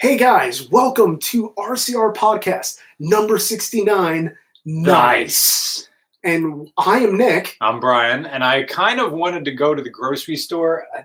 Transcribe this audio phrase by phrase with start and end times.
[0.00, 4.32] Hey guys, welcome to RCR Podcast number 69.
[4.64, 5.88] Nice.
[6.22, 7.56] And I am Nick.
[7.60, 10.86] I'm Brian, and I kind of wanted to go to the grocery store.
[10.94, 11.02] I,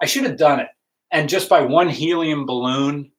[0.00, 0.68] I should have done it.
[1.10, 3.10] And just by one helium balloon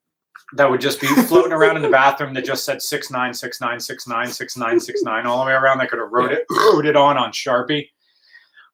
[0.54, 5.48] that would just be floating around in the bathroom that just said 6969696969 all the
[5.48, 7.90] way around, I could have wrote it, wrote it on on Sharpie.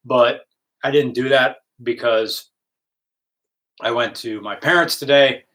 [0.05, 0.41] But
[0.83, 2.51] I didn't do that because
[3.81, 5.45] I went to my parents today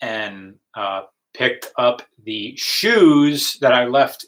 [0.00, 1.02] and uh,
[1.34, 4.26] picked up the shoes that I left,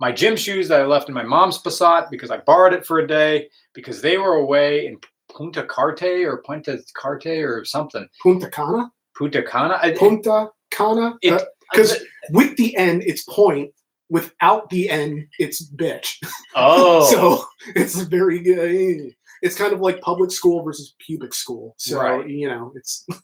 [0.00, 2.98] my gym shoes that I left in my mom's Passat because I borrowed it for
[3.00, 4.98] a day because they were away in
[5.32, 8.06] Punta Carte or Punta Carte or something.
[8.22, 8.90] Punta Cana?
[9.16, 9.78] Punta Cana?
[9.82, 11.14] I- Punta Cana?
[11.22, 11.98] Because uh, uh,
[12.30, 13.70] with the N, it's point.
[14.10, 16.16] Without the N, it's bitch.
[16.54, 17.44] oh, So
[17.74, 19.14] it's very good.
[19.42, 21.74] It's kind of like public school versus pubic school.
[21.78, 22.28] So, Right.
[22.28, 23.06] you know, it's.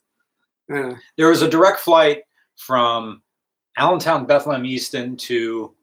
[1.17, 2.23] there was a direct flight
[2.57, 3.23] from
[3.77, 5.75] Allentown, Bethlehem, Easton to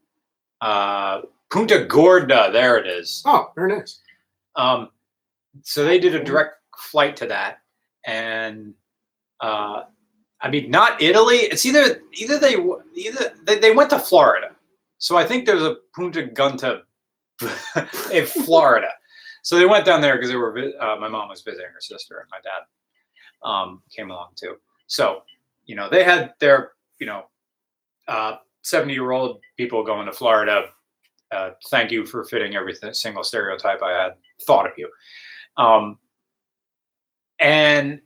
[0.61, 2.49] uh, Punta Gorda.
[2.51, 3.23] There it is.
[3.25, 3.99] oh, very nice.
[4.55, 4.89] Um,
[5.63, 7.59] so they did a direct flight to that,
[8.05, 8.73] and
[9.41, 9.83] uh,
[10.41, 11.37] I mean, not Italy.
[11.37, 12.55] It's either either they
[12.95, 14.49] either they, they went to Florida.
[14.99, 16.81] So I think there's a Punta Gunta
[18.11, 18.89] in Florida.
[19.43, 20.57] So they went down there because they were.
[20.79, 24.57] Uh, my mom was visiting her sister, and my dad um, came along too.
[24.87, 25.23] So
[25.65, 27.25] you know they had their you know
[28.61, 30.65] seventy year old people going to Florida.
[31.31, 34.13] Uh, thank you for fitting every single stereotype I had
[34.45, 34.89] thought of you.
[35.57, 35.97] Um,
[37.39, 37.99] and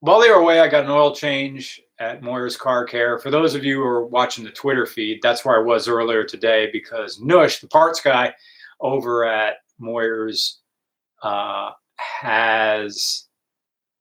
[0.00, 3.18] while they were away, I got an oil change at Moyer's Car Care.
[3.18, 6.24] For those of you who are watching the Twitter feed, that's where I was earlier
[6.24, 8.34] today because Nush, the parts guy
[8.80, 10.60] over at Moyer's,
[11.22, 13.26] uh, has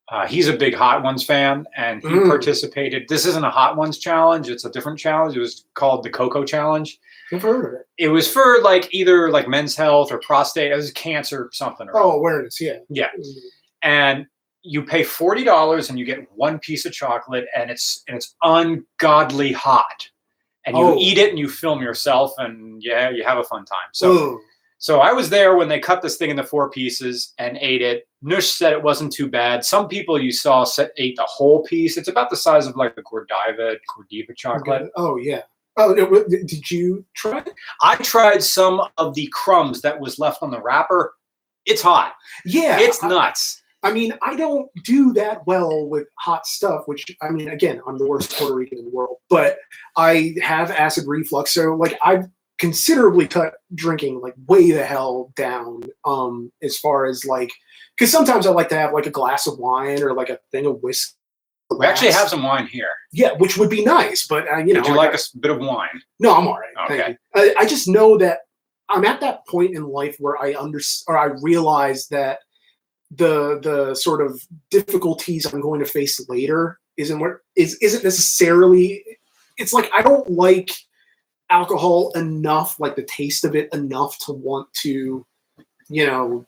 [0.09, 2.27] uh, he's a big Hot Ones fan and he Mm.
[2.27, 3.07] participated.
[3.07, 5.35] This isn't a Hot Ones challenge; it's a different challenge.
[5.35, 6.99] It was called the Coco Challenge.
[7.31, 7.87] Never heard of it.
[7.97, 10.71] It was for like either like men's health or prostate.
[10.71, 11.87] It was cancer something.
[11.87, 12.59] Or Oh, awareness.
[12.61, 12.77] Yeah.
[12.89, 13.09] Yeah.
[13.81, 14.25] and
[14.61, 18.35] you pay forty dollars and you get one piece of chocolate and it's and it's
[18.43, 20.07] ungodly hot.
[20.65, 20.97] And you Oh.
[20.97, 23.89] eat it and you film yourself and yeah, you have a fun time.
[23.93, 24.39] So
[24.83, 28.05] so I was there when they cut this thing into four pieces and ate it.
[28.21, 29.63] Nush said it wasn't too bad.
[29.63, 31.95] Some people you saw set, ate the whole piece.
[31.95, 34.91] It's about the size of like a Godiva Gordiva chocolate.
[34.97, 35.43] Oh, yeah.
[35.77, 35.95] Oh,
[36.27, 37.53] did you try it?
[37.81, 41.13] I tried some of the crumbs that was left on the wrapper.
[41.65, 42.15] It's hot.
[42.43, 42.77] Yeah.
[42.77, 43.61] It's I- nuts.
[43.83, 47.97] I mean, I don't do that well with hot stuff, which I mean, again, I'm
[47.97, 49.59] the worst Puerto Rican in the world, but
[49.95, 51.53] I have acid reflux.
[51.53, 52.27] So like I've
[52.67, 56.33] considerably cut drinking like way the hell down um
[56.67, 57.51] as far as like
[57.95, 60.65] because sometimes I like to have like a glass of wine or like a thing
[60.65, 61.15] of whiskey.
[61.79, 62.93] We actually have some wine here.
[63.11, 65.27] yeah, which would be nice, but uh, you know, Would you I like a got-
[65.27, 65.97] s- bit of wine?
[66.19, 66.75] no, I'm all right.
[66.91, 67.17] Okay.
[67.35, 68.39] I, I just know that
[68.89, 72.39] I'm at that point in life where I under or I realize that
[73.11, 79.03] the the sort of difficulties I'm going to face later isn't what is isn't necessarily.
[79.57, 80.71] It's like I don't like
[81.49, 85.25] alcohol enough, like the taste of it enough to want to,
[85.89, 86.45] you know,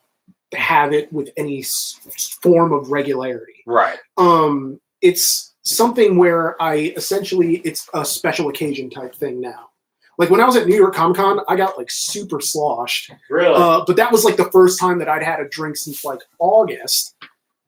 [0.53, 1.99] have it with any s-
[2.41, 3.63] form of regularity.
[3.65, 3.97] Right.
[4.17, 9.69] um it's something where i essentially it's a special occasion type thing now.
[10.17, 13.11] Like when i was at new york comic con i got like super sloshed.
[13.29, 13.53] Really?
[13.55, 16.19] uh, but that was like the first time that i'd had a drink since like
[16.39, 17.15] august.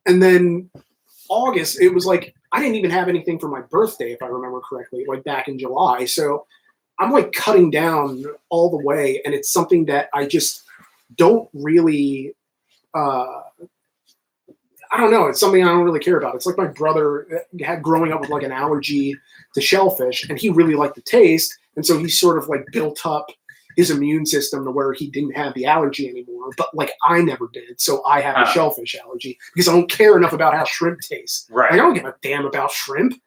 [0.06, 0.70] And then
[1.30, 4.62] august it was like i didn't even have anything for my birthday if i remember
[4.62, 6.06] correctly like back in july.
[6.06, 6.46] So
[7.00, 10.64] i'm like cutting down all the way and it's something that i just
[11.16, 12.34] don't really
[12.94, 13.42] uh
[14.90, 15.28] I don't know.
[15.28, 16.36] It's something I don't really care about.
[16.36, 19.14] It's like my brother uh, had growing up with like an allergy
[19.54, 23.06] to shellfish, and he really liked the taste, and so he sort of like built
[23.06, 23.28] up
[23.76, 26.52] his immune system to where he didn't have the allergy anymore.
[26.58, 28.52] But like I never did, so I have a Ah.
[28.54, 31.50] shellfish allergy because I don't care enough about how shrimp tastes.
[31.52, 33.22] Like, I don't give a damn about shrimp.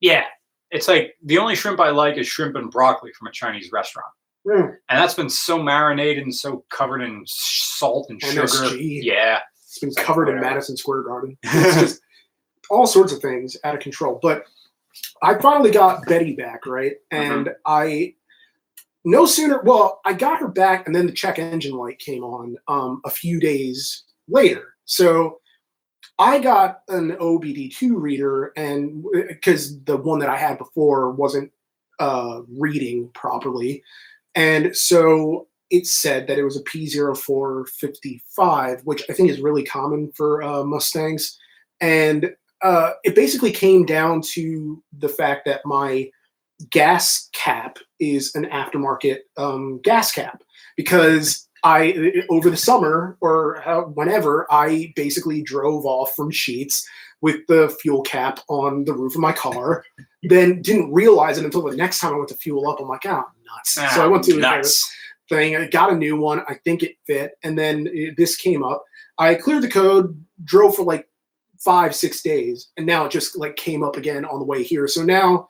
[0.00, 0.24] Yeah.
[0.72, 4.08] It's like the only shrimp I like is shrimp and broccoli from a Chinese restaurant.
[4.46, 4.76] Mm.
[4.88, 8.74] And that's been so marinated and so covered in salt and sugar.
[8.76, 9.40] Yeah.
[9.54, 10.40] It's been It's like covered in.
[10.40, 11.38] Madison Square Garden.
[11.44, 12.00] It's just
[12.70, 14.18] all sorts of things out of control.
[14.20, 14.44] But
[15.22, 16.94] I finally got Betty back, right?
[17.10, 18.14] And I
[19.04, 22.56] no sooner well, I got her back, and then the check engine light came on
[22.68, 24.74] um, a few days later.
[24.84, 25.40] So
[26.22, 31.50] I got an OBD2 reader, and because the one that I had before wasn't
[31.98, 33.82] uh, reading properly,
[34.36, 40.12] and so it said that it was a P0455, which I think is really common
[40.12, 41.36] for uh, Mustangs.
[41.80, 42.32] And
[42.62, 46.08] uh, it basically came down to the fact that my
[46.70, 50.44] gas cap is an aftermarket um, gas cap
[50.76, 53.62] because I over the summer or
[53.94, 56.82] whenever I basically drove off from Sheetz
[57.20, 59.84] with the fuel cap on the roof of my car,
[60.24, 62.80] then didn't realize it until the next time I went to fuel up.
[62.80, 63.74] I'm like, oh, nuts.
[63.74, 64.92] so I ah, went to nuts.
[65.28, 65.56] thing.
[65.56, 66.42] I got a new one.
[66.48, 68.84] I think it fit, and then it, this came up.
[69.18, 71.08] I cleared the code, drove for like
[71.58, 74.88] five, six days, and now it just like came up again on the way here.
[74.88, 75.48] So now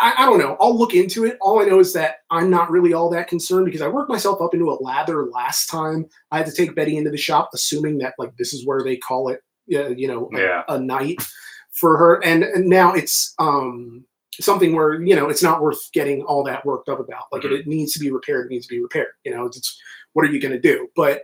[0.00, 0.56] I, I, don't know.
[0.60, 1.38] I'll look into it.
[1.40, 4.42] All I know is that I'm not really all that concerned because I worked myself
[4.42, 6.06] up into a lather last time.
[6.30, 8.96] I had to take Betty into the shop, assuming that like this is where they
[8.96, 9.40] call it,
[9.74, 10.62] uh, you know, yeah.
[10.68, 11.24] a, a, night
[11.72, 12.24] for her.
[12.24, 14.04] And, and now it's um,
[14.40, 17.24] something where you know it's not worth getting all that worked up about.
[17.30, 17.54] Like mm-hmm.
[17.54, 18.46] it, it, needs to be repaired.
[18.46, 19.12] It needs to be repaired.
[19.24, 19.80] You know, it's, it's
[20.12, 20.88] what are you going to do?
[20.96, 21.22] But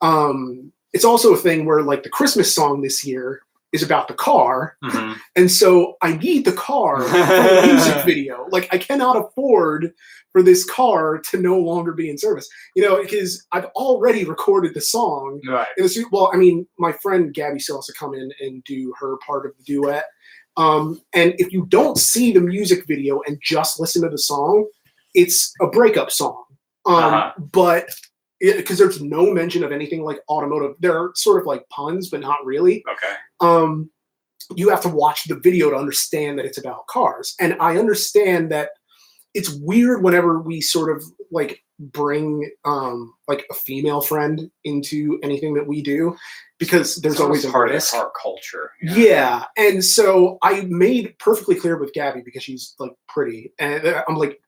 [0.00, 3.42] um, it's also a thing where like the Christmas song this year
[3.72, 4.76] is about the car.
[4.84, 5.12] Mm-hmm.
[5.36, 8.46] And so I need the car for the music video.
[8.50, 9.92] Like I cannot afford
[10.32, 12.48] for this car to no longer be in service.
[12.74, 15.40] You know, because I've already recorded the song.
[15.46, 15.66] Right.
[16.10, 19.46] Well, I mean, my friend Gabby still has to come in and do her part
[19.46, 20.04] of the duet.
[20.56, 24.66] Um, and if you don't see the music video and just listen to the song,
[25.14, 26.44] it's a breakup song.
[26.84, 27.32] Um, uh-huh.
[27.52, 27.88] But
[28.40, 30.76] because there's no mention of anything like automotive.
[30.80, 32.84] There are sort of like puns, but not really.
[32.90, 33.14] Okay.
[33.40, 33.90] Um,
[34.56, 38.50] you have to watch the video to understand that it's about cars, and I understand
[38.52, 38.70] that
[39.34, 45.54] it's weird whenever we sort of like bring um like a female friend into anything
[45.54, 46.16] that we do
[46.58, 47.94] because there's it's always a part risk.
[47.94, 48.72] of our culture.
[48.82, 48.96] Yeah.
[48.96, 49.44] yeah.
[49.56, 54.40] and so I made perfectly clear with Gabby because she's like pretty, and I'm like,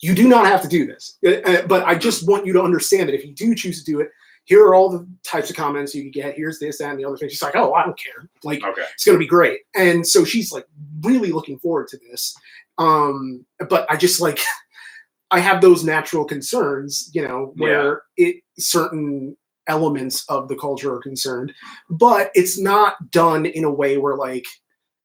[0.00, 1.18] you do not have to do this.
[1.26, 3.90] Uh, uh, but I just want you to understand that if you do choose to
[3.90, 4.10] do it,
[4.44, 6.34] here are all the types of comments you can get.
[6.34, 7.28] Here's this, that, and the other thing.
[7.28, 8.28] She's like, oh, I don't care.
[8.44, 8.82] Like, okay.
[8.94, 9.60] it's going to be great.
[9.74, 10.64] And so she's like
[11.02, 12.34] really looking forward to this.
[12.78, 14.40] Um, but I just like,
[15.30, 18.28] I have those natural concerns, you know, where yeah.
[18.28, 19.36] it certain
[19.66, 21.52] elements of the culture are concerned,
[21.90, 24.46] but it's not done in a way where like,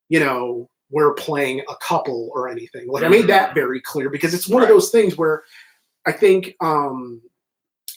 [0.08, 2.88] you know, we're playing a couple or anything.
[2.88, 4.70] Like I made that very clear because it's one right.
[4.70, 5.44] of those things where
[6.06, 7.20] I think um,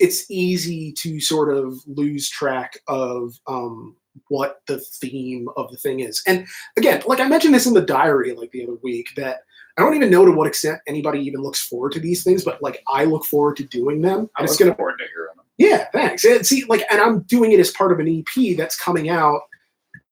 [0.01, 3.97] it's easy to sort of lose track of um,
[4.29, 6.23] what the theme of the thing is.
[6.27, 6.47] And
[6.79, 9.41] again, like I mentioned this in the diary like the other week that
[9.77, 12.63] I don't even know to what extent anybody even looks forward to these things, but
[12.63, 14.31] like I look forward to doing them.
[14.37, 15.45] I look gonna, forward to hearing them.
[15.59, 16.25] Yeah, thanks.
[16.25, 19.43] And see, like, and I'm doing it as part of an EP that's coming out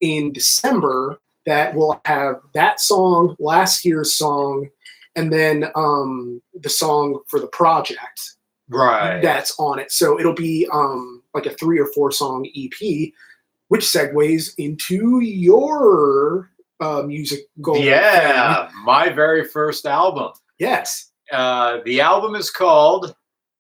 [0.03, 4.69] in December that will have that song, last year's song,
[5.17, 8.37] and then um, the song for the project.
[8.69, 9.21] Right.
[9.21, 9.93] That's on it.
[9.93, 13.13] So it'll be um, like a three or four song EP,
[13.69, 16.51] which segues into your
[16.81, 17.79] uh, music goal.
[17.79, 20.33] Yeah, my very first album.
[20.59, 21.11] Yes.
[21.31, 23.15] Uh, the album is called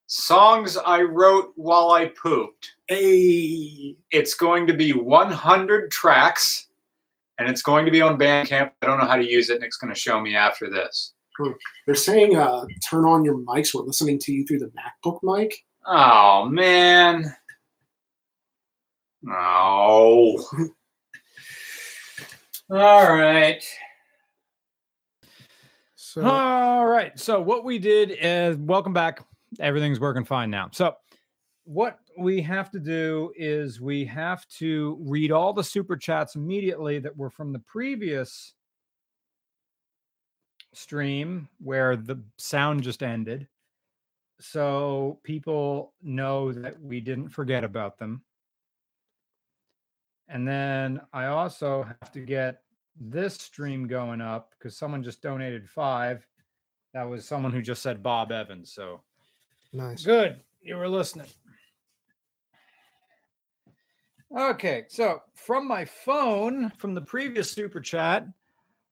[0.06, 2.70] Songs I Wrote While I Pooped.
[2.90, 3.96] A.
[4.10, 6.68] It's going to be 100 tracks
[7.38, 8.70] and it's going to be on Bandcamp.
[8.82, 9.60] I don't know how to use it.
[9.60, 11.14] Nick's going to show me after this.
[11.86, 13.74] They're saying uh, turn on your mics.
[13.74, 14.70] We're listening to you through the
[15.04, 15.56] MacBook mic.
[15.86, 17.34] Oh man.
[19.28, 20.42] Oh.
[22.70, 23.62] All right.
[25.96, 27.18] So, all right.
[27.18, 29.20] So what we did is welcome back.
[29.58, 30.68] Everything's working fine now.
[30.72, 30.94] So
[31.64, 36.98] what we have to do is we have to read all the super chats immediately
[36.98, 38.54] that were from the previous
[40.74, 43.48] stream where the sound just ended
[44.40, 48.22] so people know that we didn't forget about them.
[50.28, 52.62] And then i also have to get
[52.98, 56.26] this stream going up because someone just donated five.
[56.92, 59.02] That was someone who just said bob evans so
[59.72, 60.04] nice.
[60.04, 61.26] good you were listening
[64.36, 68.26] Okay, so from my phone, from the previous super chat,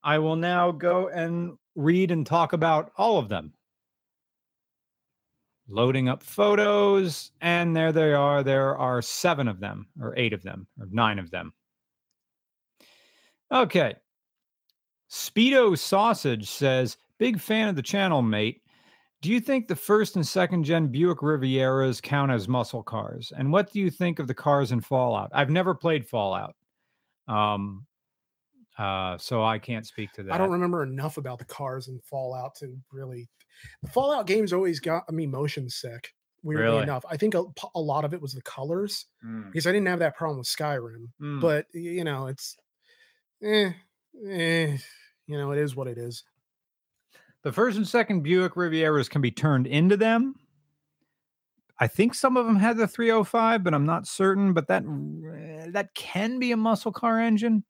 [0.04, 3.52] I will now go and read and talk about all of them.
[5.68, 8.44] Loading up photos, and there they are.
[8.44, 11.52] There are seven of them, or eight of them, or nine of them.
[13.50, 13.94] Okay.
[15.11, 18.62] Speedo Sausage says, Big fan of the channel, mate.
[19.22, 23.32] Do you think the first and second gen Buick Rivieras count as muscle cars?
[23.36, 25.30] And what do you think of the cars in Fallout?
[25.32, 26.56] I've never played Fallout.
[27.28, 27.86] Um,
[28.76, 30.34] uh, so I can't speak to that.
[30.34, 33.28] I don't remember enough about the cars in Fallout to really.
[33.84, 36.12] The Fallout games always got me motion sick.
[36.42, 36.82] Weirdly really?
[36.82, 37.44] enough, I think a,
[37.76, 39.52] a, lot of it was the colors mm.
[39.52, 41.06] because I didn't have that problem with Skyrim.
[41.20, 41.40] Mm.
[41.40, 42.56] But you know, it's
[43.44, 43.70] eh,
[44.28, 44.76] eh,
[45.28, 46.24] you know, it is what it is.
[47.42, 50.37] The first and second Buick Rivieras can be turned into them.
[51.78, 54.52] I think some of them had the 305, but I'm not certain.
[54.52, 54.84] But that
[55.72, 57.64] that can be a muscle car engine.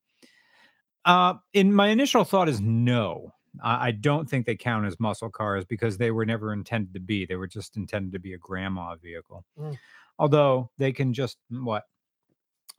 [1.05, 3.33] Uh, in my initial thought is no.
[3.63, 7.01] I, I don't think they count as muscle cars because they were never intended to
[7.01, 7.27] be.
[7.27, 9.45] They were just intended to be a grandma vehicle.
[9.59, 9.79] Mm.
[10.19, 11.85] Although they can just what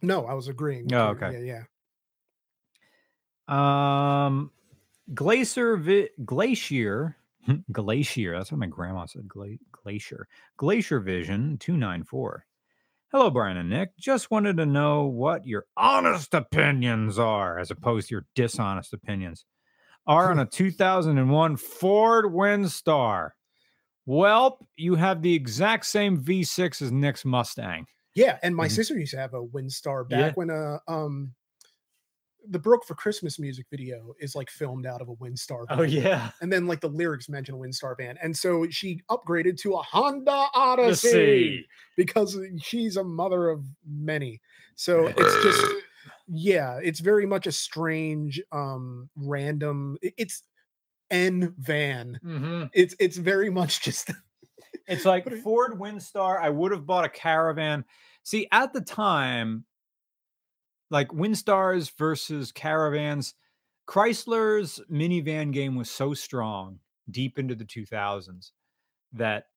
[0.02, 0.94] No, I was agreeing.
[0.94, 1.44] Oh, okay.
[1.44, 1.64] Yeah,
[3.50, 4.26] yeah.
[4.26, 4.52] Um,
[5.14, 7.18] Glacier Vi- Glacier
[7.72, 8.38] Glacier.
[8.38, 9.28] That's what my grandma said.
[9.28, 12.46] Gla- glacier Glacier Vision two nine four.
[13.12, 13.96] Hello, Brian and Nick.
[13.98, 19.46] Just wanted to know what your honest opinions are, as opposed to your dishonest opinions,
[20.08, 23.32] are on a 2001 Ford Windstar.
[24.06, 27.86] Well, you have the exact same V6 as Nick's Mustang.
[28.16, 28.72] Yeah, and my Mhm.
[28.72, 30.32] sister used to have a Windstar back Yeah.
[30.34, 31.34] when uh um
[32.48, 35.68] the Broke for Christmas music video is like filmed out of a Windstar.
[35.68, 35.80] van.
[35.80, 38.18] Oh, yeah, And then like the lyrics mention a Windstar van.
[38.22, 44.42] And so she upgraded to a Honda Odyssey because she's a mother of many.
[44.76, 45.66] So it's just
[46.28, 50.44] yeah, it's very much a strange um random it's
[51.12, 52.20] N van.
[52.24, 54.12] hmm It's it's very much just
[54.88, 56.42] It's like Ford Windstar.
[56.42, 57.86] I would have bought a caravan.
[58.24, 59.66] See, at the time,
[60.94, 63.34] like Windstars versus caravans,
[63.90, 68.52] Chrysler's minivan game was so strong deep into the 2000s
[69.14, 69.48] that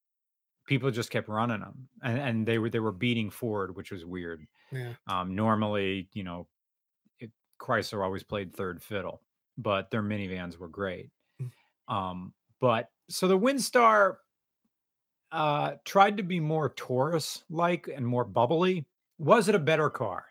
[0.67, 4.05] people just kept running them, and, and they were they were beating Ford, which was
[4.05, 4.47] weird.
[4.73, 4.95] yeah.
[5.07, 6.49] Um, normally, you know,
[7.21, 9.21] it, Chrysler always played third fiddle,
[9.59, 11.11] but their minivans were great.
[11.41, 11.95] Mm.
[11.95, 14.17] Um, but so the Windstar
[15.33, 18.87] uh, tried to be more Taurus like and more bubbly.
[19.19, 20.25] Was it a better car?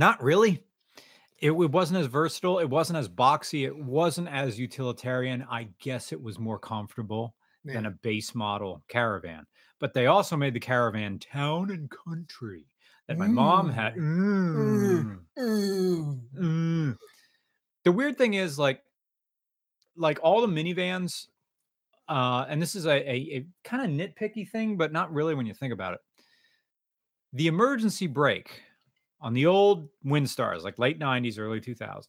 [0.00, 0.64] Not really.
[1.40, 2.58] It, it wasn't as versatile.
[2.58, 3.66] It wasn't as boxy.
[3.66, 5.44] It wasn't as utilitarian.
[5.50, 7.34] I guess it was more comfortable
[7.66, 9.44] than a base model caravan.
[9.78, 12.64] But they also made the caravan town and country
[13.08, 13.94] that my mom had.
[13.96, 14.56] Mm.
[14.56, 16.20] Mm, Mm.
[16.34, 16.96] mm.
[17.84, 18.82] The weird thing is, like,
[19.96, 21.26] like all the minivans,
[22.08, 25.44] uh, and this is a, a, a kind of nitpicky thing, but not really when
[25.44, 26.00] you think about it.
[27.34, 28.62] The emergency brake
[29.20, 32.06] on the old Windstars, like late 90s, early 2000s,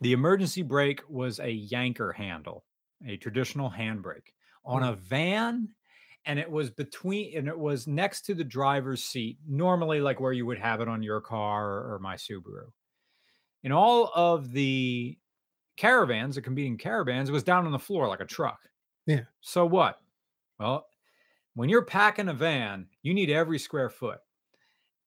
[0.00, 2.64] the emergency brake was a yanker handle,
[3.06, 4.32] a traditional handbrake
[4.64, 4.92] on mm.
[4.92, 5.68] a van.
[6.26, 10.32] And it was between, and it was next to the driver's seat, normally like where
[10.32, 12.70] you would have it on your car or, or my Subaru.
[13.62, 15.18] In all of the
[15.76, 18.58] caravans, the competing caravans, it was down on the floor like a truck.
[19.06, 19.22] Yeah.
[19.42, 20.00] So what?
[20.58, 20.86] Well,
[21.54, 24.18] when you're packing a van, you need every square foot,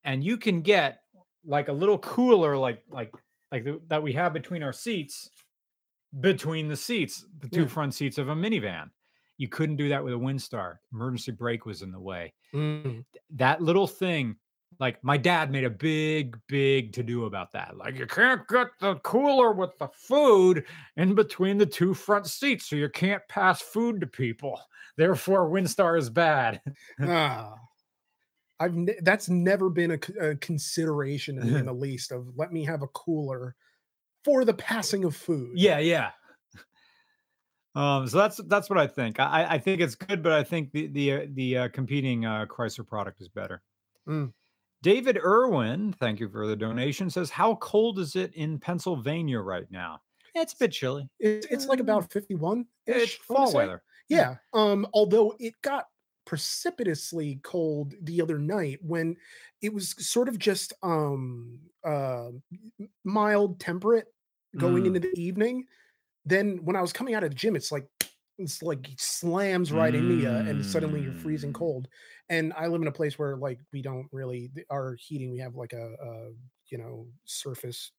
[0.07, 1.01] and you can get
[1.45, 3.13] like a little cooler, like like
[3.51, 5.29] like the, that we have between our seats,
[6.19, 7.67] between the seats, the two Yeah.
[7.67, 8.89] front seats of a minivan.
[9.37, 10.77] You couldn't do that with a Windstar.
[10.91, 12.33] Emergency brake was in the way.
[12.55, 13.05] Mm.
[13.35, 14.35] That little thing,
[14.79, 17.77] like my dad made a big, big to do about that.
[17.77, 22.65] Like you can't get the cooler with the food in between the two front seats,
[22.65, 24.59] so you can't pass food to people.
[24.97, 26.59] Therefore, Windstar is bad.
[27.01, 27.53] ah.
[28.59, 32.81] I've ne- that's never been a consideration to in the least of let me have
[32.81, 33.55] a cooler
[34.23, 35.51] for the passing of food.
[35.55, 36.11] Yeah, yeah.
[37.75, 39.19] Um, so that's that's what I think.
[39.19, 42.45] I, I think it's good, but I think the the uh, the uh, competing uh,
[42.47, 43.61] Chrysler product is better.
[44.07, 44.33] Mm.
[44.81, 47.09] David Irwin, thank you for the donation.
[47.09, 50.01] Says, "How cold is it in Pennsylvania right now?
[50.41, 51.09] It's a bit chilly.
[51.19, 53.81] It's, it's like about 51 It's fall weather.
[54.09, 54.35] Yeah.
[54.53, 55.85] Um, although it got
[56.27, 59.15] precipitously cold the other night when
[59.61, 62.29] it was sort of just um uh
[63.05, 64.07] mild temperate
[64.57, 64.87] going Mm.
[64.87, 65.65] into the evening.
[66.25, 67.87] Then when I was coming out of the gym, it's like
[68.37, 71.55] it's like it slams right into you and suddenly you're freezing Mm.
[71.55, 71.87] cold.
[72.29, 75.55] And I live in a place where like we don't really our heating, we have
[75.55, 76.31] like a, a
[76.67, 77.91] you know surface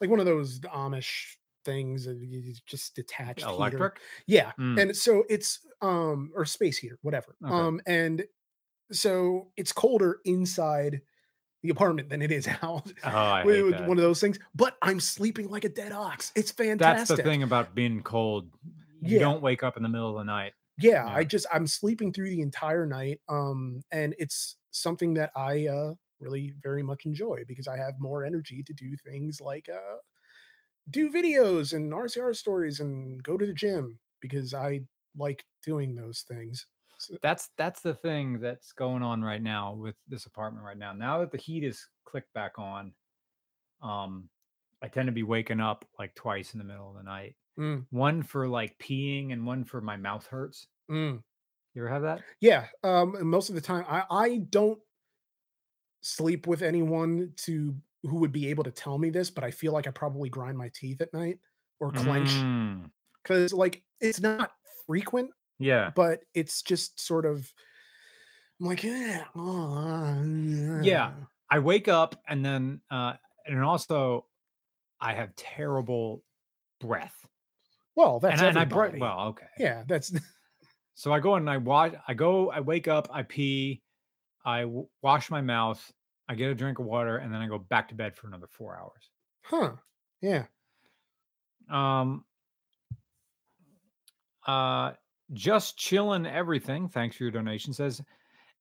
[0.00, 3.50] like one of those Amish things that you you just detached heater.
[3.52, 4.00] Electric.
[4.26, 4.52] Yeah.
[4.58, 4.80] Mm.
[4.80, 7.36] And so it's um or space heater, whatever.
[7.44, 7.54] Okay.
[7.54, 8.24] Um and
[8.92, 11.00] so it's colder inside
[11.62, 12.92] the apartment than it is out.
[13.04, 13.88] Oh, I with hate with that.
[13.88, 14.38] one of those things.
[14.54, 16.32] But I'm sleeping like a dead ox.
[16.36, 17.08] It's fantastic.
[17.08, 18.50] That's the thing about being cold.
[19.00, 19.20] You Yeah.
[19.20, 20.52] don't wake up in the middle of the night.
[20.78, 21.14] Yeah, Yeah.
[21.14, 23.20] I just I'm sleeping through the entire night.
[23.28, 28.24] Um and it's something that I uh really very much enjoy because I have more
[28.24, 29.96] energy to do things like uh
[30.90, 34.80] do videos and RCR stories and go to the gym because I
[35.16, 36.66] like doing those things.
[36.98, 40.92] So- That's that's the thing that's going on right now with this apartment right now.
[40.92, 42.92] Now that the heat is clicked back on.
[43.82, 44.28] Um,
[44.82, 47.36] I tend to be waking up like twice in the middle of the night.
[47.58, 50.66] Mm, One for like peeing and one for my mouth hurts.
[50.90, 51.22] mm.
[51.74, 52.22] You ever have that?
[52.40, 52.66] Yeah.
[52.84, 54.78] Um, most of the time, I I don't
[56.00, 57.74] sleep with anyone to
[58.04, 60.58] who would be able to tell me this, but I feel like I probably grind
[60.58, 61.38] my teeth at night
[61.80, 62.90] or clench Mm,
[63.22, 64.52] because like it's not
[64.86, 65.92] frequent, yeah.
[65.96, 67.52] but it's just sort of.
[68.60, 70.22] I'm like, yeah, oh,
[70.82, 71.14] Yeah.
[71.50, 73.14] I wake up and then uh
[73.46, 74.26] and also
[75.00, 76.24] I have terrible
[76.80, 77.26] breath.
[77.96, 79.46] Well, that's and, and I well, okay.
[79.58, 80.12] yeah, that's
[80.94, 83.82] So I go and I wash I go I wake up, I pee,
[84.44, 85.92] I w- wash my mouth,
[86.28, 88.46] I get a drink of water and then I go back to bed for another
[88.46, 89.10] 4 hours.
[89.42, 89.72] huh.
[90.20, 90.44] Yeah.
[91.70, 92.24] Um
[94.46, 94.92] uh
[95.32, 96.88] just chilling everything.
[96.88, 97.72] Thanks for your donation.
[97.72, 98.00] Says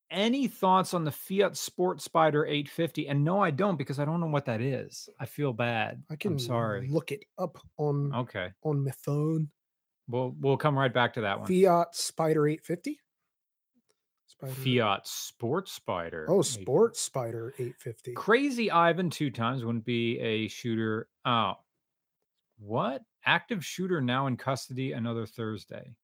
[0.09, 3.07] any thoughts on the Fiat Sport Spider 850?
[3.09, 5.09] And no, I don't because I don't know what that is.
[5.19, 6.03] I feel bad.
[6.09, 6.87] I can I'm sorry.
[6.87, 8.51] look it up on Okay.
[8.63, 9.49] on my phone.
[10.07, 11.47] We'll we'll come right back to that one.
[11.47, 12.99] Fiat Spider 850.
[14.51, 14.81] Spider.
[14.81, 16.25] Fiat Sport Spider.
[16.29, 16.61] Oh, 850.
[16.63, 18.13] Sport Spider 850.
[18.13, 21.07] Crazy Ivan two times wouldn't be a shooter.
[21.25, 21.53] Oh,
[22.59, 23.01] what?
[23.25, 25.95] Active shooter now in custody another Thursday.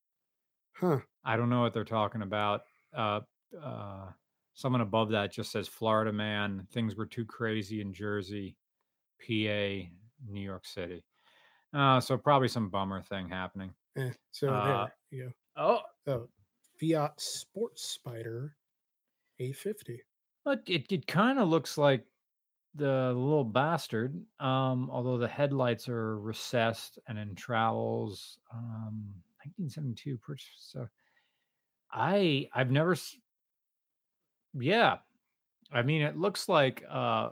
[0.73, 0.99] Huh.
[1.23, 2.61] I don't know what they're talking about.
[2.95, 3.21] Uh,
[3.61, 4.07] uh,
[4.53, 6.67] someone above that just says Florida man.
[6.71, 8.55] Things were too crazy in Jersey,
[9.19, 9.89] PA,
[10.27, 11.03] New York City.
[11.73, 13.73] Uh, so probably some bummer thing happening.
[13.97, 15.81] Eh, so Uh, there you Oh.
[16.07, 16.29] Oh,
[16.79, 18.55] Fiat Sport Spider
[19.39, 20.01] 850.
[20.45, 22.05] Look, it, it kind of looks like
[22.75, 24.15] the little bastard.
[24.39, 28.37] Um, although the headlights are recessed and in travels.
[28.53, 29.13] Um,
[29.45, 30.69] 1972 purchase.
[30.71, 30.87] So
[31.91, 32.95] I I've never.
[34.53, 34.97] Yeah,
[35.71, 37.29] I mean it looks like uh,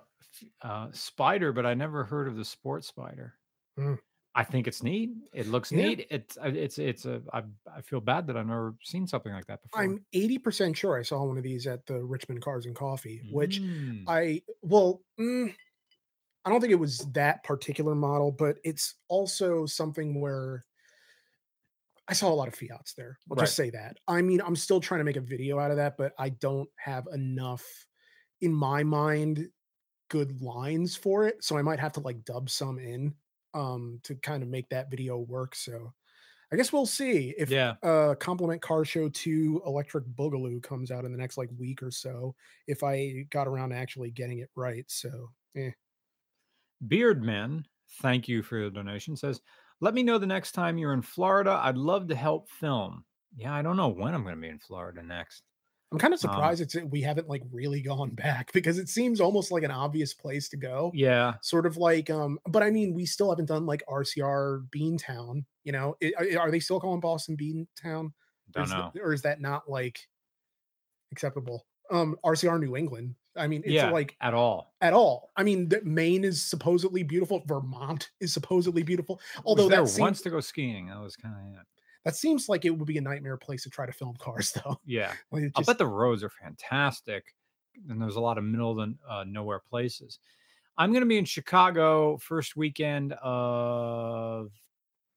[0.61, 3.35] uh spider, but I never heard of the sport spider.
[3.77, 3.95] Hmm.
[4.37, 5.09] I think it's neat.
[5.33, 5.87] It looks Yeah.
[5.87, 6.07] neat.
[6.11, 7.23] It's uh, it's it's a.
[7.33, 7.43] I
[7.75, 9.81] I feel bad that I've never seen something like that before.
[9.81, 13.59] I'm 80% sure I saw one of these at the Richmond Cars and Coffee, which
[13.59, 14.03] Mm.
[14.07, 15.53] I, well, mm,
[16.45, 20.63] I don't think it was that particular model, but it's also something where
[22.07, 23.17] I saw a lot of Fiats there.
[23.29, 23.97] I'll just say that.
[24.07, 26.69] I mean, I'm still trying to make a video out of that, but I don't
[26.77, 27.65] have enough
[28.41, 29.49] in my mind
[30.09, 31.43] good lines for it.
[31.43, 33.15] So I might have to like dub some in
[33.57, 35.55] um to kind of make that video work.
[35.55, 35.93] So
[36.51, 37.73] I guess we'll see if yeah.
[37.83, 41.91] uh compliment car show 2 electric boogaloo comes out in the next like week or
[41.91, 42.35] so
[42.67, 45.71] if i got around to actually getting it right so eh.
[46.85, 47.63] Beardman,
[48.01, 49.15] thank you for your donation.
[49.15, 49.41] Says,
[49.79, 51.59] let me know the next time you're in Florida.
[51.63, 53.03] I'd love to help film.
[53.35, 55.43] Yeah, I don't know when I'm going to be in Florida next.
[55.91, 59.21] I'm kind of Um, surprised it's we haven't like really gone back because it seems
[59.21, 62.93] almost like an obvious place to go Yeah, sort of like um but i mean
[62.93, 66.99] we still haven't done like rcr beantown you know I- I- are they still calling
[66.99, 68.11] boston beantown or
[68.51, 68.89] don't is, know.
[68.93, 70.07] th- or is that not like
[71.11, 74.73] acceptable um rcr new england i mean it's yeah, like at all.
[74.81, 75.29] at all.
[75.37, 77.43] I mean, the, Maine is supposedly beautiful.
[77.45, 79.21] Vermont is supposedly beautiful.
[79.45, 80.87] Although that seems, once to go skiing.
[80.87, 81.67] That was kind of it.
[82.07, 84.79] That seems like it would be a nightmare place to try to film cars, though.
[84.85, 87.35] Yeah, Like, it I'll bet the roads are fantastic,
[87.89, 90.19] and there's a lot of middle of uh, nowhere places.
[90.77, 94.53] I'm going to be in Chicago first weekend of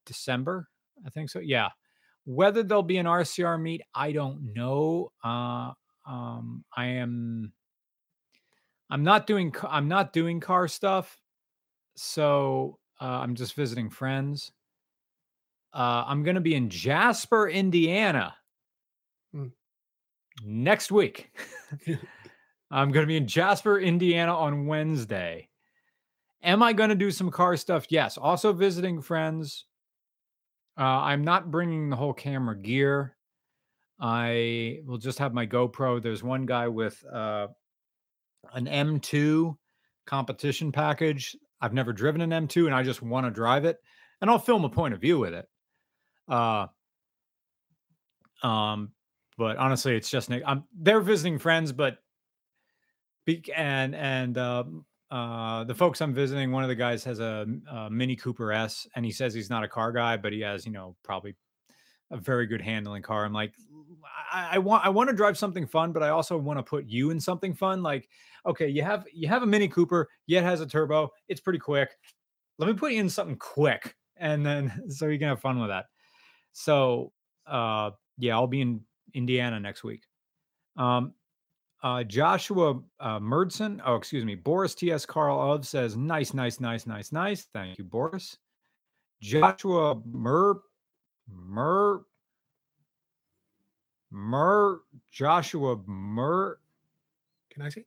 [0.05, 0.66] December,
[1.07, 1.38] I think so.
[1.38, 1.68] Yeah,
[2.24, 5.12] whether there'll be an RCR meet, I don't know.
[5.22, 5.70] Uh,
[6.09, 7.53] um, I am.
[8.90, 9.55] I'm not doing.
[9.62, 11.20] I'm not doing car stuff,
[11.94, 14.50] so uh, I'm just visiting friends.
[15.72, 18.35] Uh, I'm going to be in Jasper, Indiana
[19.33, 19.46] Hmm.
[20.44, 21.30] next week.
[22.70, 25.48] I'm going to be in Jasper, Indiana on Wednesday.
[26.42, 27.87] Am I going to do some car stuff?
[27.90, 28.16] Yes.
[28.16, 29.66] Also visiting friends.
[30.78, 33.16] Uh, I'm not bringing the whole camera gear.
[34.00, 36.02] I will just have my GoPro.
[36.02, 37.48] There's one guy with uh,
[38.54, 39.56] an M2
[40.06, 41.37] competition package.
[41.61, 43.76] I've never driven an M2 and I just want to drive it.
[44.20, 45.46] And I'll film a point of view with it.
[46.30, 46.66] Uh,
[48.42, 48.92] um,
[49.36, 50.42] but honestly, it's just Nick.
[50.46, 51.98] I'm they're visiting friends, but
[53.26, 57.46] be, and and um, uh, the folks I'm visiting, one of the guys has a
[57.90, 60.72] Mini Cooper S, and he says he's not a car guy, but he has you
[60.72, 61.34] know probably
[62.10, 63.24] a very good handling car.
[63.24, 63.52] I'm like,
[64.32, 66.86] I, I want I want to drive something fun, but I also want to put
[66.86, 67.82] you in something fun.
[67.82, 68.08] Like,
[68.46, 71.10] okay, you have you have a Mini Cooper, yet has a turbo.
[71.28, 71.90] It's pretty quick.
[72.58, 75.70] Let me put you in something quick, and then so you can have fun with
[75.70, 75.86] that.
[76.52, 77.12] So
[77.46, 78.80] uh, yeah, I'll be in
[79.14, 80.04] Indiana next week.
[80.76, 81.14] Um,
[81.82, 85.06] Uh, Joshua uh, Murdson, oh, excuse me, Boris T.S.
[85.06, 87.48] Carl of says, nice, nice, nice, nice, nice.
[87.54, 88.36] Thank you, Boris.
[89.22, 90.60] Joshua Mur,
[91.26, 92.02] Mur,
[94.10, 96.58] Mur, Joshua Mur,
[97.50, 97.86] Can I see?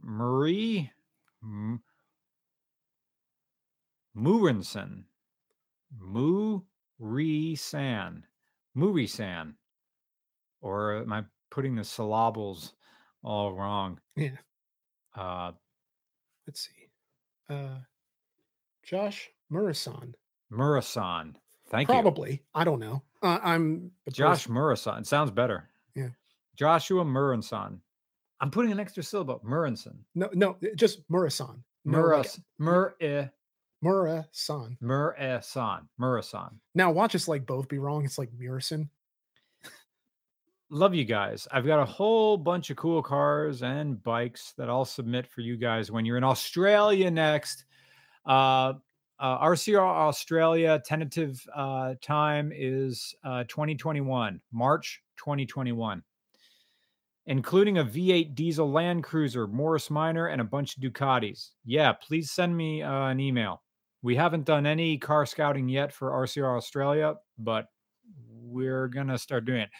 [0.00, 0.88] Marie
[1.42, 1.82] M-
[4.16, 5.04] Murinson.
[7.00, 8.22] Murisan.
[8.76, 9.54] Murisan.
[10.60, 12.72] Or am I putting the syllables
[13.22, 13.98] all wrong?
[14.16, 14.30] Yeah.
[15.14, 15.52] Uh,
[16.46, 16.88] Let's see.
[17.50, 17.78] Uh,
[18.84, 20.14] Josh Murison.
[20.50, 21.36] Murison.
[21.68, 21.94] Thank you.
[21.94, 22.42] Probably.
[22.54, 23.02] I don't know.
[23.22, 25.04] Uh, I'm Josh Murison.
[25.04, 25.68] Sounds better.
[25.96, 26.10] Yeah.
[26.56, 27.80] Joshua Murinson.
[28.40, 29.40] I'm putting an extra syllable.
[29.44, 29.96] Murinson.
[30.14, 31.64] No, no, just Murison.
[31.84, 32.40] No, like Muras.
[32.58, 32.94] Mur
[33.84, 34.76] Murasan.
[34.82, 35.80] Murasan.
[36.00, 36.54] Murasan.
[36.74, 38.04] Now watch us like both be wrong.
[38.04, 38.88] It's like Murison.
[40.70, 41.46] love you guys.
[41.52, 45.56] I've got a whole bunch of cool cars and bikes that I'll submit for you
[45.56, 47.64] guys when you're in Australia next.
[48.24, 48.74] Uh,
[49.18, 56.02] uh, RCR Australia tentative uh, time is uh, 2021, March 2021,
[57.26, 61.50] including a V8 diesel Land Cruiser, Morris Minor, and a bunch of Ducatis.
[61.64, 63.62] Yeah, please send me uh, an email.
[64.02, 67.66] We haven't done any car scouting yet for RCR Australia, but
[68.30, 69.70] we're going to start doing it.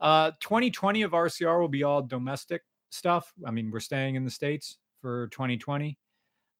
[0.00, 3.32] Uh, 2020 of RCR will be all domestic stuff.
[3.46, 5.98] I mean, we're staying in the States for 2020.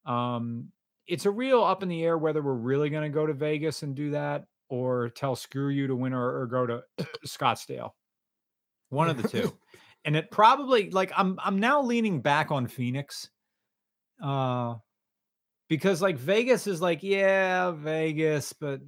[0.04, 0.68] Um,
[1.06, 3.82] it's a real up in the air whether we're really going to go to Vegas
[3.82, 6.82] and do that or tell screw you to win or, or go to
[7.26, 7.90] Scottsdale.
[8.88, 9.56] One of the two.
[10.04, 13.28] and it probably like I'm I'm now leaning back on Phoenix.
[14.22, 14.76] Uh
[15.68, 18.80] because like Vegas is like, yeah, Vegas, but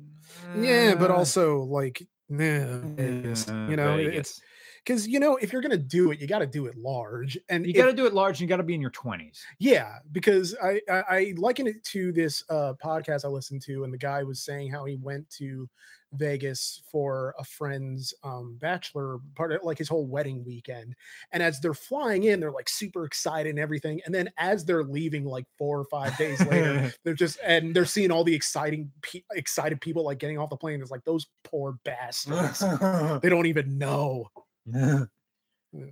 [0.55, 4.31] Yeah, but uh, also like, nah, Vegas, uh, you know, Vegas.
[4.31, 4.41] it's
[4.85, 7.39] because you know if you're gonna do it, you got to do it large.
[7.49, 9.41] And you got to do it large and you got to be in your 20s.
[9.59, 13.93] Yeah, because I, I I liken it to this uh podcast I listened to, and
[13.93, 15.69] the guy was saying how he went to
[16.13, 20.95] Vegas for a friend's um bachelor part of like his whole wedding weekend.
[21.33, 24.01] And as they're flying in, they're like super excited and everything.
[24.07, 27.85] And then as they're leaving, like four or five days later, they're just and they're
[27.85, 30.81] seeing all the exciting pe- excited people like getting off the plane.
[30.81, 32.61] It's like those poor bastards.
[33.23, 34.29] they don't even know.
[34.75, 35.85] Yeah,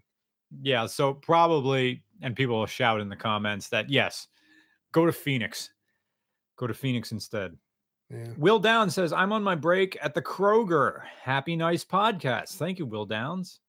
[0.62, 0.86] yeah.
[0.86, 4.28] so probably, and people will shout in the comments that yes,
[4.92, 5.70] go to Phoenix.
[6.56, 7.56] Go to Phoenix instead.
[8.08, 8.28] Yeah.
[8.38, 11.02] Will Downs says, I'm on my break at the Kroger.
[11.20, 12.54] Happy, nice podcast.
[12.56, 13.60] Thank you, Will Downs.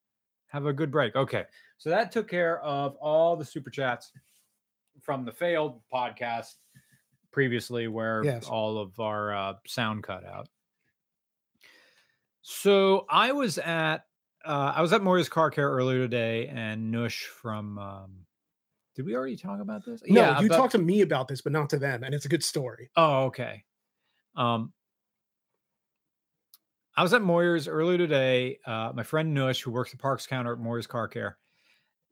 [0.47, 1.15] Have a good break.
[1.15, 1.43] Okay.
[1.77, 4.11] So that took care of all the super chats
[5.01, 6.53] from the failed podcast
[7.31, 8.45] previously, where Yes.
[8.45, 10.47] all of our uh, sound cut out.
[12.41, 14.05] So I was at
[14.45, 18.11] uh, I was at Moyer's Car Care earlier today, and Nush from um,
[18.95, 20.01] did we already talk about this?
[20.07, 22.29] No, you about- talked to me about this, but not to them, and it's a
[22.29, 22.89] good story.
[22.95, 23.63] Oh, okay.
[24.35, 24.73] Um,
[26.95, 28.57] I was at Moyer's earlier today.
[28.65, 31.37] Uh, my friend Nush, who works the parks counter at Moyer's Car Care,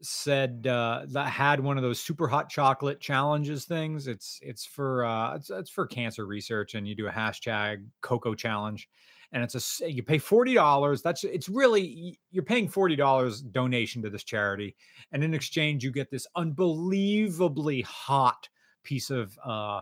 [0.01, 4.07] said uh, that had one of those super hot chocolate challenges things.
[4.07, 8.35] It's it's for uh, it's, it's for cancer research, and you do a hashtag Cocoa
[8.35, 8.87] challenge,
[9.35, 11.01] and it's a you pay forty dollars.
[11.01, 14.77] That's it's really you're paying forty dollars donation to this charity,
[15.11, 18.47] and in exchange you get this unbelievably hot
[18.83, 19.81] piece of uh,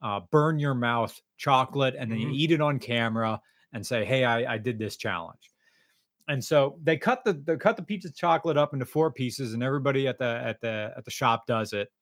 [0.00, 2.34] uh, burn your mouth chocolate and then you Mhm.
[2.34, 3.40] eat it on camera
[3.74, 5.50] and say, "Hey, I, I did this challenge."
[6.28, 9.52] And so they cut the they cut the piece of chocolate up into four pieces,
[9.52, 11.92] and everybody at the at the at the shop does it.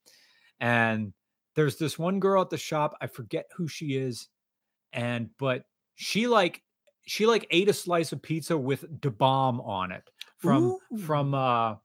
[0.60, 1.12] And
[1.56, 2.94] there's this one girl at the shop.
[3.00, 4.28] I forget who she is,
[4.92, 5.64] and but
[5.96, 6.62] she like
[7.06, 10.04] she like ate a slice of pizza with the bomb on it
[10.38, 11.76] from from uh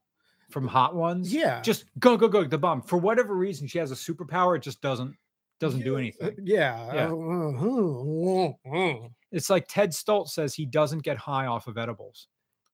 [0.50, 1.32] from Hot Ones.
[1.34, 1.60] Yeah.
[1.60, 2.82] just go go go the bomb.
[2.82, 4.56] For whatever reason, she has a superpower.
[4.56, 5.14] It just doesn't
[5.60, 6.36] doesn't do Uh, anything.
[6.44, 6.94] Yeah.
[6.94, 7.10] Yeah.
[7.12, 12.28] uh, uh, It's like Ted Stoltz says he doesn't get high off of edibles.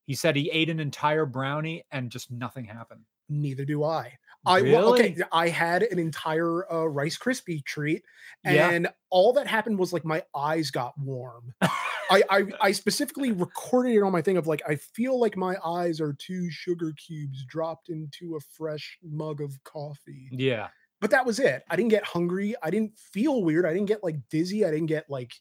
[0.05, 3.01] He said he ate an entire brownie and just nothing happened.
[3.27, 4.13] Neither do I.
[4.45, 5.13] I well, okay.
[5.13, 5.23] Really?
[5.31, 8.03] I had an entire uh, Rice Krispie treat,
[8.43, 8.69] Yeah.
[8.69, 11.51] and all that happened was like my eyes got warm.
[12.09, 15.55] I, I I specifically recorded it on my thing of like I feel like my
[15.65, 20.29] eyes are two sugar cubes dropped into a fresh mug of coffee.
[20.31, 20.67] Yeah.
[21.01, 21.63] But that was it.
[21.69, 22.55] I didn't get hungry.
[22.63, 23.65] I didn't feel weird.
[23.65, 24.65] I didn't get like dizzy.
[24.65, 25.33] I didn't get like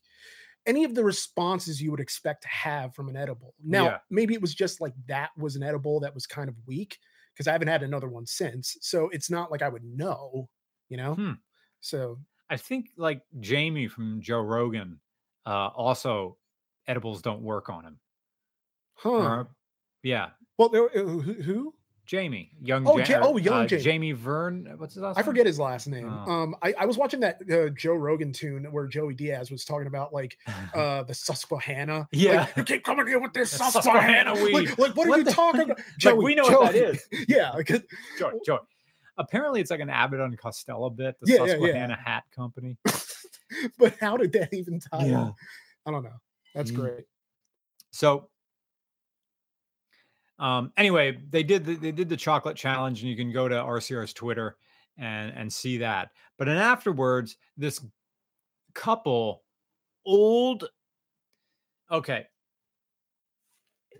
[0.66, 3.54] any of the responses you would expect to have from an edible.
[3.62, 3.98] Now, Yeah.
[4.10, 6.98] maybe it was just like that was an edible that was kind of weak
[7.34, 8.76] because I haven't had another one since.
[8.80, 10.48] So it's not like I would know,
[10.88, 11.14] you know?
[11.14, 11.32] Hmm.
[11.80, 12.18] So
[12.50, 15.00] I think like Jamie from Joe Rogan,
[15.46, 16.38] uh, also
[16.86, 17.98] edibles don't work on him.
[18.94, 19.10] huh.
[19.10, 19.48] Or-
[20.02, 20.30] yeah.
[20.58, 21.74] Well, there- uh, who, who?
[22.06, 22.86] Jamie, young.
[22.86, 23.82] Oh, Ja- oh, young uh, Jamie.
[23.82, 24.74] Jamie Vern.
[24.76, 25.24] What's his last I name?
[25.24, 26.06] forget his last name.
[26.06, 26.30] Oh.
[26.30, 29.86] Um, I, I was watching that uh, Joe Rogan tune where Joey Diaz was talking
[29.86, 30.36] about like
[30.74, 32.06] uh the Susquehanna.
[32.12, 32.40] Yeah.
[32.42, 34.36] like, you keep coming here with this Susquehanna.
[34.36, 34.52] Susquehanna weed.
[34.52, 35.78] Like, like, what are What you the- talking about?
[36.04, 37.08] like we know what that Joey- is.
[37.28, 37.68] Yeah, like,
[38.18, 38.58] Joy, Joy.
[39.16, 41.16] Apparently, it's like an Abbott and Costello bit.
[41.22, 41.52] The Yeah, yeah, yeah.
[41.54, 42.76] Susquehanna Hat Company.
[43.78, 45.06] but how did that even tie?
[45.06, 45.28] Yeah.
[45.28, 45.34] in?
[45.86, 46.10] I don't know.
[46.54, 46.70] That's Mm.
[46.70, 47.06] great.
[47.92, 48.30] So,
[50.38, 53.54] um, anyway, they did the, they did the chocolate challenge, and you can go to
[53.54, 54.56] RCR's Twitter
[54.96, 56.10] and and see that.
[56.36, 57.84] But then afterwards, this
[58.74, 59.44] couple,
[60.06, 60.70] old,
[61.90, 62.28] okay,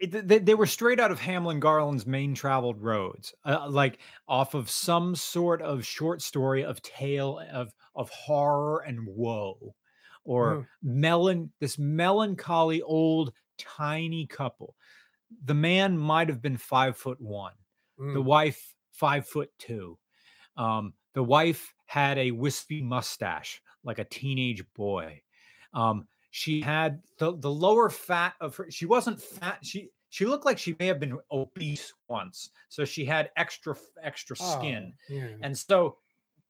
[0.00, 4.54] it, they, they were straight out of Hamlin Garland's main traveled roads, uh, like off
[4.54, 9.74] of some sort of short story of tale of of horror and woe,
[10.24, 14.74] or melon this melancholy old tiny couple.
[15.44, 17.54] The man might have been five foot one,
[17.98, 18.24] the Mm.
[18.24, 19.98] wife five foot two.
[20.56, 25.20] Um, the wife had a wispy mustache like a teenage boy.
[25.72, 28.70] Um, she had the, the lower fat of her.
[28.70, 29.64] She wasn't fat.
[29.64, 34.36] She she looked like she may have been obese once, so she had extra extra
[34.36, 35.36] skin, Oh, yeah.
[35.42, 35.98] and so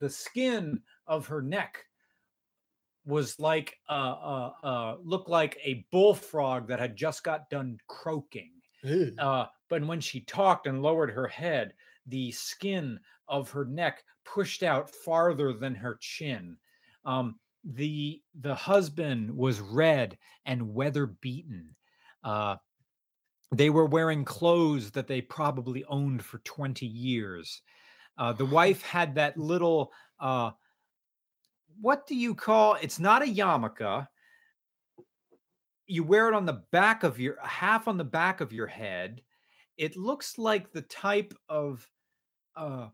[0.00, 1.86] the skin of her neck
[3.06, 8.50] was like uh uh uh looked like a bullfrog that had just got done croaking
[9.18, 11.74] uh, but when she talked and lowered her head,
[12.06, 16.56] the skin of her neck pushed out farther than her chin.
[17.04, 21.74] Um, the the husband was red and weather beaten.
[22.22, 22.56] Uh,
[23.52, 27.62] they were wearing clothes that they probably owned for 20 years.
[28.18, 30.50] Uh, the wife had that little uh,
[31.80, 34.06] what do you call it's not a yarmulke.
[35.86, 39.20] You wear it on the back of your half on the back of your head.
[39.76, 41.86] It looks like the type of
[42.56, 42.88] uh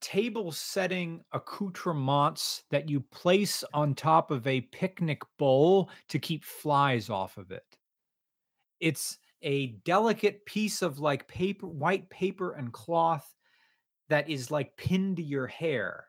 [0.00, 7.08] table setting accoutrements that you place on top of a picnic bowl to keep flies
[7.08, 7.64] off of it.
[8.80, 13.34] It's a delicate piece of like paper white paper and cloth
[14.08, 16.06] that is like pinned to your hair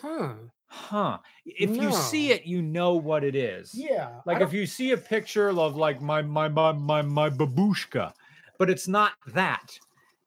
[0.00, 0.34] Huh.
[0.66, 4.20] huh if you see it you know what it is Yeah.
[4.24, 8.12] Like if you see a picture of like my my my my my babushka,
[8.58, 9.78] but it's not that.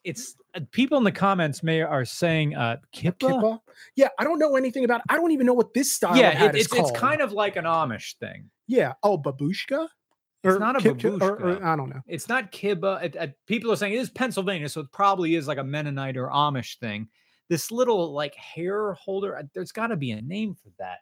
[0.03, 3.17] It's uh, people in the comments may are saying uh kippa.
[3.19, 3.59] Kippa?
[3.95, 5.01] Yeah, I don't know anything about.
[5.09, 6.91] I don't even know what this style Yeah, of hat it, it's called.
[6.91, 8.49] it's kind of like an Amish thing.
[8.67, 8.93] yeah.
[9.01, 9.87] Oh, babushka.
[10.43, 12.01] It's not a kip- kip- or- or- I don't know.
[12.05, 13.03] It's not kibba.
[13.03, 16.17] It, it- people are saying it is Pennsylvania, so it probably is like a Mennonite
[16.17, 17.07] or Amish thing.
[17.49, 19.37] This little like hair holder.
[19.37, 20.99] uh, There's got to be a name for that.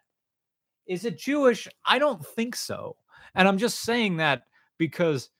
[0.86, 1.66] Is it Jewish?
[1.86, 2.96] I don't think so.
[3.34, 4.42] And I'm just saying that
[4.78, 5.30] because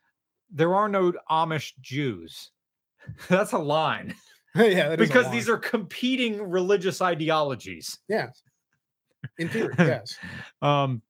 [0.51, 2.51] there are no Amish Jews.
[3.29, 4.14] That's a line
[4.55, 7.99] yeah, that is a because these are competing religious ideologies.
[8.09, 8.29] yeah.
[9.38, 10.17] In theory, yes.
[10.62, 11.03] Um.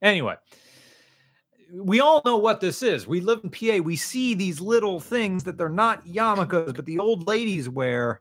[0.00, 0.36] Anyway,
[1.72, 3.06] we all know what this is.
[3.06, 3.82] We live in PA.
[3.82, 8.20] We see these little things that they're not yarmulkes, but the old ladies wear.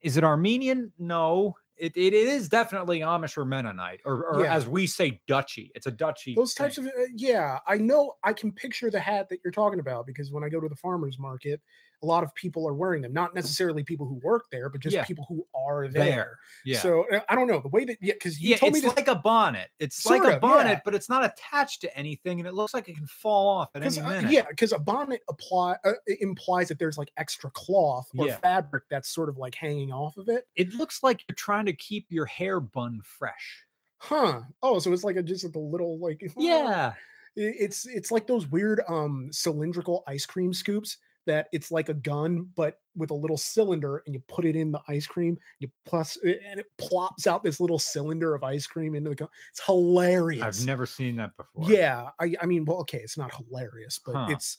[0.00, 0.92] Is it Armenian?
[0.98, 1.56] No.
[1.76, 4.54] It, it is definitely Amish or Mennonite, or, or Yeah.
[4.54, 5.72] as we say, Dutchy.
[5.74, 6.34] It's a Dutchy.
[6.34, 6.86] Those types thing.
[6.86, 8.14] of uh, yeah, I know.
[8.22, 10.76] I can picture the hat that you're talking about because when I go to the
[10.76, 11.60] farmers market,
[12.02, 13.12] a lot of people are wearing them.
[13.12, 15.04] Not necessarily people who work there, but just Yeah.
[15.04, 16.04] people who are there.
[16.04, 16.38] There.
[16.64, 16.78] Yeah.
[16.80, 18.88] So uh, I don't know the way that yeah, because you yeah, told it's me
[18.88, 18.96] this.
[18.96, 19.70] like a bonnet.
[19.78, 20.80] It's like a of, bonnet, yeah.
[20.84, 23.82] but it's not attached to anything, and it looks like it can fall off at
[23.82, 24.32] any uh, minute.
[24.32, 29.08] yeah, because a bonnet apply uh, implies that there's like extra cloth or fabric that's
[29.08, 30.46] sort of like hanging off of it.
[30.56, 33.64] It looks like you're trying to keep your hair bun fresh.
[33.98, 34.40] Huh.
[34.62, 36.94] Oh, so it's like a just like a little like Yeah.
[37.36, 42.48] it's it's like those weird um cylindrical ice cream scoops that it's like a gun
[42.56, 46.60] but with a little cylinder and you put it in the ice cream you and
[46.60, 50.66] it plops out this little cylinder of ice cream into the gun it's hilarious I've
[50.66, 51.70] never seen that before.
[51.70, 54.26] yeah i i mean well okay it's not hilarious but Huh.
[54.30, 54.58] it's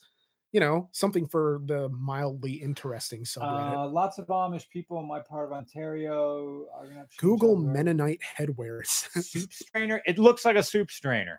[0.52, 5.18] you know something for the mildly interesting subreddit Uh, lots of Amish people in my
[5.20, 10.00] part of Ontario are gonna have google mennonite headwear soup strainer.
[10.06, 11.38] It looks like a soup strainer.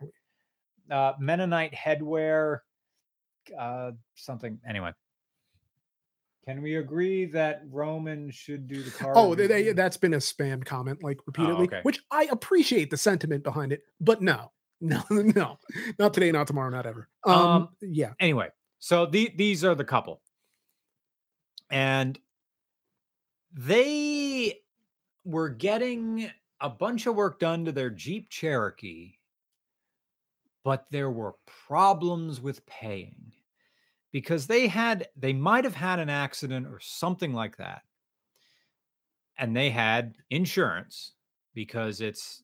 [0.92, 2.60] Uh, Mennonite headwear.
[3.58, 4.60] Uh, something.
[4.68, 4.92] Anyway,
[6.48, 9.16] can we agree that Roman should do the card?
[9.18, 11.80] Oh, they, they, that's been a spam comment like repeatedly, okay.
[11.82, 15.58] which I appreciate the sentiment behind it, but no, no, no,
[15.98, 17.10] not today, not tomorrow, not ever.
[17.24, 20.22] Um, Um, yeah, anyway, so the, these are the couple,
[21.72, 22.20] and
[23.52, 24.60] they
[25.24, 26.30] were getting
[26.62, 29.14] a bunch of work done to their Jeep Cherokee,
[30.64, 31.34] but there were
[31.68, 33.32] problems with paying
[34.16, 37.82] because they had they might have had an accident or something like that
[39.38, 41.16] and they had insurance
[41.54, 42.42] because it's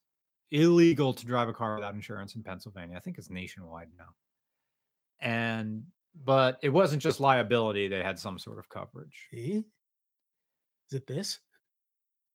[0.52, 2.98] illegal to drive a car without insurance in Pennsylvania.
[2.98, 4.10] I think it's nationwide now.
[5.22, 5.86] And
[6.26, 9.30] but it wasn't just liability, they had some sort of coverage.
[9.32, 9.64] Is
[10.92, 11.40] it this?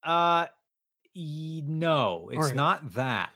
[0.02, 0.46] Uh
[1.14, 2.54] y- no, it's right.
[2.56, 3.32] not that.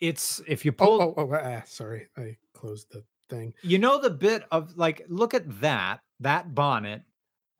[0.00, 2.08] It's if you Oh, pull oh, oh, ah, sorry.
[2.16, 3.54] I closed the thing.
[3.62, 7.02] you know the bit of like look at that that bonnet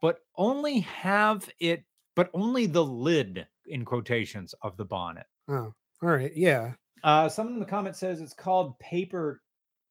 [0.01, 1.85] but only have it
[2.17, 6.33] but only the lid in quotations of the bonnet Oh, all right.
[6.37, 6.73] Yeah.
[7.03, 9.41] uh someone in the comment says it's called paper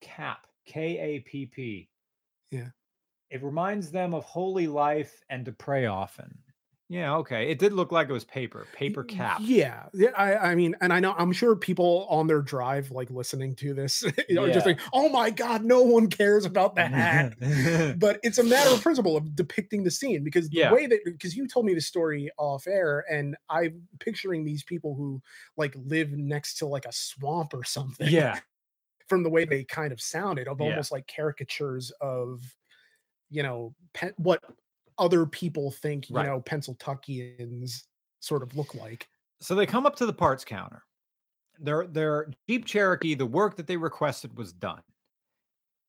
[0.02, 1.90] kapp k-a-p-p
[2.52, 2.70] Yeah.
[3.30, 6.38] it reminds them of holy life and to pray often
[6.94, 9.88] yeah okay it did look like it was paper paper cap Yeah.
[9.94, 10.10] Yeah.
[10.16, 13.74] I, I mean, and I know I'm sure people on their drive, like listening to
[13.74, 14.52] this, are Yeah.
[14.52, 17.34] just like, oh my God, no one cares about the hat.
[18.00, 20.74] but it's a matter of principle of depicting the scene because the Yeah.
[20.74, 24.94] way that because you told me the story off air and I'm picturing these people
[24.96, 25.22] who
[25.58, 28.08] like live next to like a swamp or something.
[28.10, 28.40] yeah
[29.10, 30.68] From the way they kind of sounded of Yeah.
[30.68, 32.42] almost like caricatures of
[33.30, 34.40] you know pe- what
[34.98, 36.26] other people think you Right.
[36.28, 37.88] know Pennsylvanians
[38.20, 39.08] sort of look like.
[39.42, 40.84] So they come up to the parts counter.
[41.60, 44.82] Their their Jeep Cherokee, the work that they requested was done.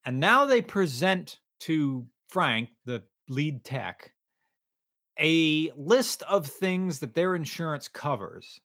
[0.05, 4.13] And now they present to Frank, the lead tech,
[5.19, 8.61] a list of things that their insurance covers.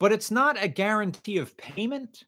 [0.00, 2.24] But it's not a guarantee of payment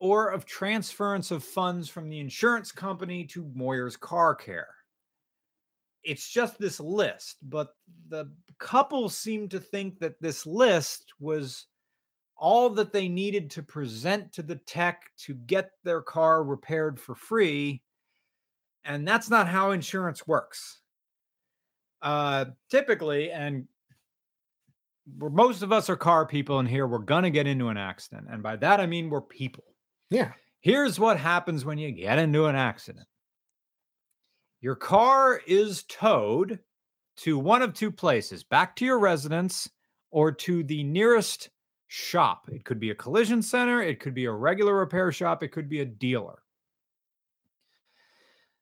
[0.00, 4.74] or of transference of funds from the insurance company to Moyer's Car Care.
[6.04, 7.74] It's just this list, but
[8.08, 11.66] the couple seemed to think that this list was
[12.36, 17.14] all that they needed to present to the tech to get their car repaired for
[17.14, 17.82] free.
[18.84, 20.80] And that's not how insurance works.
[22.02, 23.68] Uh, typically, and
[25.18, 27.76] we're, most of us are car people in here, we're going to get into an
[27.76, 28.26] accident.
[28.28, 29.64] And by that, I mean we're people.
[30.10, 30.32] Yeah.
[30.60, 33.06] Here's what happens when you get into an accident
[34.62, 36.60] your car is towed
[37.16, 39.68] to one of two places back to your residence
[40.10, 41.50] or to the nearest
[41.88, 42.48] shop.
[42.50, 45.68] It could be a collision center, it could be a regular repair shop, it could
[45.68, 46.38] be a dealer.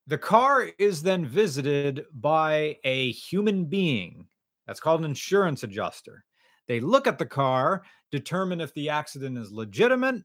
[0.07, 4.27] The car is then visited by a human being.
[4.67, 6.25] That's called an insurance adjuster.
[6.67, 10.23] They look at the car, determine if the accident is legitimate,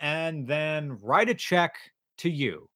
[0.00, 1.76] and then write a check
[2.18, 2.68] to you.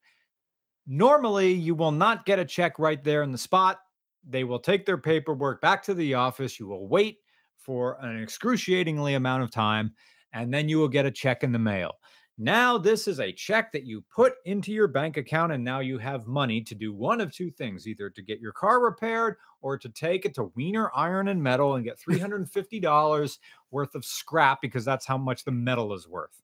[0.87, 3.81] Normally, you will not get a check right there in the spot.
[4.29, 6.61] They will take their paperwork back to the office.
[6.61, 7.19] You will wait
[7.57, 9.93] for an excruciatingly amount of time,
[10.33, 11.95] and then you will get a check in the mail.
[12.39, 15.99] Now, this is a check that you put into your bank account, and now you
[15.99, 19.79] have money to do one of two things either to get your car repaired or
[19.79, 23.39] to take it to Wiener Iron and Metal and get $350
[23.71, 26.43] worth of scrap because that's how much the metal is worth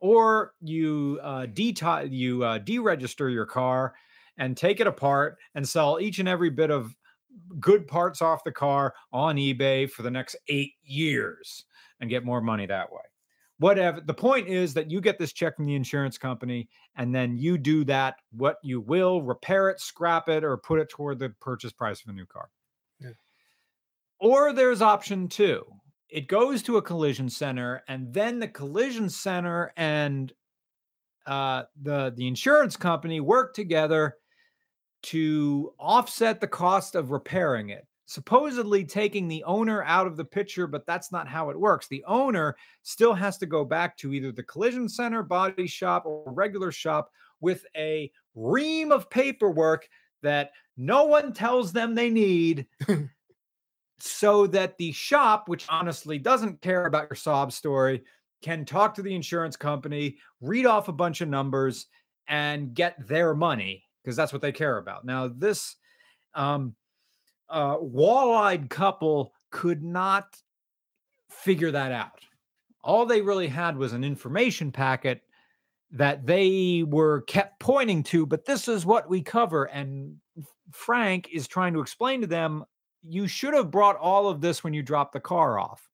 [0.00, 3.94] or you uh, deti- you uh, deregister your car
[4.38, 6.94] and take it apart and sell each and every bit of
[7.60, 11.64] good parts off the car on eBay for the next eight years
[12.00, 13.00] and get more money that way.
[13.58, 14.00] Whatever.
[14.00, 17.58] The point is that you get this check from the insurance company and then you
[17.58, 21.72] do that, what you will, repair it, scrap it, or put it toward the purchase
[21.72, 22.48] price of a new car.
[23.00, 23.10] Yeah.
[24.20, 25.64] Or there's option two,
[26.08, 30.32] it goes to a collision center and then the collision center and
[31.26, 34.16] uh, the the insurance company work together
[35.02, 40.66] to offset the cost of repairing it supposedly taking the owner out of the picture
[40.66, 41.88] but that's not how it works.
[41.88, 46.32] The owner still has to go back to either the collision center body shop or
[46.32, 49.86] regular shop with a ream of paperwork
[50.22, 52.66] that no one tells them they need
[54.00, 58.02] so that the shop, which honestly doesn't care about your sob story,
[58.42, 61.86] can talk to the insurance company, read off a bunch of numbers,
[62.28, 65.04] and get their money because that's what they care about.
[65.04, 65.76] Now, this
[66.34, 66.74] um,
[67.48, 70.36] uh, wall-eyed couple could not
[71.30, 72.20] figure that out.
[72.84, 75.22] All they really had was an information packet
[75.90, 79.64] that they were kept pointing to, but this is what we cover.
[79.64, 80.16] And
[80.70, 82.64] Frank is trying to explain to them
[83.02, 85.88] you should have brought all of this when you dropped the car off.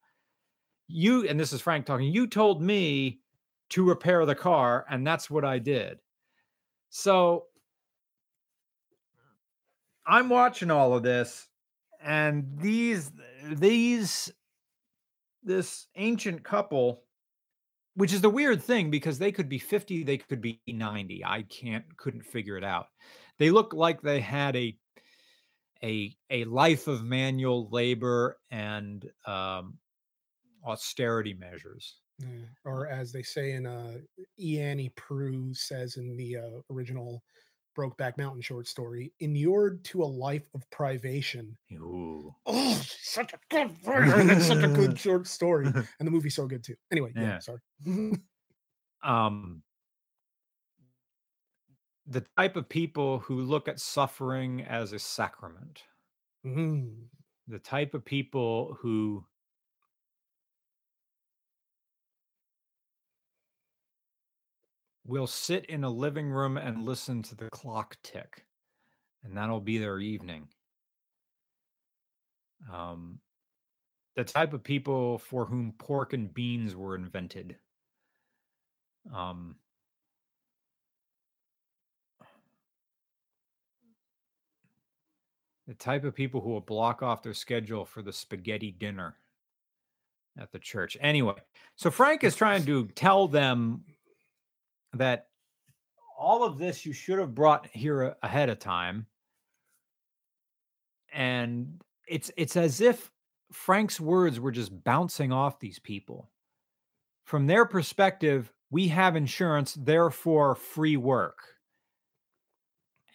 [0.89, 3.21] You, and this is Frank talking, you told me
[3.71, 5.99] to repair the car, and that's what I did.
[6.91, 7.47] So
[10.07, 11.49] I'm watching all of this,
[12.03, 13.11] and these,
[13.51, 14.31] these,
[15.43, 17.05] this ancient couple
[17.97, 21.25] which is the weird thing because they could be 50, they could be 90.
[21.25, 22.89] I can't couldn't figure it out.
[23.39, 24.77] They look like they had a
[25.85, 29.78] a a life of manual labor and um,
[30.66, 31.97] austerity measures.
[32.18, 32.28] Yeah.
[32.64, 33.99] Or as they say in uh,
[34.39, 34.61] E.
[34.61, 37.22] Annie Proulx says in the uh, original
[37.76, 41.57] Brokeback Mountain short story, inured to a life of privation.
[41.72, 42.32] Ooh.
[42.47, 43.70] Oh, such a good.
[43.87, 45.66] It's such a good short story.
[45.66, 46.76] And the movie's so good too.
[46.93, 47.39] Anyway, yeah, Yeah.
[47.41, 47.61] sorry.
[49.03, 49.62] um
[52.07, 55.85] the type of people who look at suffering as a sacrament.
[56.45, 57.09] Mhm.
[57.49, 59.27] the type of people who
[65.07, 68.47] will sit in a living room and listen to the clock tick
[69.25, 70.49] and that'll be their evening.
[72.73, 73.21] Um
[74.17, 77.59] the type of people for whom pork and beans were invented.
[79.13, 79.57] Um
[85.67, 89.17] the type of people who will block off their schedule for the spaghetti dinner
[90.39, 90.97] at the church.
[91.01, 91.35] Anyway,
[91.77, 93.85] so Frank is trying to tell them
[94.93, 95.29] that
[96.19, 99.07] all of this you should have brought here ahead of time.
[101.12, 103.11] And it's it's as if
[103.53, 106.31] Frank's words were just bouncing off these people.
[107.25, 111.54] From their perspective, we have insurance, therefore free work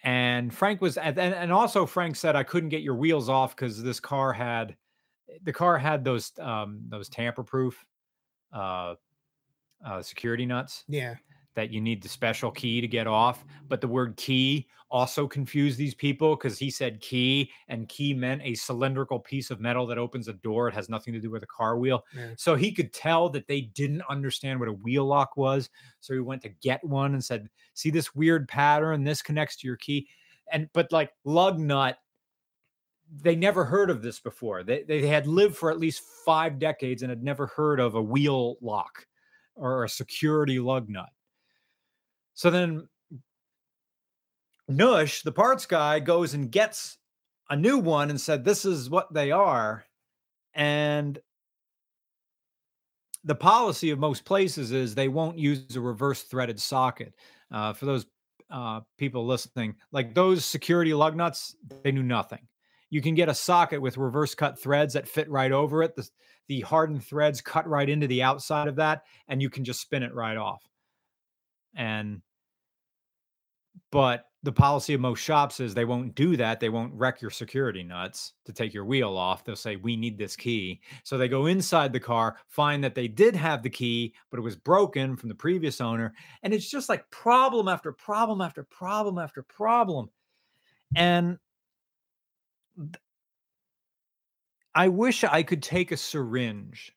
[0.02, 3.82] and Frank was and, and also Frank said I couldn't get your wheels off because
[3.82, 4.76] this car had
[5.42, 7.84] the car had those um those tamper proof
[8.52, 8.94] uh
[9.84, 11.16] uh security nuts Yeah.
[11.54, 15.78] That you need the special key to get off but the word key also confused
[15.78, 19.98] these people because he said key and key meant a cylindrical piece of metal that
[19.98, 20.68] opens a door.
[20.68, 22.04] It has nothing to do with a car wheel.
[22.16, 22.30] Yeah.
[22.36, 25.70] so he could tell that they didn't understand what a wheel lock was.
[26.00, 29.04] So he went to get one and said see this weird pattern?
[29.04, 30.08] This connects to your key.
[30.52, 31.98] And but like lug nut
[33.22, 34.62] they never heard of this before.
[34.62, 38.02] They, they had lived for at least five decades and had never heard of a
[38.02, 39.04] wheel lock
[39.56, 41.08] or a security lug nut
[42.40, 42.88] so then
[44.70, 46.96] nush the parts guy goes and gets
[47.50, 49.84] a new one and said this is what they are
[50.54, 51.18] and
[53.24, 57.14] the policy of most places is they won't use a reverse threaded socket.
[57.50, 58.06] Uh, for those
[58.48, 62.48] uh, people listening, like those security lug nuts, they knew nothing.
[62.88, 65.94] You can get a socket with reverse cut threads that fit right over it.
[65.94, 66.08] The,
[66.48, 70.02] the hardened threads cut right into the outside of that, and you can just spin
[70.02, 70.64] it right off.
[71.74, 72.22] And
[73.90, 76.60] but the policy of most shops is they won't do that.
[76.60, 79.44] They won't wreck your security nuts to take your wheel off.
[79.44, 80.80] They'll say, We need this key.
[81.04, 84.42] So they go inside the car, find that they did have the key, but it
[84.42, 86.14] was broken from the previous owner.
[86.42, 90.08] And it's just like problem after problem after problem after problem.
[90.96, 91.38] And
[94.74, 96.92] I wish I could take a syringe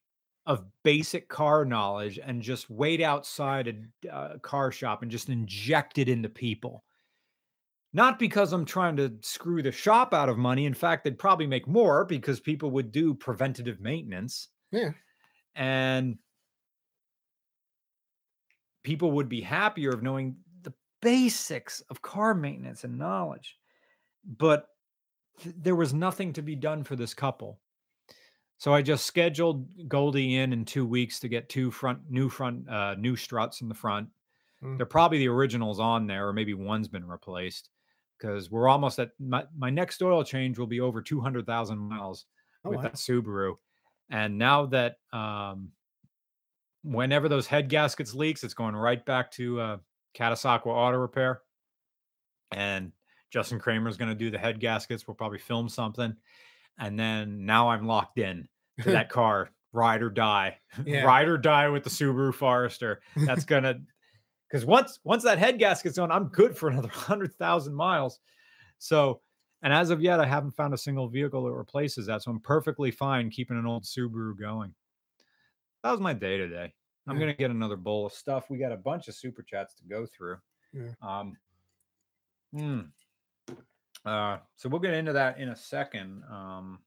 [0.46, 5.98] of basic car knowledge and just wait outside a uh, car shop and just inject
[5.98, 6.84] it into people.
[7.94, 10.66] Not because I'm trying to screw the shop out of money.
[10.66, 14.50] In fact, they'd probably make more because people would do preventative maintenance.
[14.72, 14.90] Yeah.
[15.56, 16.18] And
[18.84, 23.58] people would be happier of knowing the basics of car maintenance and knowledge.
[24.26, 24.66] But
[25.42, 27.60] th- there was nothing to be done for this couple.
[28.64, 32.70] So I just scheduled Goldie in in two weeks to get two front new front
[32.70, 34.08] uh, new struts in the front.
[34.64, 34.78] Mm.
[34.78, 37.68] They're probably the originals on there, or maybe one's been replaced
[38.18, 42.26] because we're almost at my, my next oil change will be over 200,000 miles
[42.64, 42.84] Oh, with wow.
[42.84, 43.56] that Subaru.
[44.10, 45.74] And now that um,
[46.86, 49.78] whenever those head gaskets leaks, it's going right back to uh,
[50.18, 51.42] Catasauqua Auto Repair.
[52.56, 52.94] And
[53.30, 55.06] Justin Kramer is going to do the head gaskets.
[55.06, 56.16] We'll probably film something.
[56.80, 58.48] And then now I'm locked in
[58.86, 61.04] that car, ride or die, Yeah.
[61.04, 63.02] ride or die with the Subaru Forester.
[63.16, 63.80] That's gonna
[64.50, 68.20] because once once that head gasket's on, I'm good for another hundred thousand miles.
[68.80, 69.22] So,
[69.62, 72.22] and as of yet, I haven't found a single vehicle that replaces that.
[72.22, 74.74] So I'm perfectly fine keeping an old Subaru going.
[75.84, 76.74] That was my day today.
[77.08, 77.22] I'm Yeah.
[77.22, 78.50] gonna get another bowl of stuff.
[78.50, 80.38] We got a bunch of super chats to go through.
[80.74, 80.90] Yeah.
[81.02, 81.38] Um.
[82.54, 82.80] hmm.
[84.06, 86.24] Uh, so we'll get into that in a second.
[86.30, 86.80] Um,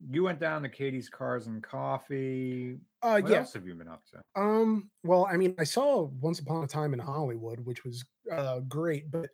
[0.00, 2.78] you went down to Katie's Cars and Coffee.
[3.02, 3.38] Uh, What yeah.
[3.38, 4.22] else have you been up to?
[4.34, 8.60] Um, well, I mean, I saw Once Upon a Time in Hollywood, which was uh
[8.60, 9.30] great, but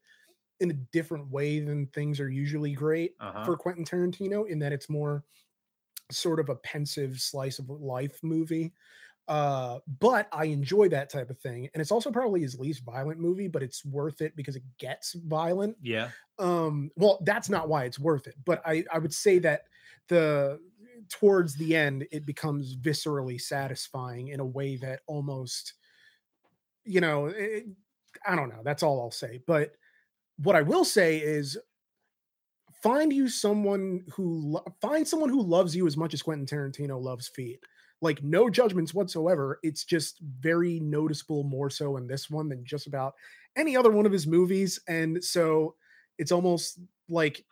[0.60, 3.44] in a different way than things are usually great Uh-huh.
[3.44, 5.24] for Quentin Tarantino, in that it's more
[6.10, 8.74] sort of a pensive slice of life movie.
[9.28, 13.20] Uh, but I enjoy that type of thing, and it's also probably his least violent
[13.20, 15.78] movie, but it's worth it because it gets violent.
[15.80, 16.12] Yeah.
[16.38, 19.62] Um, well, that's not why it's worth it, but I I would say that
[20.08, 20.58] the
[21.08, 25.74] towards the end it becomes viscerally satisfying in a way that almost
[26.84, 27.66] you know it,
[28.26, 29.40] i don't know that's all i'll say.
[29.46, 29.72] But
[30.38, 31.58] what i will say is
[32.82, 37.28] find you someone who find someone who loves you as much as quentin tarantino loves
[37.28, 37.60] feet.
[38.00, 39.60] Like no judgments whatsoever.
[39.62, 43.14] It's just very noticeable more so in this one than just about
[43.54, 44.80] any other one of his movies.
[44.88, 45.76] And so
[46.18, 47.44] it's almost like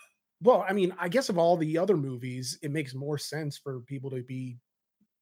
[0.43, 3.80] well, I mean, I guess of all the other movies, it makes more sense for
[3.80, 4.57] people to be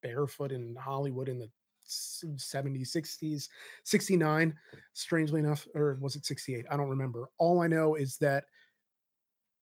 [0.01, 1.49] barefoot in Hollywood in the
[1.85, 3.49] s- 70s, 60s,
[3.83, 4.57] 69,
[4.93, 6.65] strangely enough, or was it 68?
[6.71, 7.29] I don't remember.
[7.37, 8.45] All I know is that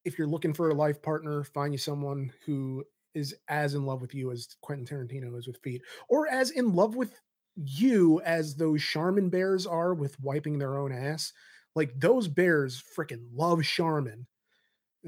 [0.06, 2.84] if you're looking for a life partner, find you someone who
[3.14, 6.74] is as in love with you as Quentin Tarantino is with feet, or as in
[6.74, 7.20] love with
[7.56, 11.34] you as those Charmin bears are with wiping their own ass.
[11.76, 14.28] Like those bears freaking love Charmin.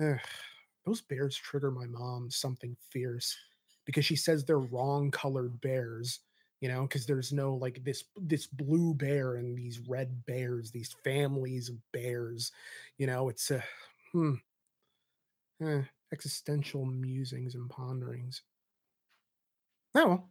[0.01, 0.19] Ugh,
[0.85, 3.37] those bears trigger my mom something fierce
[3.85, 6.19] because she says they're wrong colored bears
[6.61, 10.95] you know because there's no like this this blue bear and these red bears these
[11.03, 12.51] families of bears
[12.97, 13.63] you know it's a
[14.13, 14.35] hmm,
[15.61, 18.41] eh, existential musings and ponderings.
[19.95, 20.29] Oh well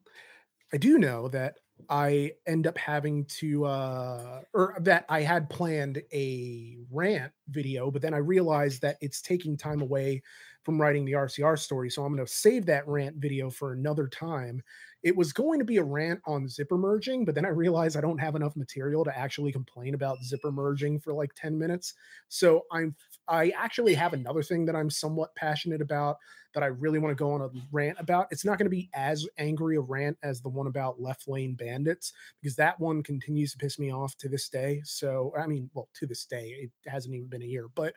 [0.73, 1.59] i do know that
[1.89, 8.03] i end up having to uh or that i had planned a rant video but
[8.03, 10.23] then i realized that it's taking time away
[10.65, 14.09] from writing the rcr story so i'm going to save that rant video for another
[14.09, 14.63] time.
[15.05, 18.01] It was going to be a rant on zipper merging but then i realized i
[18.01, 21.95] don't have enough material to actually complain about zipper merging for like 10 minutes.
[22.29, 22.95] So i'm
[23.29, 26.17] i actually have another thing that i'm somewhat passionate about
[26.55, 28.27] that i really want to go on a rant about.
[28.31, 31.55] It's not going to be as angry a rant as the one about left lane
[31.55, 34.81] bandits because that one continues to piss me off to this day.
[34.85, 37.95] So i mean well to this day it hasn't even been a year but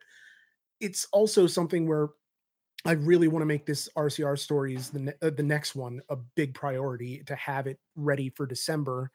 [0.80, 2.09] it's also something where
[2.86, 6.16] I really want to make this RCR stories the ne- uh, the next one a
[6.16, 9.12] big priority to have it ready for December.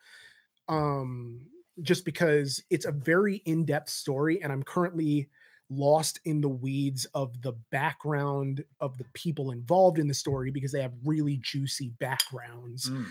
[0.68, 1.46] Um,
[1.82, 5.28] just because it's a very in-depth story, and I'm currently
[5.68, 10.72] lost in the weeds of the background of the people involved in the story because
[10.72, 13.06] they have really juicy backgrounds, Mm.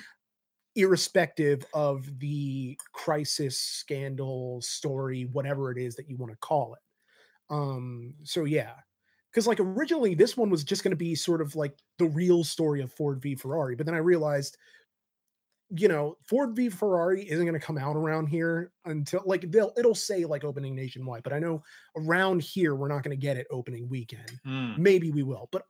[0.75, 6.81] irrespective of the crisis, scandal, story, whatever it is that you want to call it.
[7.49, 8.73] Um, so yeah,
[9.35, 12.41] because like originally this one was just going to be sort of like the real
[12.41, 14.57] story of Ford v Ferrari, but then I realized,
[15.71, 19.73] you know, Ford v Ferrari isn't going to come out around here until like they'll
[19.77, 21.61] it'll say like opening nationwide, but I know
[21.97, 24.39] around here we're not going to get it opening weekend.
[24.47, 24.77] Mm.
[24.77, 25.63] Maybe we will, but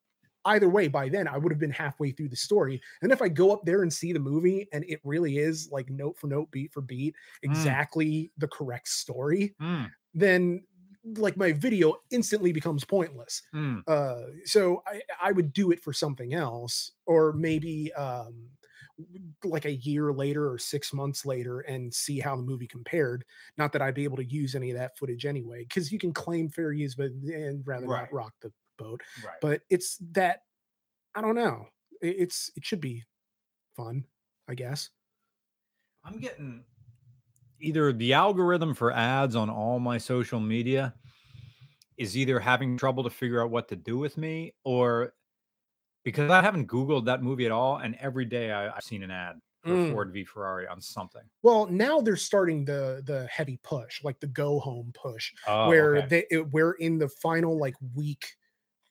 [0.45, 2.79] either way, by then I would have been halfway through the story.
[3.01, 5.89] And if I go up there and see the movie and it really is like
[5.89, 7.49] note for note, beat for beat, Mm.
[7.49, 9.89] exactly the correct story, Mm.
[10.13, 10.63] then
[11.17, 13.83] like my video instantly becomes pointless Mm.
[13.87, 18.49] uh so i i would do it for something else or maybe um
[19.43, 23.23] like a year later or six months later and see how the movie compared
[23.57, 26.13] not that i'd be able to use any of that footage anyway because you can
[26.13, 28.01] claim fair use but and rather Right.
[28.03, 29.35] not rock the boat Right.
[29.41, 30.41] but it's that
[31.13, 31.67] i don't know
[32.01, 33.03] It- it's it should be
[33.75, 34.05] fun
[34.47, 34.89] i guess
[36.03, 36.63] I'm getting
[37.59, 40.95] either the algorithm for ads on all my social media
[41.97, 45.13] is either having trouble to figure out what to do with me or
[46.03, 47.77] because I haven't Googled that movie at all.
[47.77, 49.79] And every day I, I've seen an ad for Mm.
[49.79, 51.23] Ford v Ferrari on something.
[51.43, 56.01] well now they're starting the the heavy push like the go home push Oh, where
[56.01, 56.07] okay.
[56.07, 58.35] they it, we're in the final like week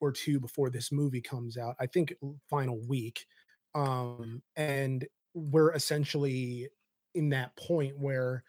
[0.01, 2.15] or two before this movie comes out i think
[2.51, 3.27] final week
[3.75, 6.69] um and we're essentially
[7.15, 8.45] in that point where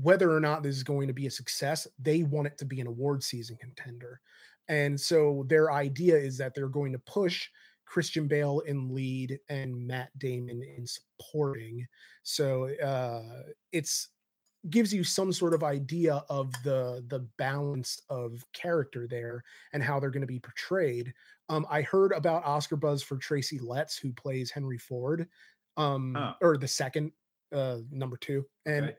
[0.00, 2.80] whether or not this is going to be a success they want it to be
[2.80, 4.20] an award season contender
[4.68, 7.48] and so their idea is that they're going to push
[7.84, 11.86] christian bale in lead and matt damon in supporting
[12.22, 13.42] so uh
[13.72, 14.10] it's
[14.70, 19.42] gives you some sort of idea of the the balance of character there
[19.72, 21.14] and how they're going to be portrayed.
[21.48, 25.28] Um, I heard about Oscar buzz for Tracy Letts, who plays Henry Ford,
[25.76, 26.34] um, Huh.
[26.42, 27.12] or the second
[27.52, 28.96] uh, number two, and Okay.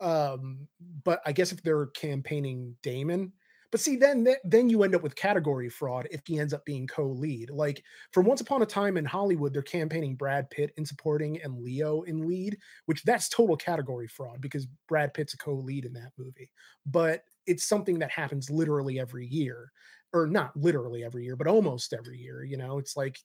[0.00, 0.68] um,
[1.04, 3.32] but I guess if they're campaigning Damon.
[3.70, 6.86] But see, then then you end up with category fraud if he ends up being
[6.86, 7.48] co-lead.
[7.48, 7.82] Like
[8.12, 12.02] for Once Upon a Time in Hollywood, they're campaigning Brad Pitt in supporting and Leo
[12.02, 16.50] in lead, which that's total category fraud because Brad Pitt's a co-lead in that movie.
[16.84, 19.72] But it's something that happens literally every year,
[20.12, 22.44] or not literally every year, but almost every year.
[22.44, 23.20] You know, it's like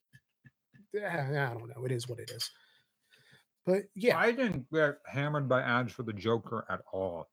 [0.95, 1.07] eh,
[1.49, 1.85] I don't know.
[1.85, 2.49] It is what it is.
[3.67, 7.27] But yeah, I didn't get hammered by ads for the Joker at all.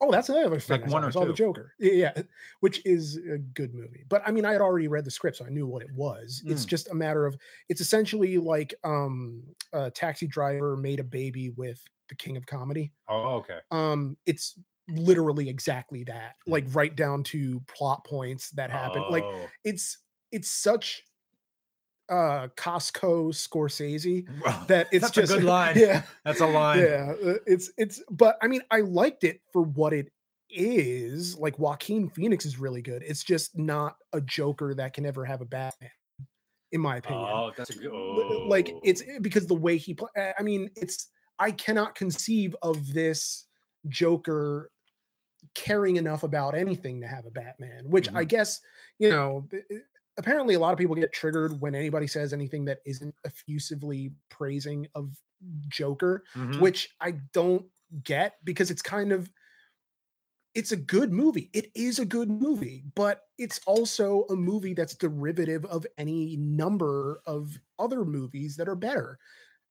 [0.00, 0.80] Oh, that's another thing.
[0.80, 1.08] Like I one saw.
[1.08, 1.32] or saw the.
[1.32, 1.72] Joker.
[1.78, 2.12] Yeah,
[2.60, 4.04] which is a good movie.
[4.08, 6.42] But I mean, I had already read the script, so I knew what it was.
[6.44, 6.68] It's Mm.
[6.68, 7.36] just a matter of
[7.68, 12.92] it's essentially like um a taxi driver made a baby with the king of comedy.
[13.08, 13.58] Oh, okay.
[13.70, 14.58] Um, it's
[14.88, 19.04] literally exactly that, like right down to plot points that happen.
[19.08, 19.46] Like Oh.
[19.62, 19.98] it's
[20.32, 21.04] it's such
[22.08, 24.26] uh Costco Scorsese
[24.66, 25.76] that it's that's a just good line.
[25.78, 26.80] Yeah, That's a line.
[26.80, 30.10] yeah uh, it's it's but i mean i liked it for what it
[30.50, 35.24] is like joaquin phoenix is really good it's just not a joker that can ever
[35.24, 35.90] have a batman
[36.72, 37.92] in my opinion Oh, that's a good.
[37.92, 38.80] L- like oh.
[38.84, 43.46] it's eh, because the way he play i mean it's i cannot conceive of this
[43.88, 44.70] joker
[45.54, 48.60] caring enough about anything to have a batman which i guess
[48.98, 49.78] you know eh, eh,
[50.18, 54.86] apparently a lot of people get triggered when anybody says anything that isn't effusively praising
[54.94, 55.16] of
[55.68, 56.60] joker Mhm.
[56.60, 57.66] which I don't
[58.04, 59.30] get because it's kind of
[60.54, 61.48] it's a good movie.
[61.54, 67.22] It is a good movie, but it's also a movie that's derivative of any number
[67.26, 69.18] of other movies that are better.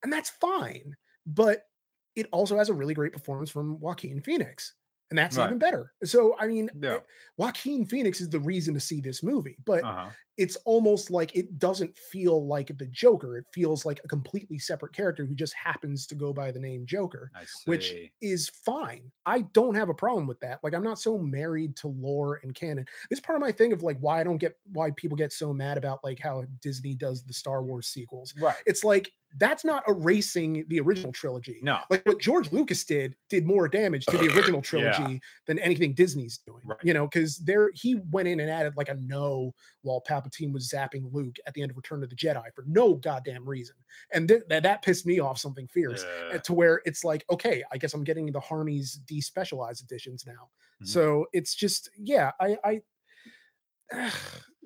[0.02, 0.96] And that's fine.
[1.24, 1.68] But
[2.16, 4.74] it also has a really great performance from Joaquin Phoenix.
[5.12, 5.44] And that's Right.
[5.44, 5.92] even better.
[6.04, 7.00] So I mean, Yeah.
[7.36, 10.08] Joaquin Phoenix is the reason to see this movie, but Uh-huh.
[10.38, 13.36] it's almost like it doesn't feel like the Joker.
[13.36, 16.86] It feels like a completely separate character who just happens to go by the name
[16.86, 17.30] Joker,
[17.66, 17.92] which
[18.22, 19.12] is fine.
[19.26, 20.60] I don't have a problem with that.
[20.64, 22.86] Like I'm not so married to lore and canon.
[23.10, 25.52] It's part of my thing of like why I don't get why people get so
[25.52, 28.32] mad about like how Disney does the Star Wars sequels.
[28.38, 28.56] right.
[28.64, 31.58] It's like that's not erasing the original trilogy.
[31.62, 31.78] No.
[31.90, 36.38] Like what George Lucas did did more damage to the original trilogy than anything Disney's
[36.46, 36.62] doing.
[36.64, 36.78] Right.
[36.82, 40.68] You know, because there he went in and added like a no while Palpatine was
[40.68, 43.76] zapping Luke at the end of Return of the Jedi for no goddamn reason,
[44.12, 46.04] and th- that that pissed me off something fierce.
[46.30, 46.38] Yeah.
[46.38, 50.50] To where it's like, okay, I guess I'm getting the Harmy's despecialized editions now.
[50.82, 50.88] Mhm.
[50.88, 52.80] So it's just, yeah, I, I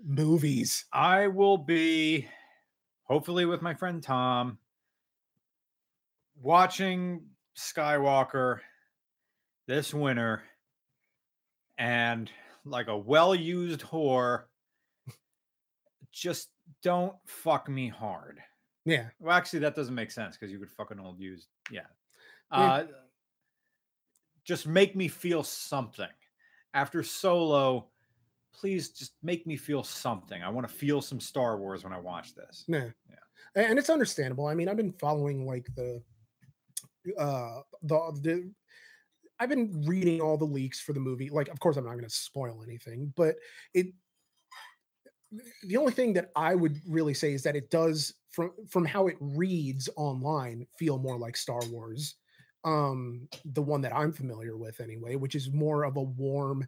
[0.05, 0.85] movies.
[0.93, 2.29] I will be
[3.07, 4.59] hopefully with my friend Tom
[6.41, 7.23] watching
[7.57, 8.59] Skywalker
[9.67, 10.43] this winter
[11.79, 12.31] and
[12.65, 14.45] like a well-used whore
[16.13, 16.49] just
[16.83, 18.39] don't fuck me hard.
[18.85, 21.49] Yeah, Well, actually, that doesn't make sense because you could fucking old used.
[21.71, 21.81] Yeah.
[22.53, 22.59] Yeah.
[22.59, 22.85] Uh,
[24.45, 26.07] just make me feel something.
[26.73, 27.89] After Solo,
[28.59, 30.43] please just make me feel something.
[30.43, 32.65] I want to feel some Star Wars when I watch this.
[32.67, 32.89] Yeah.
[33.09, 33.63] Yeah.
[33.69, 34.47] And it's understandable.
[34.47, 36.03] I mean, I've been following like the
[37.19, 38.53] uh the the
[39.39, 41.29] I've been reading all the leaks for the movie.
[41.29, 43.37] Like, of course, I'm not going to spoil anything, but
[43.75, 43.89] it
[45.65, 49.09] the only thing that I would really say is that it does from from how
[49.09, 52.15] it reads online feel more like Star Wars.
[52.65, 56.67] Um the one that I'm familiar with anyway, which is more of a warm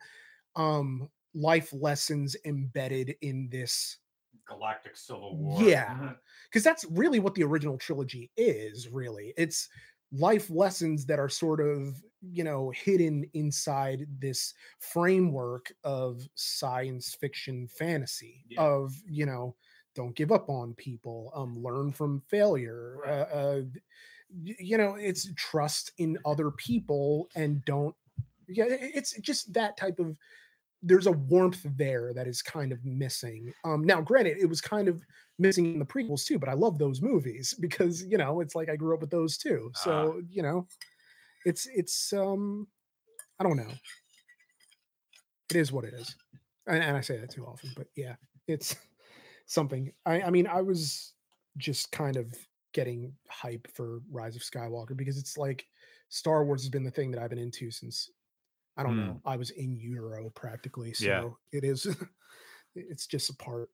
[0.57, 3.99] um life lessons embedded in this
[4.47, 5.63] Galactic Civil War.
[5.63, 6.13] Yeah.
[6.51, 9.69] because that's really what the original trilogy is really it's
[10.11, 17.69] life lessons that are sort of you know hidden inside this framework of science fiction
[17.69, 18.63] fantasy Yeah.
[18.63, 19.55] of you know
[19.95, 23.11] don't give up on people um learn from failure Right.
[23.11, 23.63] uh, uh
[24.31, 27.95] you know it's trust in other people and don't
[28.49, 30.17] yeah it's just that type of
[30.83, 33.53] there's a warmth there that is kind of missing.
[33.65, 35.03] Um now granted it was kind of
[35.39, 38.69] missing in the prequels too but i love those movies because you know it's like
[38.69, 39.71] i grew up with those too.
[39.77, 39.79] Ah.
[39.79, 40.67] so you know
[41.45, 42.67] it's it's um
[43.39, 43.73] i don't know.
[45.51, 46.15] It is what it is.
[46.67, 48.17] And, and i say that too often but yeah
[48.47, 48.77] it's
[49.47, 49.93] something.
[50.05, 51.15] I i mean i was
[51.57, 52.35] just kind of
[52.75, 55.67] getting hype for rise of skywalker because it's like
[56.11, 58.11] star wars has been the thing that i've been into since
[58.79, 59.07] i don't Mm.
[59.07, 61.29] know i was in utero practically so Yeah.
[61.53, 61.87] it is
[62.75, 63.69] it's just a part of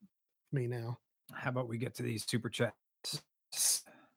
[0.53, 0.99] me now
[1.33, 2.75] How about we get to these super chats?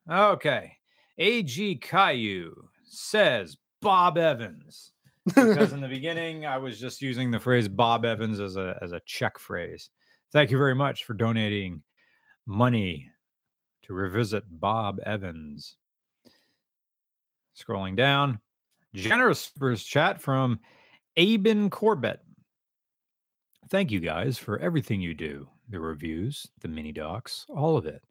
[0.10, 0.78] Okay.
[1.18, 4.92] AG Caillou says Bob Evans.
[5.26, 8.92] Because in the beginning, I was just using the phrase Bob Evans as a as
[8.94, 9.90] a check phrase.
[10.32, 11.82] Thank you very much for donating
[12.46, 13.10] money
[13.84, 15.76] to revisit Bob Evans.
[17.58, 18.40] Scrolling down,
[18.94, 20.60] generous first chat from
[21.18, 22.22] Aben Corbett.
[23.70, 28.02] Thank you guys for everything you do the reviews, the mini docs, all of it.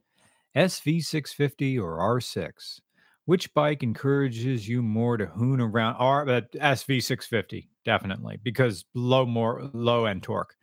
[0.56, 2.80] SV650 or R6.
[3.24, 5.96] Which bike encourages you more to hoon around?
[5.96, 10.54] R uh, SV650 definitely because low more low end torque.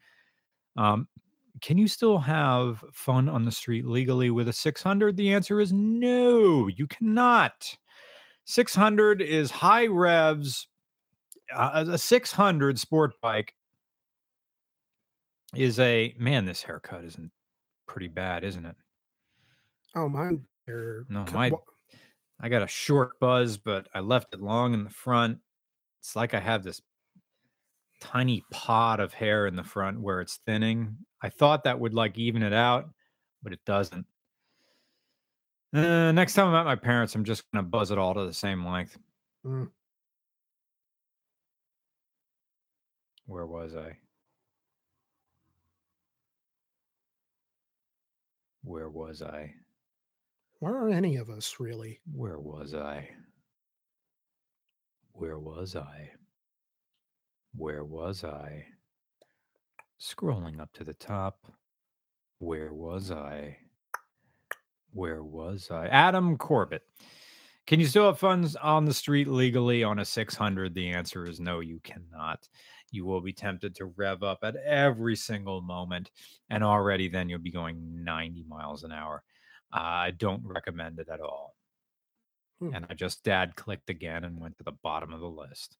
[0.77, 1.07] Um,
[1.61, 5.17] can you still have fun on the street legally with a 600?
[5.17, 7.75] The answer is no, you cannot.
[8.45, 10.67] 600 is high revs.
[11.55, 13.53] Uh, a 600 sport bike
[15.55, 16.45] is a man.
[16.45, 17.31] This haircut isn't
[17.87, 18.75] pretty bad, isn't it?
[19.95, 20.45] Oh, mine.
[20.67, 21.51] Are No, my-
[22.39, 25.39] I got a short buzz, but I left it long in the front.
[25.99, 26.81] It's like I have this
[28.01, 30.97] tiny pod of hair in the front where it's thinning.
[31.21, 32.89] I thought that would like even it out,
[33.43, 34.05] but it doesn't.
[35.73, 38.33] Uh, next time I'm at my parents, I'm just gonna buzz it all to the
[38.33, 38.97] same length.
[39.45, 39.69] Mm.
[43.25, 43.97] Where was I?
[48.63, 49.53] Where was I?
[50.59, 51.99] Where are any of us really?
[52.11, 53.09] Where was I?
[55.13, 56.11] Where was I?
[57.55, 58.65] Where was I?
[60.01, 61.51] Scrolling up to the top.
[62.39, 63.57] Where was I?
[64.91, 65.87] Where was I?
[65.87, 66.83] Adam Corbett.
[67.65, 70.73] Can you still have funds on the street legally on a 600?
[70.73, 72.47] The answer is no, you cannot.
[72.93, 76.11] You will be tempted to rev up at every single moment,
[76.49, 79.23] and already then you'll be going 90 miles an hour.
[79.71, 81.55] I don't recommend it at all.
[82.59, 82.75] Hmm.
[82.75, 85.77] And I just dad clicked again and went to the bottom of the list.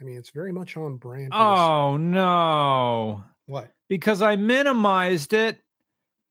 [0.00, 1.32] I mean, it's very much on brand.
[1.32, 3.24] Oh no.
[3.46, 3.70] what?
[3.88, 5.58] Because I minimized it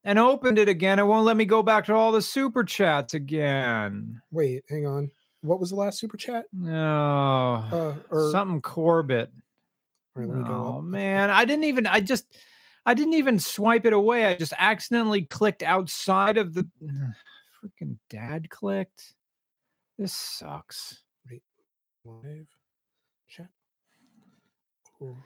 [0.04, 1.00] and opened it again.
[1.00, 4.22] It won't let me go back to all the super chats again.
[4.32, 5.12] Wait, hang on.
[5.44, 6.46] What was the last super chat?
[6.54, 7.66] No.
[7.72, 9.30] Uh, or Something Corbett.
[10.16, 12.26] all right, let me go Oh man, I didn't even I just
[12.86, 14.26] I didn't even swipe it away.
[14.26, 16.68] I just accidentally clicked outside of the
[17.62, 19.14] freaking dad clicked.
[19.98, 21.04] This sucks.
[22.06, 22.48] Live
[23.30, 23.48] chat.
[25.00, 25.18] Cool.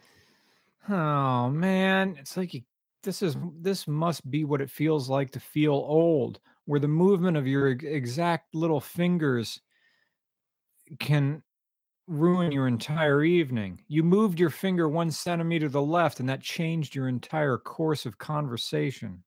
[0.90, 2.62] Oh man, it's like you,
[3.04, 7.36] this is this must be what it feels like to feel old, where the movement
[7.36, 9.60] of your exact little fingers
[11.00, 11.44] can
[12.08, 13.82] ruin your entire evening.
[13.88, 18.06] You moved your finger one centimeter to the left, and that changed your entire course
[18.06, 19.24] of conversation.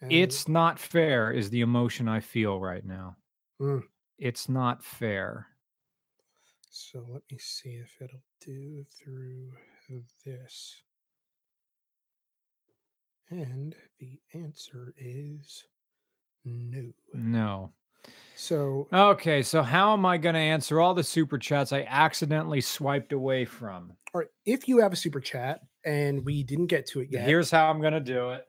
[0.00, 3.16] And It's not fair, is the emotion I feel right now.
[3.60, 3.82] Mm.
[4.18, 5.46] It's not fair.
[6.70, 9.52] so let me see if it'll do through
[10.24, 10.82] this.
[13.30, 15.64] And the answer is
[16.44, 16.92] no.
[17.12, 17.72] No.
[18.36, 22.60] So Okay, so how am I going to answer all the super chats I accidentally
[22.60, 23.92] swiped away from?
[24.14, 27.26] all right, if you have a super chat and we didn't get to it yet,
[27.26, 28.46] Here's how I'm going to do it.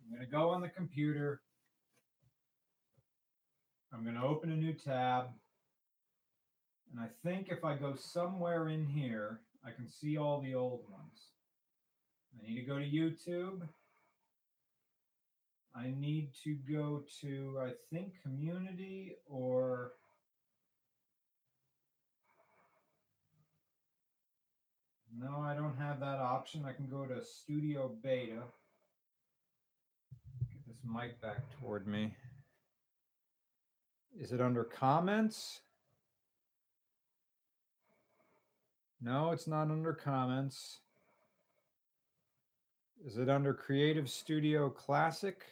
[0.00, 1.42] I'm going to go on the computer.
[3.92, 5.26] I'm going to open a new tab.
[6.92, 10.84] And I think if I go somewhere in here, I can see all the old
[10.90, 11.30] ones.
[12.38, 13.62] I need to go to YouTube.
[15.78, 19.92] I need to go to, I think, community or.
[25.18, 26.64] No, I don't have that option.
[26.66, 28.42] I can go to Studio Beta.
[30.50, 32.14] Get this mic back toward me.
[34.18, 35.60] Is it under comments?
[39.02, 40.80] No, it's not under comments.
[43.06, 45.44] Is it under Creative Studio Classic?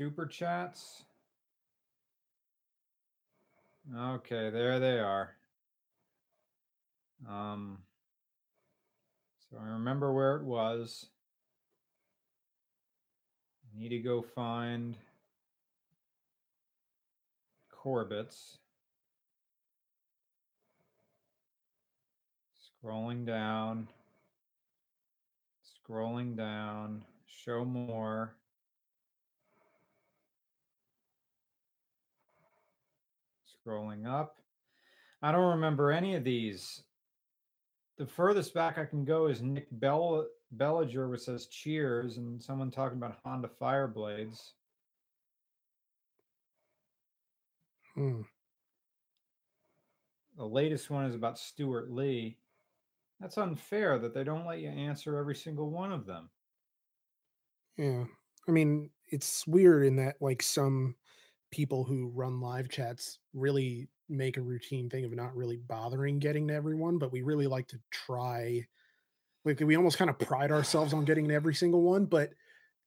[0.00, 1.02] Super chats?
[3.94, 5.32] Okay, there they are.
[7.28, 7.80] Um,
[9.50, 11.04] so I remember where it was.
[13.62, 14.96] I need to go find
[17.70, 18.56] Corbett's.
[22.82, 23.86] Scrolling down.
[25.86, 27.04] Scrolling down.
[27.26, 28.32] Show more.
[33.70, 34.36] Scrolling up.
[35.22, 36.82] I don't remember any of these.
[37.98, 42.70] The furthest back I can go is Nick Bell Bellinger, which says cheers, and someone
[42.70, 44.52] talking about Honda Fireblades.
[47.94, 48.22] hmm,
[50.36, 52.38] The latest one is about Stuart Lee.
[53.20, 56.30] That's unfair that they don't let you answer every single one of them.
[57.76, 58.04] yeah.
[58.48, 60.96] I mean, it's weird in that like some
[61.50, 66.48] people who run live chats really make a routine thing of not really bothering getting
[66.48, 68.66] to everyone, but we really like to try.
[69.44, 72.30] Like we almost kind of pride ourselves on getting to every single one, but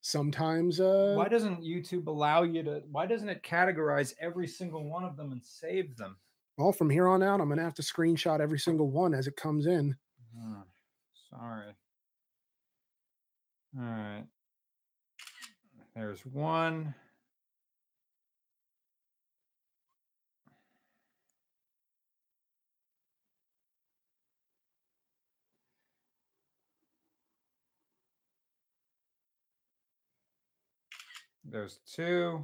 [0.01, 2.83] sometimes uh why doesn't YouTube allow you to?
[2.91, 6.17] Why doesn't it categorize every single one of them and save them?
[6.57, 9.35] well from here on out I'm gonna have to screenshot every single one as it
[9.35, 9.95] comes in.
[10.37, 10.61] Hmm,
[11.29, 11.73] sorry.
[13.77, 14.25] All right.
[15.95, 16.93] There's one.
[31.53, 32.43] There's two.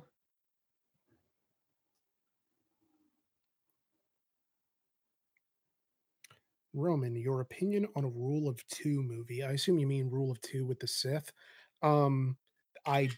[6.75, 9.43] Roman, your opinion on a Rule of Two movie?
[9.43, 11.31] I assume you mean Rule of Two with the Sith.
[11.81, 12.37] Um,
[12.85, 13.09] I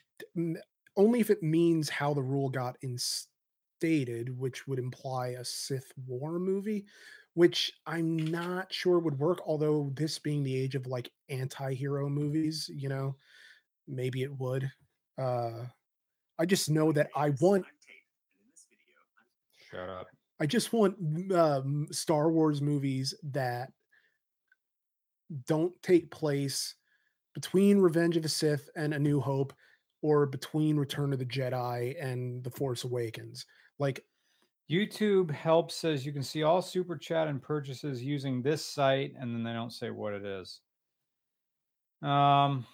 [0.95, 6.39] only if it means how the rule got instated, which would imply a Sith War
[6.39, 6.85] movie,
[7.33, 9.41] which I'm not sure would work.
[9.45, 13.17] Although this being the age of like anti-hero movies, you know,
[13.89, 14.71] maybe it would.
[15.17, 15.65] Uh,
[16.41, 17.65] I just know that I want
[19.69, 20.07] Shut up.
[20.39, 20.95] I just want
[21.33, 23.71] um, Star Wars movies that
[25.45, 26.73] don't take place
[27.35, 29.53] between Revenge of the Sith and A New Hope
[30.01, 33.45] or between Return of the Jedi and The Force Awakens.
[33.77, 34.03] Like,
[34.69, 39.35] YouTube help says you can see all super chat and purchases using this site, and
[39.35, 40.59] then they don't say what it is.
[42.01, 42.65] Um,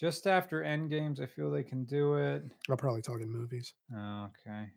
[0.00, 2.42] just after end games, I feel they can do it.
[2.70, 3.74] I'm probably talking movies.
[3.94, 4.70] Okay.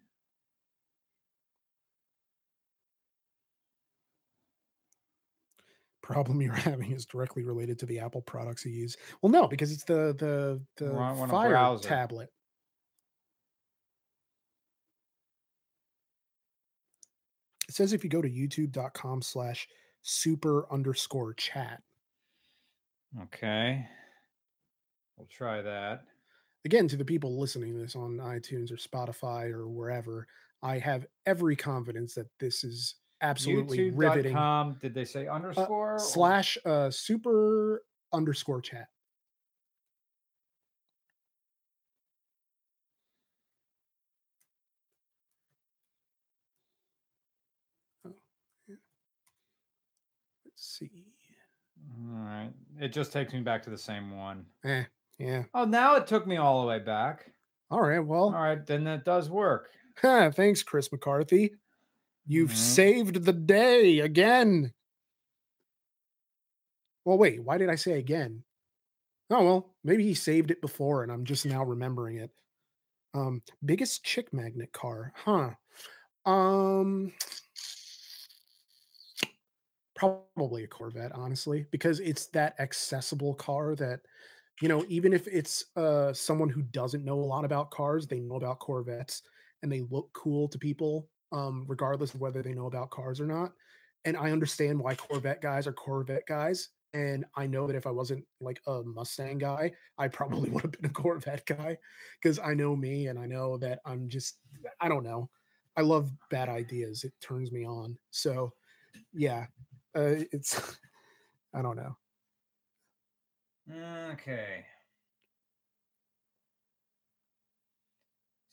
[6.02, 8.98] Problem you're having is directly related to the Apple products you use.
[9.22, 11.88] Well, no, because it's the the the Well, Fire browse it.
[11.88, 12.30] tablet.
[17.70, 19.70] It says if you go to youtube.com slash
[20.02, 21.82] super underscore chat.
[23.24, 23.88] Okay.
[25.18, 26.04] We'll try that.
[26.66, 30.26] again to the people listening to this on itunes or spotify or wherever
[30.62, 34.78] i have every confidence that this is absolutely riveting YouTube.com.
[34.82, 35.96] Did they say underscore?
[35.96, 38.88] or- slash uh super underscore chat
[48.06, 48.12] Oh,
[48.68, 48.76] yeah.
[50.46, 51.06] let's see
[51.98, 52.52] All right.
[52.80, 54.46] It just takes me back to the same one.
[54.64, 54.84] eh,
[55.18, 57.34] yeah Oh, now it took me all the way back.
[57.70, 59.72] all right well All right, then that does work.
[59.98, 61.56] Huh, thanks, Chris McCarthy.
[62.26, 62.58] You've Mhm.
[62.58, 64.74] saved the day again.
[67.06, 68.44] Well, wait, why did I say again?
[69.30, 72.32] Oh, well, maybe he saved it before and I'm just now remembering it.
[73.14, 75.56] Um, biggest chick magnet car, huh?
[76.26, 77.14] Um,
[79.96, 84.02] probably a Corvette, honestly, because it's that accessible car that,
[84.62, 88.20] you know, even if it's uh someone who doesn't know a lot about cars, they
[88.20, 89.24] know about Corvettes
[89.62, 93.26] and they look cool to people, um, regardless of whether they know about cars or
[93.26, 93.54] not.
[94.06, 96.70] And I understand why Corvette guys are Corvette guys.
[96.94, 100.72] And I know that if I wasn't like a Mustang guy, I probably would have
[100.74, 101.78] been a Corvette guy
[102.22, 104.38] because I know me and I know that I'm just,
[104.80, 105.30] I don't know.
[105.76, 107.04] I love bad ideas.
[107.04, 107.98] It turns me on.
[108.12, 108.54] So,
[109.12, 109.48] yeah,
[109.96, 110.78] uh, it's,
[111.54, 111.98] I don't know.
[113.70, 114.66] Okay.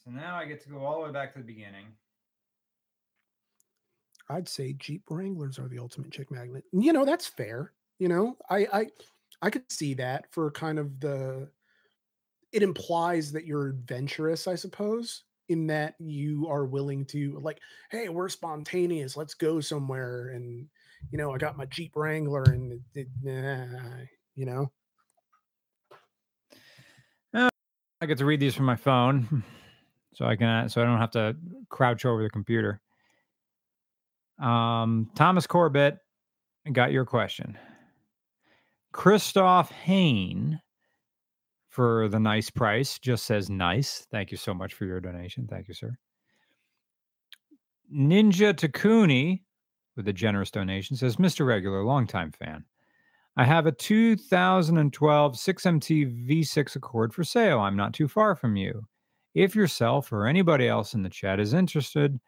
[0.05, 1.87] So now I get to go all the way back to the beginning.
[4.29, 6.65] I'd say Jeep Wranglers are the ultimate chick magnet.
[6.73, 7.73] You know, that's fair.
[7.99, 8.87] You know, I I
[9.43, 11.51] I could see that for kind of the
[12.53, 17.59] it implies that you're adventurous, I suppose, in that you are willing to like,
[17.91, 19.17] hey, we're spontaneous.
[19.17, 20.31] Let's go somewhere.
[20.31, 20.67] And
[21.11, 24.05] you know, I got my Jeep Wrangler and it, nah,
[24.35, 24.71] you know.
[28.01, 29.45] I get to read these from my phone,
[30.15, 31.37] so I can so I don't have to
[31.69, 32.81] crouch over the computer.
[34.39, 35.99] Um, Thomas Corbett
[36.73, 37.59] got your question.
[38.93, 40.61] Christoph Hain
[41.69, 44.07] for the nice price just says nice.
[44.11, 45.47] Thank you so much for your donation.
[45.47, 45.97] Thank you, sir.
[47.95, 49.43] Ninja Takuni
[49.97, 51.47] with a generous donation says, Mr.
[51.47, 52.65] Regular, longtime fan.
[53.37, 57.61] I have a 2012 6MT V6 Accord for sale.
[57.61, 58.83] I'm not too far from you.
[59.35, 62.19] If yourself or anybody else in the chat is interested,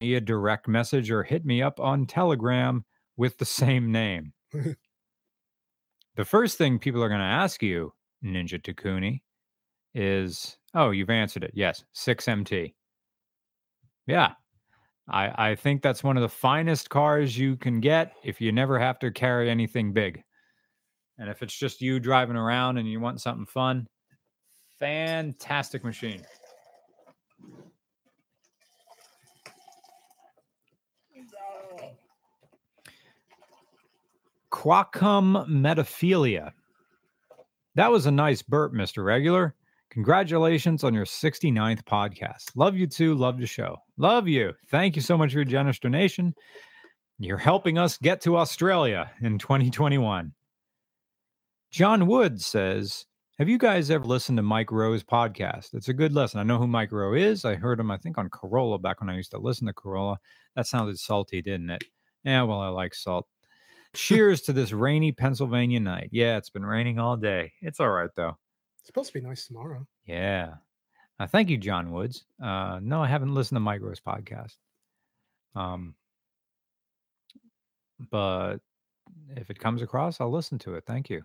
[0.00, 2.84] me a direct message or hit me up on Telegram
[3.16, 4.32] with the same name.
[4.52, 7.92] the first thing people are going to ask you,
[8.22, 9.22] Ninja Takuni,
[9.94, 11.52] is oh, you've answered it.
[11.54, 12.74] Yes, 6MT.
[14.06, 14.32] Yeah.
[15.08, 18.78] I, I think that's one of the finest cars you can get if you never
[18.78, 20.22] have to carry anything big.
[21.18, 23.86] And if it's just you driving around and you want something fun,
[24.78, 26.22] fantastic machine.
[34.50, 36.52] Quacum metaphilia
[37.74, 39.04] That was a nice burp, Mr.
[39.04, 39.54] Regular.
[39.94, 42.50] Congratulations on your 69th podcast.
[42.56, 43.14] Love you too.
[43.14, 43.76] Love the show.
[43.96, 44.52] Love you.
[44.66, 46.34] Thank you so much for your generous donation.
[47.20, 50.32] You're helping us get to Australia in 2021.
[51.70, 53.06] John Wood says,
[53.38, 55.74] Have you guys ever listened to Mike Rowe's podcast?
[55.74, 56.40] It's a good listen.
[56.40, 57.44] I know who Mike Rowe is.
[57.44, 60.16] I heard him, I think, on Carolla back when I used to listen to Carolla.
[60.56, 61.84] That sounded salty, didn't it?
[62.24, 63.28] Yeah, well, I like salt.
[63.94, 66.08] Cheers to this rainy Pennsylvania night.
[66.10, 67.52] Yeah, it's been raining all day.
[67.62, 68.36] It's all right, though.
[68.84, 69.86] It's supposed to be nice tomorrow.
[70.04, 70.56] Yeah.
[71.18, 72.26] Uh, thank you, John Woods.
[72.42, 74.56] Uh, no, I haven't listened to Mike Rowe's podcast.
[75.54, 75.94] Um,
[78.10, 78.58] but
[79.34, 80.84] if it comes across, I'll listen to it.
[80.86, 81.22] Thank you.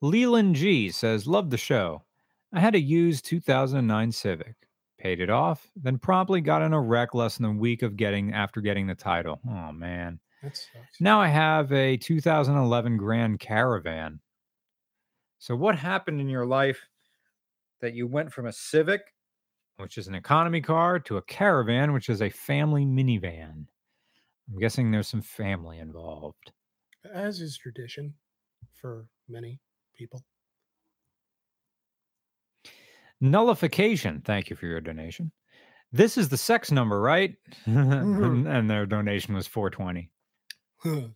[0.00, 2.02] Leland G says, Love the show.
[2.50, 4.54] I had a used 2009 Civic,
[4.96, 8.32] paid it off, then promptly got in a wreck less than a week of getting
[8.32, 9.38] after getting the title.
[9.46, 10.18] Oh man.
[10.98, 14.18] Now I have a 2011 Grand Caravan.
[15.40, 16.86] So, what happened in your life
[17.80, 19.14] that you went from a Civic,
[19.78, 23.66] which is an economy car, to a Caravan, which is a family minivan?
[24.50, 26.52] I'm guessing there's some family involved.
[27.10, 28.14] As is tradition
[28.74, 29.60] for many
[29.94, 30.26] people.
[33.22, 34.20] Nullification.
[34.20, 35.32] Thank you for your donation.
[35.90, 37.36] This is the sex number, right?
[37.66, 38.46] Mhm.
[38.46, 40.10] and their donation was 420.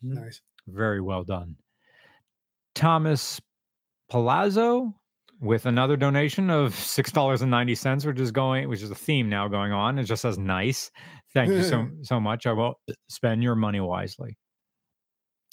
[0.03, 0.41] nice.
[0.67, 1.57] Very well done.
[2.75, 3.41] Thomas
[4.11, 4.95] Palazzo
[5.41, 8.95] with another donation of six dollars and ninety cents, which is going, which is a
[8.95, 9.99] theme now going on.
[9.99, 10.91] It just says nice.
[11.33, 12.47] Thank you so so much.
[12.47, 12.75] I will
[13.09, 14.37] spend your money wisely.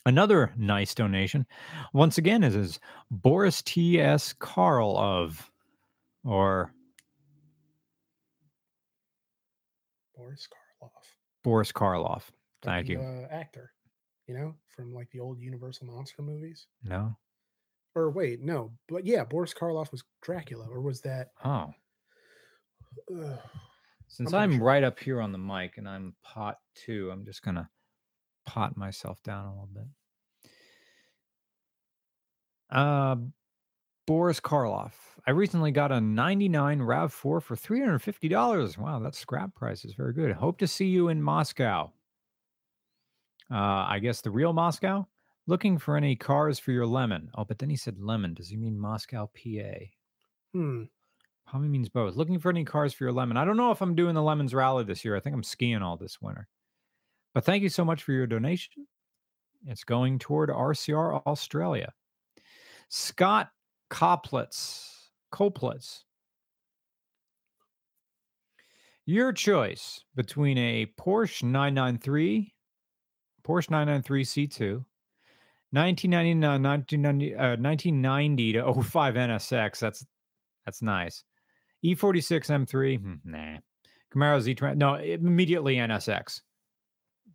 [0.05, 1.45] Another nice donation,
[1.93, 2.79] once again, is, is
[3.11, 4.01] Boris T.
[4.01, 4.33] S.
[4.33, 5.51] Carl of,
[6.23, 6.73] or
[10.15, 10.89] Boris Karloff.
[11.43, 12.23] Boris Karloff.
[12.63, 12.99] Thank the, you.
[12.99, 13.73] Uh, actor,
[14.27, 16.65] you know, from like the old Universal monster movies.
[16.83, 17.15] No.
[17.95, 21.29] Or wait, no, but yeah, Boris Karloff was Dracula, or was that?
[21.43, 21.73] Oh.
[23.13, 23.37] Uh,
[24.07, 24.63] Since I'm I'm, sure.
[24.63, 27.69] right up here on the mic and I'm pot two, I'm just gonna
[28.45, 29.83] pot myself down a little bit.
[32.69, 33.15] Uh,
[34.07, 34.93] Boris Karloff.
[35.27, 38.77] I recently got a 99 RAV4 for $350.
[38.77, 40.31] Wow, that scrap price is very good.
[40.31, 41.91] Hope to see you in Moscow.
[43.51, 43.55] Uh,
[43.87, 45.07] I guess the real Moscow.
[45.47, 47.29] Looking for any cars for your lemon.
[47.35, 48.33] Oh, but then he said lemon.
[48.33, 49.77] Does he mean Moscow, PA?
[50.53, 50.83] hmm.
[51.47, 52.15] Probably means both.
[52.15, 53.35] Looking for any cars for your lemon.
[53.35, 55.17] I don't know if I'm doing the lemons rally this year.
[55.17, 56.47] I think I'm skiing all this winter.
[57.33, 58.87] But thank you so much for your donation.
[59.67, 61.91] It's going toward RCR Australia.
[62.89, 63.49] Scott
[63.89, 65.09] Coplitz.
[65.31, 66.03] Coplitz.
[69.05, 72.53] Your choice between a Porsche 993,
[73.43, 74.85] Porsche 993 C2,
[75.71, 79.79] 1999, 1990, uh, 1990 to 05 NSX.
[79.79, 80.05] That's
[80.65, 81.23] that's nice.
[81.81, 83.57] E E46 M3, hmm, nah.
[84.13, 86.41] Camaro Z20, no, immediately NSX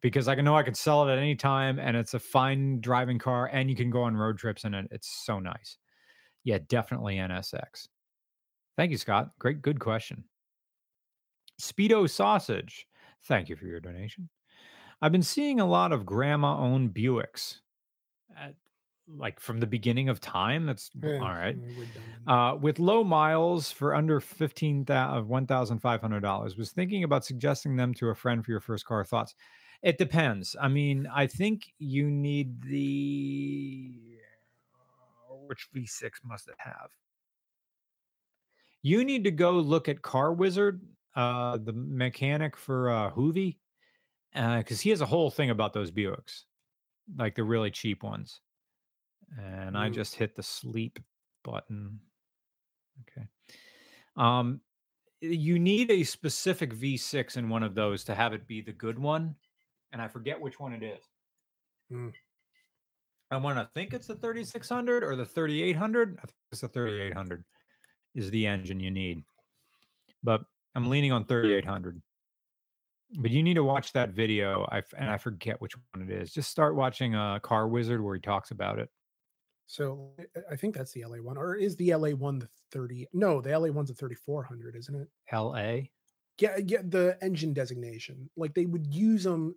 [0.03, 2.80] because I can know I can sell it at any time and it's a fine
[2.80, 4.87] driving car and you can go on road trips in it.
[4.91, 5.78] It's so nice.
[6.45, 7.89] Yeah, definitely NSX.
[8.76, 9.30] Thank you, Scott.
[9.39, 10.24] Great, good question.
[11.61, 12.87] Speedo Sausage,
[13.24, 14.28] thank you for your donation.
[15.01, 17.61] I've been seeing a lot of grandma owned Buicks.
[18.37, 18.55] At,
[19.09, 20.66] like from the beginning of time.
[20.66, 21.57] That's Yeah, all right.
[22.26, 22.30] uh.
[22.32, 27.05] Uh, with low miles for under fifteen thousand one thousand five hundred dollars, was thinking
[27.05, 29.05] about suggesting them to a friend for your first car.
[29.05, 29.34] Thoughts?
[29.82, 30.57] It depends.
[30.61, 34.16] I mean, I think you need the
[35.47, 36.91] which V6 must it have?
[38.82, 40.80] You need to go look at Car Wizard,
[41.14, 43.57] uh, the mechanic for uh, Hoovie,
[44.32, 46.45] because he has a whole thing about those Buicks,
[47.16, 48.40] like the really cheap ones.
[49.38, 49.94] And I Mm.
[49.94, 50.98] just hit the sleep
[51.42, 52.00] button.
[53.02, 53.26] Okay.
[54.16, 54.61] Um,
[55.20, 58.98] you need a specific V6 in one of those to have it be the good
[58.98, 59.36] one,
[59.92, 61.04] and I forget which one it is.
[61.90, 62.14] Mm.
[63.30, 66.18] I want to think it's the 3600 or the 3800.
[66.18, 67.44] I think it's the 3800
[68.14, 69.24] is the engine you need,
[70.22, 70.44] but
[70.74, 72.00] I'm leaning on 3800.
[73.11, 74.66] But you need to watch that video.
[74.70, 76.32] I f- and I forget which one it is.
[76.32, 78.90] Just start watching uh, Car Wizard where he talks about it.
[79.66, 80.14] So
[80.50, 83.07] I- think that's the LA one, or is the LA one the thirty?
[83.12, 85.09] No, the LA one's a thirty four hundred, isn't it?
[85.28, 85.92] L.A.
[86.38, 88.30] Yeah, yeah, the engine designation.
[88.36, 89.57] Like they would use them.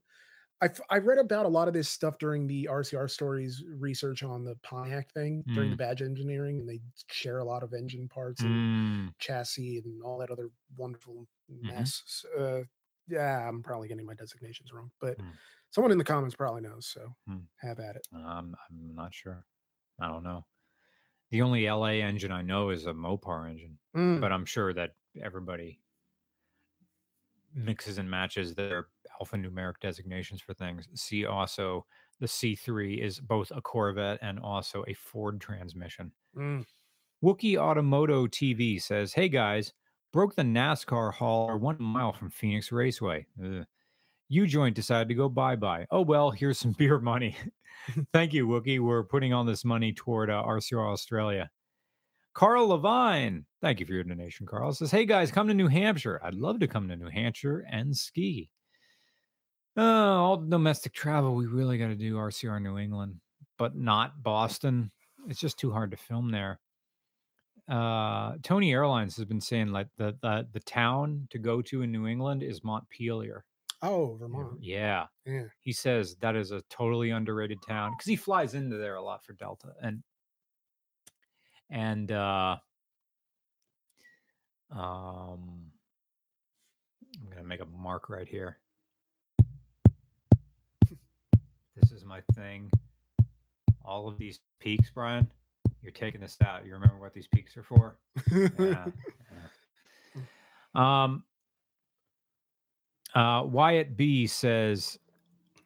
[0.62, 4.46] I I read about a lot of this stuff during the RCR stories research on
[4.46, 8.44] the Pontiac thing during the badge engineering, and they share a lot of engine parts
[8.46, 11.28] and Mm, chassis and all that other wonderful
[11.64, 11.64] Mhm.
[11.68, 12.04] mess.
[12.08, 12.64] S- Uh,
[13.10, 15.40] yeah, I'm probably getting my designations wrong, but Mm.
[15.72, 16.88] someone in the comments probably knows.
[16.88, 17.48] So Mm.
[17.58, 18.04] have at it.
[18.14, 19.46] I'm, I'm not sure.
[20.00, 20.46] I don't know.
[21.32, 24.96] The only LA engine I know is a Mopar engine, Mm, but I'm sure that
[25.22, 25.82] everybody
[27.54, 28.88] mixes and matches their
[29.22, 30.88] alphanumeric designations for things.
[31.00, 31.86] See also
[32.20, 36.14] the C3 is both a Corvette and also a Ford transmission.
[36.36, 36.64] mm.
[37.24, 39.74] Wookie Automoto TV says, Hey guys,
[40.12, 43.26] broke the NASCAR hauler one mile from Phoenix Raceway.
[43.44, 43.66] Ugh.
[44.30, 45.88] U joint decided to go bye bye.
[45.92, 47.36] Oh, well, here's some beer money.
[48.14, 48.80] Thank you, Wookie.
[48.80, 51.50] We're putting all this money toward uh, RCR Australia.
[52.34, 54.72] Carl Levine, thank you for your donation, Carl.
[54.72, 56.22] Says, Hey guys, come to New Hampshire.
[56.24, 58.50] I'd love to come to New Hampshire and ski.
[59.76, 63.16] Oh, all domestic travel, we really got to do RCR New England,
[63.58, 64.92] but not Boston.
[65.28, 66.60] It's just too hard to film there
[67.70, 71.92] uh Tony Airlines has been saying like the the the town to go to in
[71.92, 73.46] New England is Montpelier.
[73.82, 74.58] Oh, Vermont.
[74.60, 75.06] Yeah.
[75.26, 75.46] Yeah.
[75.62, 79.24] He says that is a totally underrated town because he flies into there a lot
[79.24, 80.04] for Delta and
[81.70, 82.58] and uh
[84.72, 85.72] um
[87.22, 88.58] I'm gonna make a mark right here.
[91.76, 92.70] This is my thing.
[93.86, 95.30] All of these peaks, Brian.
[95.82, 96.66] You're taking this out.
[96.66, 97.98] You remember what these peaks are for?
[98.32, 98.86] yeah, yeah.
[100.76, 101.24] Um,
[103.16, 105.00] uh, Wyatt B says,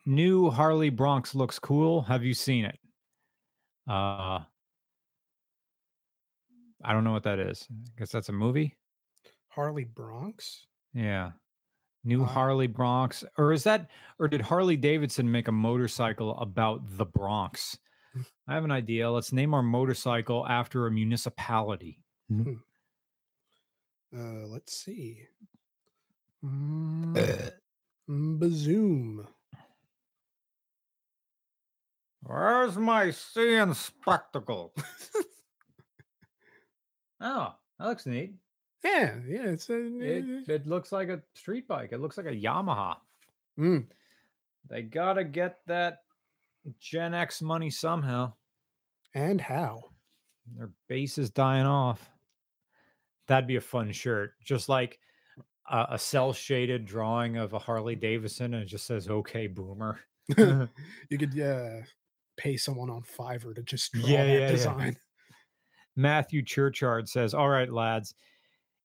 [0.05, 2.03] "New Harley Bronx looks cool.
[2.03, 2.79] Have you seen it?"
[3.89, 4.39] Uh,
[6.85, 7.67] I don't know what that is.
[7.69, 8.77] I guess that's a movie.
[9.49, 10.65] Harley Bronx.
[10.93, 11.31] Yeah.
[12.05, 13.89] New Uh, Harley Bronx, or is that,
[14.19, 17.77] or did Harley Davidson make a motorcycle about the Bronx?
[18.47, 19.09] I have an idea.
[19.09, 21.99] Let's name our motorcycle after a municipality.
[24.15, 25.23] Uh, let's see.
[26.45, 27.51] Mm,
[28.09, 29.25] mm, Bazoom.
[32.21, 34.73] Where's my seeing spectacle?
[37.21, 38.33] oh, that looks neat.
[38.83, 39.45] Yeah, yeah.
[39.47, 39.77] It's a.
[40.01, 41.89] It, it looks like a street bike.
[41.91, 42.97] It looks like a Yamaha.
[43.59, 43.85] Mm,
[44.69, 46.02] They gotta get that
[46.79, 48.33] Gen X money somehow.
[49.13, 49.81] and how?
[50.57, 52.09] Their base is dying off.
[53.27, 54.33] That'd be a fun shirt.
[54.43, 54.99] Just like
[55.69, 59.99] a, a cell shaded drawing of a Harley Davidson and it just says "Okay, Boomer."
[60.37, 61.81] you could uh,
[62.37, 64.51] pay someone on Fiverr to just draw Yeah, that yeah, yeah.
[64.51, 64.97] design.
[65.95, 68.15] Matthew Churchard says, "All right, lads,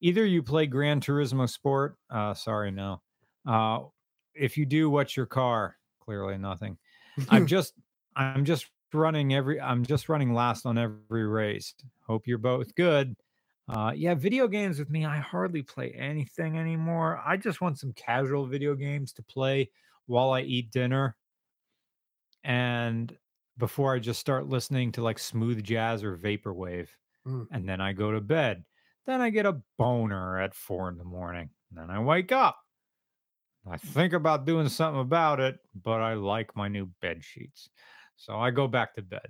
[0.01, 1.97] either you play Gran Turismo Sport.
[2.11, 3.01] Uh, sorry, no.
[3.47, 3.81] Uh,
[4.35, 5.76] if you do, what's your car?
[6.01, 6.76] Clearly, nothing.
[7.29, 7.75] I'm just,
[8.16, 11.75] I'm just running every, I'm just running last on every race.
[12.07, 13.16] Hope you're both good.
[13.69, 15.05] Uh, yeah, video games with me.
[15.05, 17.21] I hardly play anything anymore.
[17.25, 19.71] I just want some casual video games to play
[20.07, 21.16] while I eat dinner,
[22.45, 23.16] and
[23.57, 26.89] before I just start listening to like smooth jazz or vaporwave
[27.27, 27.47] Mm.
[27.51, 28.64] and then I go to bed.
[29.05, 31.51] Then I get a boner at four in the morning.
[31.71, 32.59] Then I wake up.
[33.71, 37.69] I think about doing something about it, but I like my new bed sheets.
[38.16, 39.29] So I go back to bed.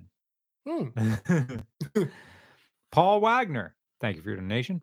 [0.67, 2.03] Hmm.
[2.91, 4.81] Paul Wagner, thank you for your donation.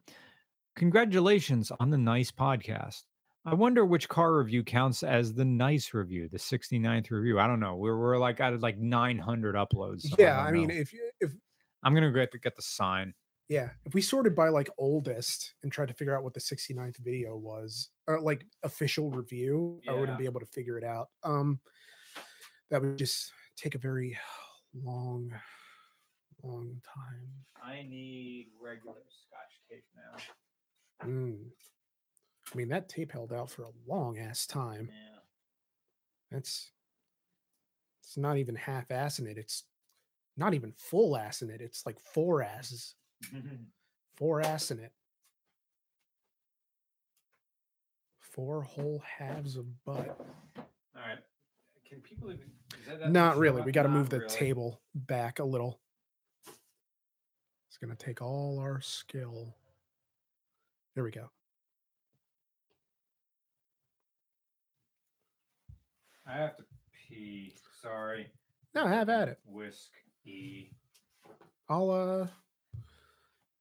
[0.76, 3.02] Congratulations on the nice podcast.
[3.44, 7.38] I wonder which car review counts as the nice review, the 69th review.
[7.38, 7.76] I don't know.
[7.76, 10.02] We're, we're like at like 900 uploads.
[10.02, 10.74] so yeah, don't I mean, know.
[10.74, 11.32] if you if
[11.82, 13.14] I'm going to get to get the sign.
[13.48, 16.96] yeah, if we sorted by like oldest and tried to figure out what the 69th
[16.98, 21.08] video was, or like official review, I wouldn't be able to figure it out.
[21.22, 21.60] Um,
[22.70, 24.16] that would just take a very
[24.74, 25.32] long,
[26.42, 27.28] long time.
[27.64, 31.08] I need regular scotch tape now.
[31.08, 31.38] Mm.
[32.52, 34.88] I mean, that tape held out for a long ass time.
[34.90, 35.18] Yeah.
[36.30, 36.70] That's
[38.02, 39.36] it's not even half ass in it.
[39.36, 39.64] It's
[40.36, 41.60] not even full ass in it.
[41.60, 42.94] It's like four asses,
[44.16, 44.92] four ass in it.
[48.36, 50.16] Four whole halves of butt.
[50.58, 50.64] All
[50.94, 51.18] right.
[51.88, 52.52] Can people even?
[52.92, 53.62] is that- Not really.
[53.62, 54.30] We got to Not move the really.
[54.34, 55.80] table back a little.
[57.68, 59.56] It's going to take all our skill.
[60.94, 61.30] There we go.
[66.26, 66.64] I have to
[67.08, 67.54] pee.
[67.82, 68.30] Sorry.
[68.74, 69.38] No, have at it.
[69.46, 69.90] Whisk
[70.24, 70.70] e.
[71.68, 72.26] I'll uh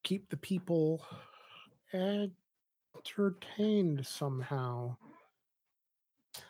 [0.04, 1.04] keep the people
[2.96, 4.96] entertained somehow.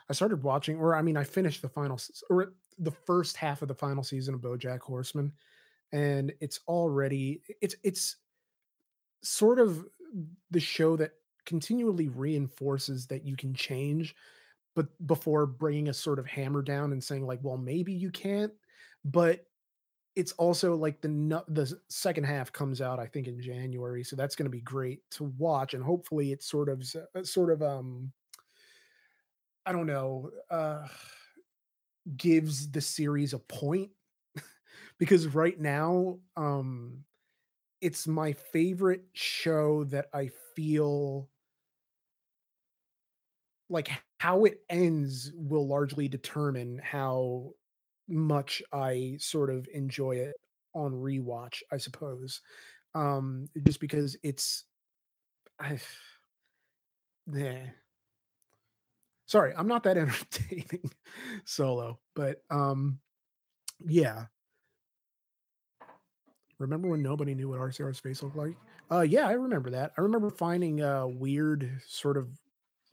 [0.09, 1.99] I started watching, or I mean, I finished the final,
[2.29, 5.31] or the first half of the final season of BoJack Horseman,
[5.91, 8.17] and it's already it's it's
[9.23, 9.85] sort of
[10.51, 11.11] the show that
[11.45, 14.15] continually reinforces that you can change,
[14.75, 18.53] but before bringing a sort of hammer down and saying like, well, maybe you can't,
[19.03, 19.45] but
[20.15, 24.35] it's also like the the second half comes out I think in January, so that's
[24.35, 26.83] going to be great to watch, and hopefully it's sort of
[27.15, 28.13] uh, sort of um
[29.65, 30.87] I don't know uh
[32.17, 33.91] gives the series a point.
[34.97, 37.03] Because right now um
[37.81, 41.29] it's my favorite show that I feel
[43.69, 43.89] like
[44.19, 47.51] how it ends will largely determine how
[48.07, 50.35] much I sort of enjoy it
[50.73, 52.41] on rewatch, I suppose.
[52.93, 54.63] Um, just because it's,
[55.59, 55.79] I,
[57.33, 57.67] yeah.
[59.25, 60.91] Sorry, I'm not that entertaining
[61.45, 62.99] solo, but um,
[63.85, 64.25] yeah.
[66.59, 68.55] Remember when nobody knew what RCR's face looked like?
[68.89, 69.91] Uh, yeah, I remember that.
[69.97, 72.29] I remember finding uh weird sort of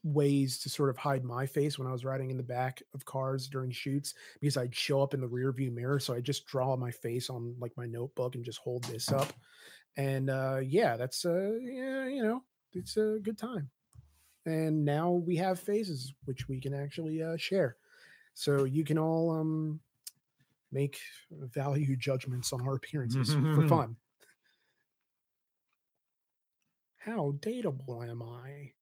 [0.04, 3.04] ways to sort of hide my face when I was riding in the back of
[3.04, 6.00] cars during shoots because I'd show up in the rear view mirror.
[6.00, 9.32] So I just draw my face on like my notebook and just hold this up.
[9.96, 12.42] And uh yeah, that's uh yeah, you know,
[12.72, 13.70] it's a good time.
[14.44, 17.76] And now we have faces which we can actually uh share.
[18.34, 19.80] So you can all um
[20.72, 20.98] make
[21.30, 23.96] value judgments on our appearances for fun.
[26.96, 28.72] How dateable am I?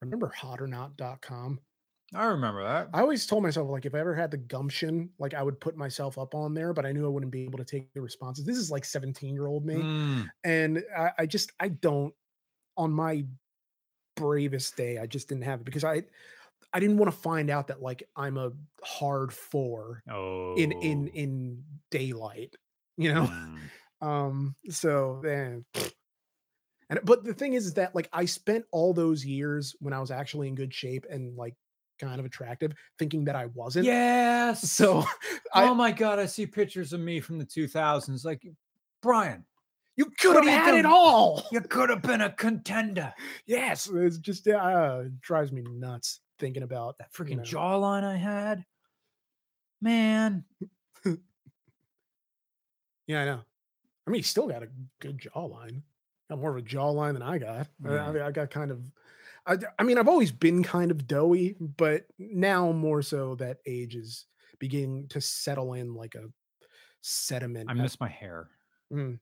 [0.00, 1.60] Remember hotornot.com?
[2.14, 2.88] I remember that.
[2.92, 5.76] I always told myself like if I ever had the gumption, like I would put
[5.76, 8.44] myself up on there, but I knew I wouldn't be able to take the responses.
[8.44, 9.76] This is like 17 year old me.
[9.76, 12.12] Mm, And I, I just I don't
[12.76, 13.24] on my
[14.16, 16.02] bravest day, I just didn't have it because I
[16.72, 18.50] I didn't want to find out that like I'm a
[18.82, 20.54] hard four oh.
[20.56, 22.56] in in in daylight,
[22.96, 23.26] you know?
[23.26, 23.58] Mm.
[24.02, 25.66] Um, so then
[26.90, 30.00] and but the thing is, is that like I spent all those years when I
[30.00, 31.54] was actually in good shape and like
[31.98, 33.86] kind of attractive, thinking that I wasn't.
[33.86, 34.70] Yes.
[34.70, 35.04] So
[35.54, 38.24] I, oh my god, I see pictures of me from the 2000s.
[38.24, 38.46] Like
[39.02, 39.44] Brian,
[39.96, 41.44] you could have had it all.
[41.52, 43.12] you could have been a contender.
[43.46, 47.42] Yes, it's just uh, it drives me nuts thinking about That freaking you know.
[47.42, 48.64] jawline I had,
[49.80, 50.44] man.
[53.06, 53.40] Yeah, I know.
[54.06, 54.68] I mean, he's still got a
[55.00, 55.82] good jawline.
[56.30, 57.66] Got more of a jawline than I got.
[57.84, 58.22] I- I, Mm.
[58.22, 58.80] I got kind of.
[59.46, 63.96] I, I mean, I've always been kind of doughy, but now more so that age
[63.96, 64.26] is
[64.60, 66.26] beginning to settle in like a
[67.00, 67.68] sediment.
[67.68, 68.48] I miss my hair.
[68.92, 69.18] Mm.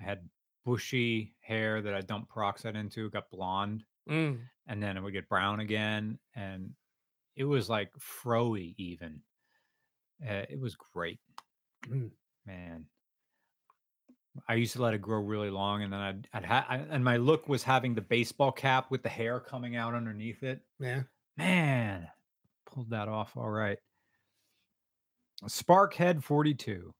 [0.00, 0.28] I had
[0.64, 4.38] bushy hair that I dumped peroxide into, got blonde, Mm.
[4.66, 6.74] and then it would get brown again, and
[7.36, 9.22] it was like froey even.
[10.22, 11.18] Uh, it was great,
[11.86, 12.10] Mm.
[12.46, 12.86] man.
[14.48, 17.04] I used to let it grow really long, and then I'd, I'd ha- I, and
[17.04, 20.60] my look was having the baseball cap with the hair coming out underneath it.
[20.80, 21.02] Yeah.
[21.36, 22.08] Man,
[22.66, 23.78] pulled that off all right.
[25.46, 26.92] Sparkhead 42.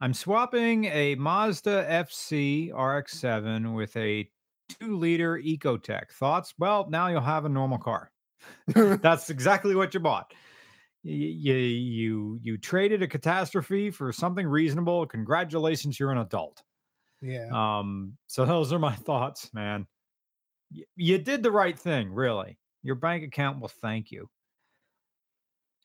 [0.00, 4.28] I'm swapping a Mazda FC RX7 with a
[4.68, 6.10] two liter Ecotec.
[6.12, 6.54] Thoughts?
[6.58, 8.10] Well, now you'll have a normal car.
[8.66, 10.32] That's exactly what you bought.
[11.08, 15.06] You, you you traded a catastrophe for something reasonable.
[15.06, 16.62] Congratulations, you're an adult.
[17.22, 17.48] yeah.
[17.52, 19.86] Um, so those are my thoughts, man.
[20.74, 22.58] Y- you did the right thing, really.
[22.82, 24.28] Your bank account will thank you.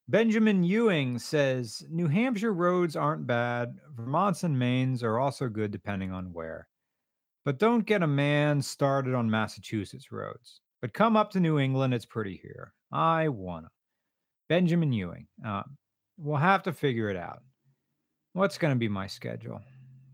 [0.07, 3.77] Benjamin Ewing says New Hampshire roads aren't bad.
[3.95, 6.67] Vermont's and Maine's are also good depending on where.
[7.45, 10.61] But don't get a man started on Massachusetts roads.
[10.81, 12.73] But come up to New England, it's pretty here.
[12.91, 13.69] I wanna.
[14.51, 15.27] Benjamin Ewing.
[15.47, 15.63] Uh,
[16.17, 17.41] we'll have to figure it out.
[18.33, 19.61] What's going to be my schedule?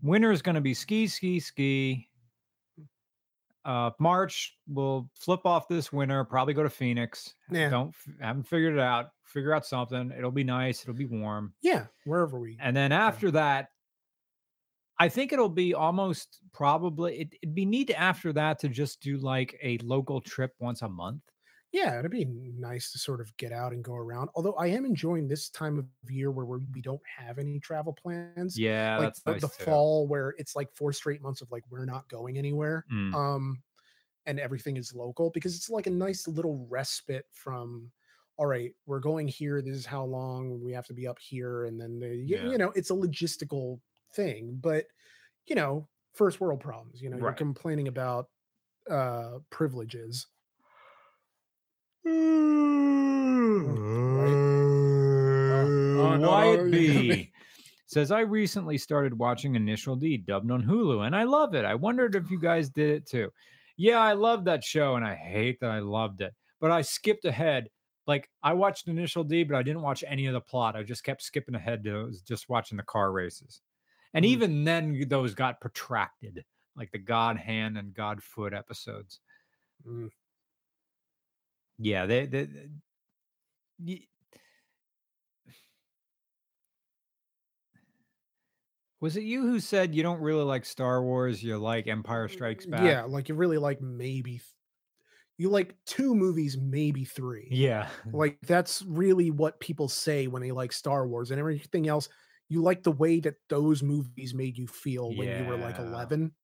[0.00, 2.08] Winter is going to be ski, ski, ski.
[3.64, 6.22] Uh, March we'll flip off this winter.
[6.22, 7.34] Probably go to Phoenix.
[7.50, 7.68] Yeah.
[7.68, 9.06] Don't haven't figured it out.
[9.24, 10.12] Figure out something.
[10.16, 10.82] It'll be nice.
[10.82, 11.52] It'll be warm.
[11.60, 11.86] yeah.
[12.04, 12.56] Wherever we.
[12.60, 13.70] And then after that,
[15.00, 19.16] I think it'll be almost probably it, it'd be neat after that to just do
[19.18, 21.22] like a local trip once a month.
[21.72, 24.30] Yeah, it'd be nice to sort of get out and go around.
[24.34, 27.92] Although I am enjoying this time of year where we're, we don't have any travel
[27.92, 28.58] plans.
[28.58, 31.64] Yeah, like that's the, nice the fall where it's like four straight months of like
[31.70, 32.84] we're not going anywhere.
[32.92, 33.14] Mm.
[33.14, 33.62] um
[34.26, 37.90] and everything is local because it's like a nice little respite from
[38.36, 41.64] all right we're going here this is how long we have to be up here
[41.64, 42.50] and then the, y- Yeah.
[42.50, 43.80] you know it's a logistical
[44.12, 44.86] thing but
[45.46, 48.28] you know first world problems you know you're complaining about
[48.90, 50.26] uh privileges
[56.00, 57.32] oh, Wyatt B
[57.86, 61.64] says I recently started watching Initial D dubbed on Hulu and I love it.
[61.64, 63.32] I wondered if you guys did it too.
[63.76, 66.34] Yeah, I love that show and I hate that I loved it.
[66.60, 67.68] But I skipped ahead.
[68.06, 70.76] Like I watched Initial D, but I didn't watch any of the plot.
[70.76, 73.60] I just kept skipping ahead to just watching the car races.
[74.14, 74.28] And Mhm.
[74.28, 76.44] even then, those got protracted,
[76.74, 79.20] like the God Hand and God Foot episodes.
[79.86, 80.10] Mm.
[81.78, 82.68] Yeah, they, they, they-
[83.78, 84.08] y-
[89.00, 91.42] was it you who said you don't really like Star Wars?
[91.42, 92.78] You like Empire mm, Strikes mm, Back?
[92.78, 94.42] Yeah, like you really like maybe th-
[95.38, 97.58] you like two movies, maybe three.
[97.58, 102.08] yeah, Like that's really what people say when they like Star Wars and everything else.
[102.48, 106.34] You like the way that those movies made you feel when you were like 11.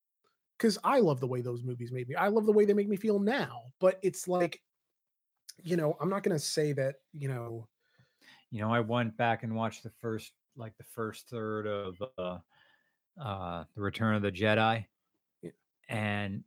[0.59, 2.15] Cuz I love the way those movies made me.
[2.15, 4.61] I love the way they make me feel now, but it's like
[5.63, 7.67] you know, I'm not going to say that, you know,
[8.51, 12.37] you know, I went back and watched the first, like the first third of uh,
[13.21, 14.85] uh, the Return of the Jedi,
[15.41, 15.51] Yeah.
[15.89, 16.43] and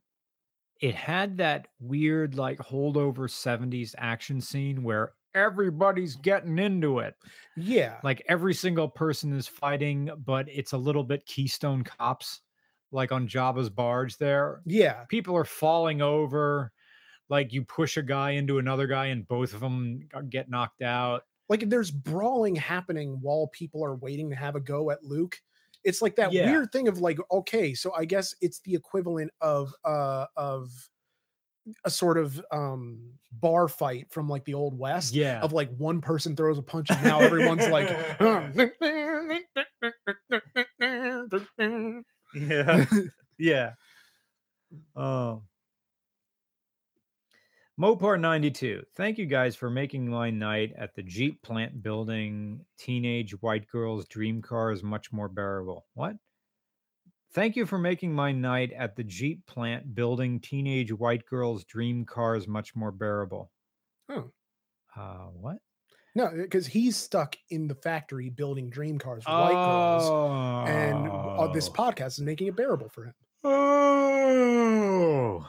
[0.81, 7.15] it had that weird, like holdover '70s action scene where everybody's getting into it.
[7.57, 7.99] yeah.
[8.03, 12.41] Like every single person is fighting, but it's a little bit Keystone Cops,
[12.91, 14.17] like on Jabba's barge.
[14.17, 15.03] There, yeah.
[15.09, 16.71] people are falling over
[17.29, 21.23] like you push a guy into another guy and both of them get knocked out.
[21.47, 25.37] Like if there's brawling happening while people are waiting to have a go at Luke,
[25.83, 26.49] it's like that yeah.
[26.49, 30.71] weird thing of like, okay, so I guess it's the equivalent of uh of
[31.85, 32.99] a sort of um
[33.31, 36.89] bar fight from like the old west yeah of like one person throws a punch
[36.89, 37.89] and now everyone's like
[42.33, 42.85] yeah
[43.37, 43.71] yeah
[44.95, 45.43] um
[47.79, 53.69] Mopar92, thank you guys for making my night at the Jeep plant building teenage white
[53.69, 55.85] girls' dream cars much more bearable.
[55.93, 56.17] What?
[57.31, 62.03] Thank you for making my night at the Jeep plant building teenage white girls' dream
[62.03, 63.49] cars much more bearable.
[64.09, 64.29] Oh.
[64.93, 65.59] Uh, what?
[66.15, 70.67] No, uh, because he's stuck in the factory building dream cars for white girls.
[70.67, 71.71] And uh, this oh.
[71.71, 73.13] podcast is making it bearable for him.
[73.45, 75.47] Oh.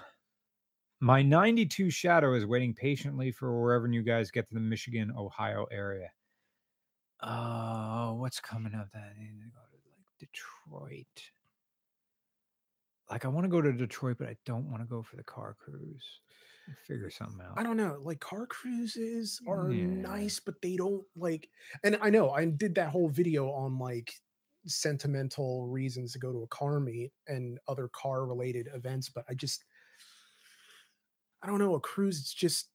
[1.01, 5.67] My 92 Shadow is waiting patiently for wherever you guys get to the Michigan, Ohio
[5.73, 6.11] area.
[7.23, 8.89] Oh, what's coming up?
[8.93, 11.31] That I need to go to like Detroit.
[13.11, 15.25] Like I want to go to Detroit, but I don't want to go for the
[15.25, 16.21] car cruise.
[16.87, 17.55] Figure something out.
[17.59, 17.99] I don't know.
[18.03, 19.87] Like car cruises are Yeah.
[19.87, 21.49] nice, but they don't like.
[21.83, 24.13] And I know I did that whole video on like
[24.67, 29.35] sentimental reasons to go to a car meet and other car related events, but I
[29.35, 29.65] just,
[31.43, 31.75] I don't know.
[31.75, 32.69] A cruise, it's just,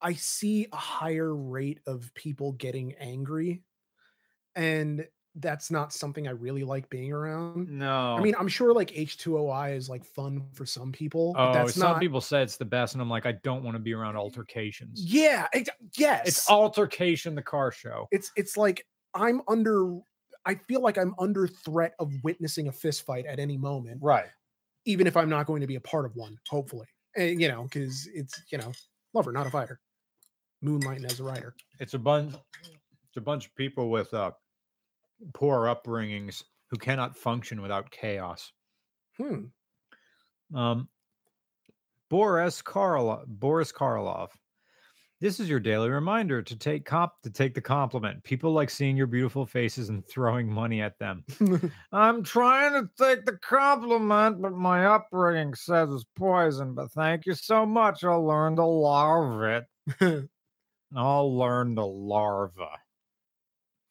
[0.00, 3.62] I see a higher rate of people getting angry,
[4.54, 7.68] and that's not something I really like being around.
[7.68, 8.16] No.
[8.16, 11.74] I mean, I'm sure like H2OI is like fun for some people, but oh, that's
[11.74, 12.00] some not.
[12.00, 15.02] people say it's the best, and I'm like, I don't want to be around altercations.
[15.04, 18.08] yeah, ex- yes, It's altercation, the car show.
[18.10, 18.84] it's it's like
[19.14, 19.98] I'm under
[20.44, 24.26] I feel like I'm under threat of witnessing a fist fight at any moment, Right.
[24.86, 26.86] even if I'm not going to be a part of one, hopefully.
[27.18, 28.72] And you know, because it's you know,
[29.12, 29.80] lover, not a fighter.
[30.64, 31.54] Moonlighting as a writer.
[31.78, 32.34] it's a bunch
[32.64, 34.32] it's a bunch of people with uh
[35.34, 38.52] poor upbringings who cannot function without chaos
[39.16, 39.44] Hmm.
[40.54, 40.88] um
[42.08, 44.30] boris karloff boris karloff
[45.20, 48.96] this is your daily reminder to take comp to take the compliment people like seeing
[48.96, 51.24] your beautiful faces and throwing money at them
[51.92, 57.34] i'm trying to take the compliment but my upbringing says it's poison but thank you
[57.34, 60.28] so much i'll learn to love it
[60.96, 62.70] I'll learn the larva.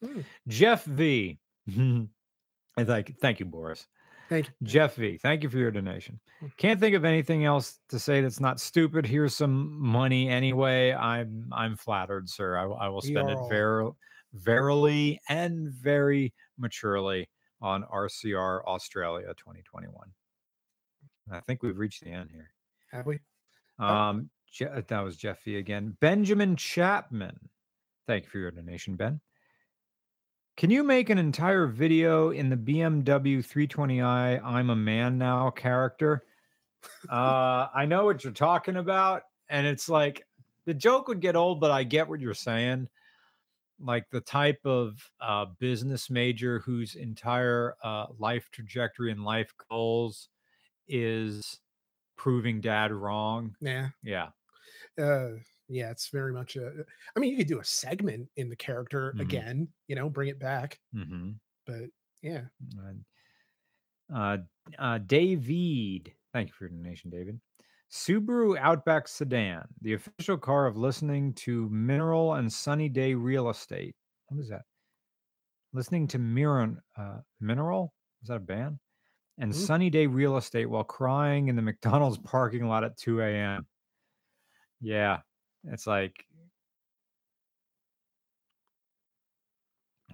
[0.03, 0.21] Hmm.
[0.47, 1.37] Jeff V.
[2.77, 3.87] I thank, thank you, Boris.
[4.29, 4.53] Thank you.
[4.63, 5.17] Jeff V.
[5.17, 6.19] Thank you for your donation.
[6.39, 6.47] Hmm.
[6.57, 9.05] Can't think of anything else to say that's not stupid.
[9.05, 10.93] Here's some money anyway.
[10.93, 12.57] I'm I'm flattered, sir.
[12.57, 13.91] I, will- I will spend it ver-
[14.33, 17.29] verily and very maturely
[17.61, 19.93] on RCR Australia 2021.
[21.31, 22.51] I think we've reached the end here.
[22.91, 23.19] Have we?
[23.79, 25.97] Um, Je- that was Jeffy again.
[25.99, 27.37] Benjamin Chapman.
[28.07, 29.19] Thank you for your donation, Ben.
[30.57, 36.23] Can you make an entire video in the BMW 320i I'm a man now character?
[37.07, 40.25] Uh, I know what you're talking about, and it's like
[40.65, 42.89] the joke would get old, but I get what you're saying.
[43.79, 50.29] Like the type of uh, business major whose entire uh, life trajectory and life goals
[50.87, 51.59] is
[52.15, 53.55] proving dad wrong.
[53.61, 53.89] Yeah.
[54.01, 54.29] Yeah.
[54.97, 55.33] Uh
[55.69, 56.85] yeah, it's very much a
[57.15, 59.21] I mean, you could do a segment in the character Mhm.
[59.21, 60.79] again, you know, bring it back.
[60.95, 61.31] Mm-hmm.
[61.65, 61.89] But
[62.21, 62.45] yeah.
[64.13, 64.37] Uh,
[64.79, 67.39] uh, David, thank you for your donation, David.
[67.91, 73.95] Subaru Outback Sedan, the official car of listening to Mineral and Sunny Day Real Estate.
[74.27, 74.63] What is that?
[75.73, 77.93] listening to Miron, uh, Mineral.
[78.23, 78.79] Is that a band?
[79.37, 79.55] And Mhm.
[79.55, 81.61] Sunny Day Real Estate while crying in the
[82.15, 83.67] McDonald's parking lot at 2 a.m.
[84.81, 85.21] Yeah,
[85.71, 86.25] it's like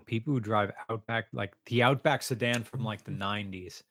[0.05, 3.81] people who drive Outback, like the Outback sedan from like the 90s.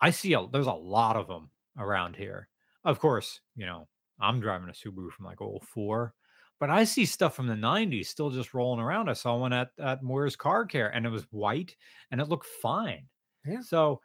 [0.00, 2.48] I see a there's a lot of them around here.
[2.84, 3.88] Of course, you know,
[4.20, 6.14] I'm driving a Subaru from like 04,
[6.60, 9.08] but I see stuff from the 90s still just rolling around.
[9.08, 11.74] I saw one at at Moyer's Car Care and it was white
[12.10, 13.06] and it looked fine.
[13.46, 13.60] Yeah.
[13.60, 14.00] So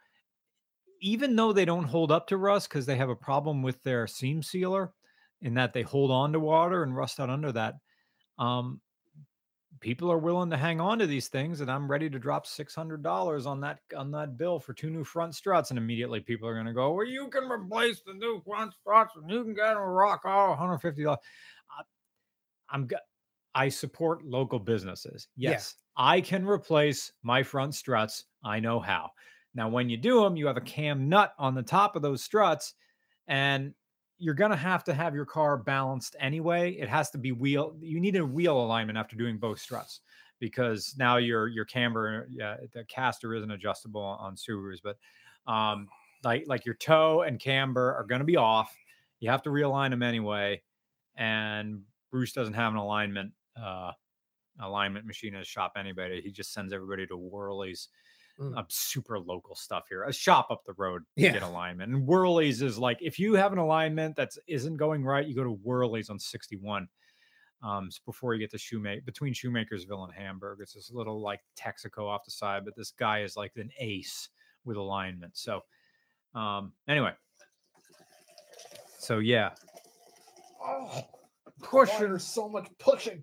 [1.00, 4.06] even though they don't hold up to rust because they have a problem with their
[4.06, 4.92] seam sealer
[5.42, 7.74] in that they hold on to water and rust out under that,
[8.38, 8.80] um,
[9.80, 12.74] people are willing to hang on to these things, and I'm ready to drop six
[12.74, 16.48] hundred dollars on that on that bill for two new front struts, and immediately people
[16.48, 19.54] are going to go, "Well, you can replace the new front struts, and you can
[19.54, 21.18] get a rock oh, 150 dollars."
[22.70, 22.96] I'm go-
[23.54, 25.28] I support local businesses.
[25.36, 25.50] Yeah.
[25.50, 28.24] Yes, I can replace my front struts.
[28.42, 29.10] I know how.
[29.54, 32.22] Now, when you do them, you have a cam nut on the top of those
[32.22, 32.74] struts,
[33.26, 33.74] and
[34.22, 36.74] you're going to have to have your car balanced anyway.
[36.74, 37.74] It has to be wheel.
[37.80, 40.00] You need a wheel alignment after doing both struts
[40.38, 44.96] because now your your camber, yeah, the caster isn't adjustable on Subarus, but
[45.52, 45.88] um,
[46.22, 48.72] like like your toe and camber are going to be off.
[49.18, 50.62] You have to realign them anyway,
[51.16, 51.82] and
[52.12, 53.90] Bruce doesn't have an alignment uh,
[54.60, 55.72] alignment machine in his shop.
[55.76, 57.88] Anybody, he just sends everybody to Worley's
[58.40, 58.56] Mm.
[58.58, 60.04] uh, super local stuff here.
[60.04, 61.32] A shop up the road to Yeah.
[61.32, 61.92] get alignment.
[61.92, 65.44] And Whirley's is like if you have an alignment that's isn't going right, you go
[65.44, 66.88] to Whirley's on 61.
[67.62, 70.58] Um, it's before you get to Shoemaker between Shoemakersville and Hamburg.
[70.60, 74.28] It's this little like Texaco off the side, but this guy is like an ace
[74.64, 75.36] with alignment.
[75.36, 75.60] So
[76.34, 77.12] um anyway.
[78.98, 79.50] So yeah.
[80.64, 81.02] Oh
[81.62, 83.22] pushing so much pushing.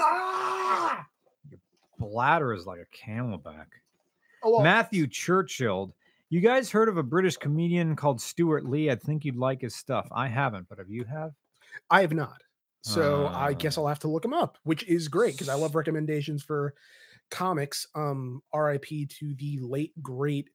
[0.00, 1.04] Ah!
[1.50, 1.60] Your
[1.98, 3.66] bladder is like a camelback.
[4.42, 5.94] Oh, well, Matthew Churchill.
[6.30, 8.90] You guys heard of a British comedian called Stewart Lee?
[8.90, 10.06] I think you'd like his stuff.
[10.12, 11.32] I haven't, but have you have?
[11.90, 12.42] I have not.
[12.82, 13.82] So I guess Uh.
[13.82, 16.74] I'll have to look him up, which is great because I love recommendations for
[17.30, 17.86] comics.
[17.94, 19.06] Um, R.I.P.
[19.06, 20.48] to the late great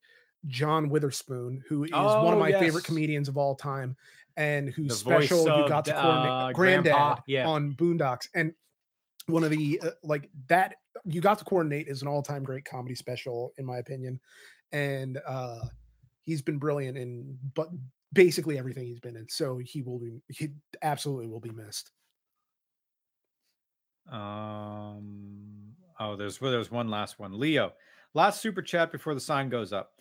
[0.47, 2.59] John Witherspoon, who is one Oh, of my yes.
[2.59, 3.95] favorite comedians of all time,
[4.37, 7.47] and whose special you got to uh, Granddad Grandpa, yeah.
[7.47, 8.53] on Boondocks, and
[9.27, 10.75] one of the uh, like that
[11.05, 14.19] you got to coordinate is an all-time great comedy special in my opinion,
[14.71, 15.59] and uh
[16.25, 17.69] he's been brilliant in but
[18.13, 19.27] basically everything he's been in.
[19.29, 20.49] So he will be he
[20.81, 21.91] absolutely will be missed.
[24.11, 25.73] Um.
[25.99, 27.37] Oh, there's well, there's one last one.
[27.37, 27.73] Leo,
[28.13, 29.91] last super chat before the sign goes up.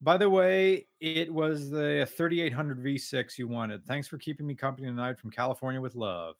[0.00, 3.84] By the way, it was the 3800 V6 you wanted.
[3.86, 6.34] Thanks for keeping me company tonight from California with love.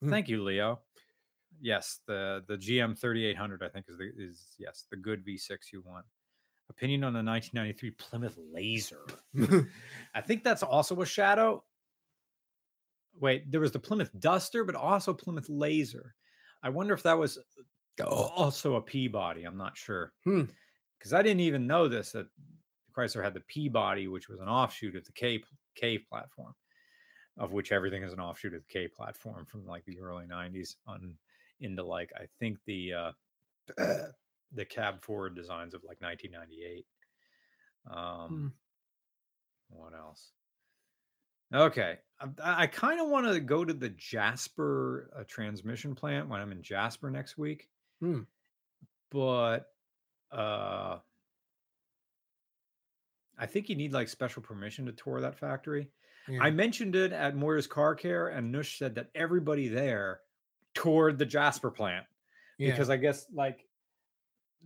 [0.00, 0.10] Hmm.
[0.10, 0.80] Thank you, Leo.
[1.60, 5.82] Yes, the the GM 3800 I think is the is yes the good V6 you
[5.86, 6.04] want.
[6.70, 9.04] Opinion on the 1993 Plymouth Laser.
[10.14, 11.64] I think that's also a shadow.
[13.18, 16.14] Wait, there was the Plymouth Duster, but also Plymouth Laser.
[16.62, 17.38] I wonder if that was
[18.06, 19.44] also a P-body.
[19.44, 20.12] I'm not sure.
[20.24, 20.44] Hmm.
[20.98, 22.26] Because I didn't even know this that
[22.96, 25.42] Chrysler had the P-body, which was an offshoot of the K
[25.74, 26.54] K platform,
[27.38, 30.76] of which everything is an offshoot of the K platform from like the early 90s
[30.86, 31.14] on
[31.60, 33.12] into like I think the uh
[34.52, 36.84] the cab forward designs of like 1998.
[37.92, 38.52] Um
[39.68, 40.32] what else?
[41.54, 41.98] Okay.
[42.20, 46.52] I, I kind of want to go to the Jasper uh, transmission plant when I'm
[46.52, 47.68] in Jasper next week.
[48.00, 48.20] Hmm.
[49.10, 49.66] But
[50.32, 50.98] uh
[53.38, 55.88] I think you need like special permission to tour that factory.
[56.28, 56.42] Yeah.
[56.42, 60.20] I mentioned it at Moyer's Car Care, and Nush said that everybody there
[60.80, 62.06] toured the Jasper plant
[62.58, 62.70] Yeah.
[62.70, 63.66] because I guess like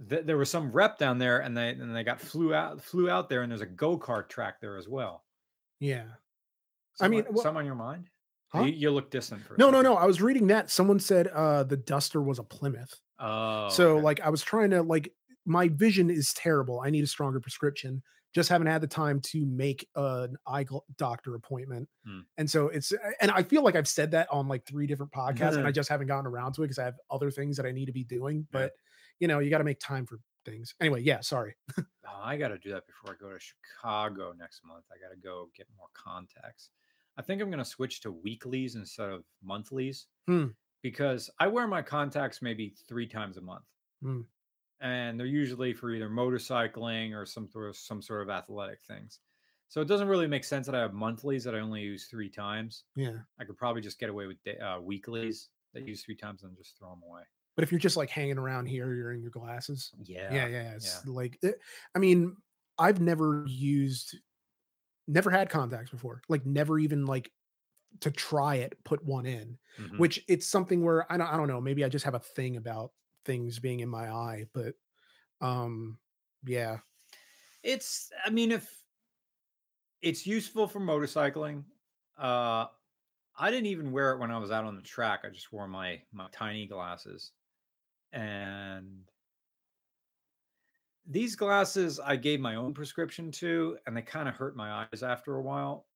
[0.08, 3.10] th- there was some rep down there, and they and they got flew out flew
[3.10, 5.24] out there, and there's a go kart track there as well.
[5.80, 6.04] yeah.
[6.96, 8.08] Some mean, some on your mind?
[8.52, 8.62] Huh?
[8.62, 9.96] You, you look distant for No, no, no.
[9.96, 10.70] I was reading that.
[10.70, 12.94] Someone said uh the Duster was a Plymouth.
[13.18, 14.02] Oh, so okay.
[14.02, 15.12] like I was trying to like
[15.44, 16.80] my vision is terrible.
[16.80, 18.00] I need a stronger prescription.
[18.34, 20.66] Just haven't had the time to make an eye
[20.98, 21.88] doctor appointment.
[22.06, 22.20] Hmm.
[22.36, 25.56] And so it's and I feel like I've said that on like three different podcasts
[25.56, 27.70] and I just haven't gotten around to it because I have other things that I
[27.70, 28.38] need to be doing.
[28.38, 28.60] Yeah.
[28.60, 28.72] But
[29.20, 30.74] you know, you got to make time for things.
[30.80, 31.54] Anyway, yeah, sorry.
[31.78, 31.84] Oh,
[32.22, 34.84] I got to do that before I go to Chicago next month.
[34.92, 36.70] I got to go get more contacts.
[37.16, 40.46] I think I'm going to switch to weeklies instead of monthlies Hmm.
[40.82, 43.64] because I wear my contacts maybe three times a month.
[44.02, 44.22] Hmm.
[44.84, 49.20] And they're usually for either motorcycling or some sort of some sort of athletic things.
[49.68, 52.30] So it doesn't really make sense that I have monthlies that I only use three
[52.30, 52.84] times.
[52.94, 53.20] Yeah.
[53.40, 56.56] I could probably just get away with da- uh, weeklies that use three times and
[56.56, 57.22] just throw them away.
[57.56, 59.92] But if you're just like hanging around here, you're in your glasses.
[60.02, 60.32] Yeah.
[60.34, 60.74] Yeah, yeah.
[60.74, 61.60] It's like, it-
[61.94, 62.36] I mean,
[62.78, 64.16] I've never used,
[65.08, 66.22] never had contacts before.
[66.28, 67.32] Like, never even like
[68.00, 69.58] to try it, put one in.
[69.78, 69.98] Mhm.
[69.98, 71.60] Which it's something where I don't, I don't know.
[71.60, 72.92] Maybe I just have a thing about
[73.24, 74.76] things being in my eye, but
[75.40, 75.98] um,
[76.46, 76.80] yeah,
[77.62, 78.84] It's I mean if
[80.02, 81.64] it's useful for motorcycling.
[82.16, 82.66] Uh
[83.36, 85.22] I didn't even wear it when I was out on the track.
[85.24, 87.32] I just wore my my tiny glasses.
[88.12, 89.10] And
[91.06, 95.02] these glasses I gave my own prescription to and they kind of hurt my eyes
[95.02, 95.88] after a while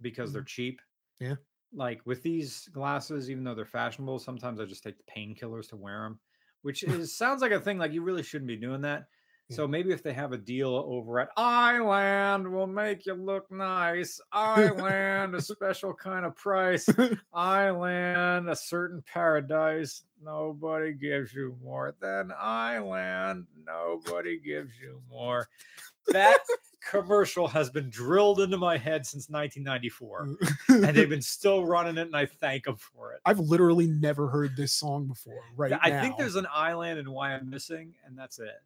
[0.00, 0.82] because they're cheap.
[1.20, 1.36] Yeah.
[1.72, 5.76] Like with these glasses even though they're fashionable, sometimes I just take the painkillers to
[5.76, 6.20] wear them,
[6.62, 9.06] which is sounds like a thing like you really shouldn't be doing that.
[9.50, 14.18] So maybe if they have a deal over at Island, will make you look nice.
[14.32, 16.88] Island, a special kind of price.
[17.34, 20.04] Island, a certain paradise.
[20.24, 23.46] Nobody gives you more than Island.
[23.66, 25.48] Nobody gives you more.
[26.08, 26.38] That
[26.90, 30.36] commercial has been drilled into my head since 1994,
[30.68, 33.20] and they've been still running it, and I thank them for it.
[33.24, 35.40] I've literally never heard this song before.
[35.56, 38.62] Right I think there's an island in Wyomissing, and that's it.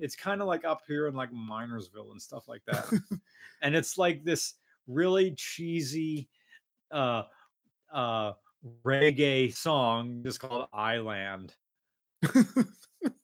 [0.00, 2.86] It's kind of like up here in like Minersville and stuff like that.
[3.62, 4.54] and it's like this
[4.86, 6.28] really cheesy
[6.90, 7.22] uh
[7.92, 8.32] uh
[8.84, 11.54] reggae song just called Island.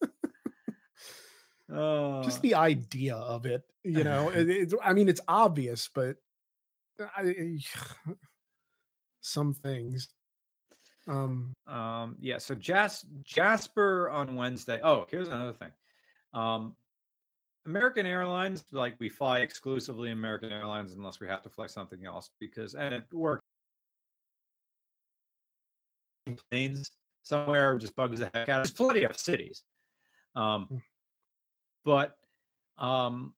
[1.72, 3.62] Uh, just the idea of it.
[3.84, 6.16] You know, it, it's, I mean, it's obvious, but
[7.00, 7.58] I,
[9.20, 10.08] some things.
[11.08, 14.80] Um, Um, yeah, so Jas- Jasper on Wednesday.
[14.82, 15.70] Oh, here's another thing.
[16.34, 16.74] Um,
[17.64, 22.30] American Airlines, like we fly exclusively American Airlines unless we have to fly something else
[22.40, 23.42] because and it works.
[26.50, 26.90] Planes
[27.22, 28.58] somewhere just bugs the heck out.
[28.58, 29.62] There's plenty of cities.
[30.34, 30.82] Um, Mm.
[31.86, 32.14] But
[32.76, 33.32] um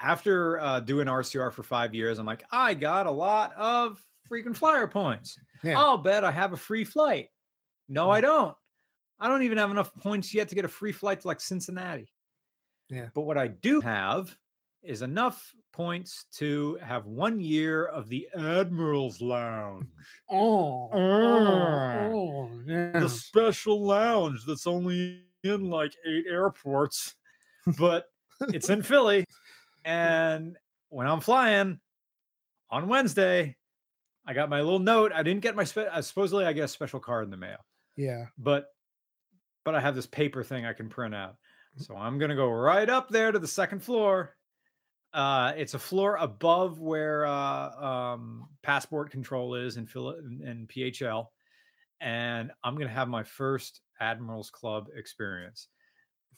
[0.00, 4.56] after uh, doing RCR for five years, I'm like, I got a lot of freaking
[4.56, 5.36] flyer points.
[5.62, 5.78] Yeah.
[5.78, 7.28] I'll bet I have a free flight.
[7.88, 8.56] No, I don't.
[9.18, 12.10] I don't even have enough points yet to get a free flight to like Cincinnati.
[12.88, 13.08] Yeah.
[13.14, 14.34] But what I do have
[14.82, 19.86] is enough points to have one year of the Admiral's Lounge,
[20.30, 22.06] oh, Ah.
[22.06, 22.98] oh, yeah.
[23.00, 27.16] the special lounge that's only in like eight airports,
[27.78, 28.06] but
[28.48, 29.24] it's in Philly.
[29.84, 30.56] And
[30.88, 31.80] when I'm flying
[32.70, 33.56] on Wednesday,
[34.26, 35.12] I got my little note.
[35.14, 37.58] I didn't get my spe- uh, supposedly I get a special card in the mail,
[37.96, 38.26] yeah.
[38.38, 38.66] but
[39.64, 41.36] but I have this paper thing I can print out.
[41.76, 44.36] So I'm gonna go right up there to the second floor.
[45.12, 47.70] Uh, it's a floor above where uh,
[48.14, 51.26] um, passport control is in Phil in PHL,
[52.00, 55.68] and I'm gonna have my first Admirals Club experience.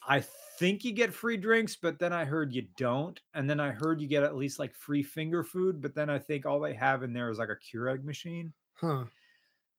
[0.07, 0.21] I
[0.59, 4.01] think you get free drinks, but then I heard you don't, and then I heard
[4.01, 7.03] you get at least like free finger food, but then I think all they have
[7.03, 8.53] in there is like a Keurig machine.
[8.75, 9.05] Huh.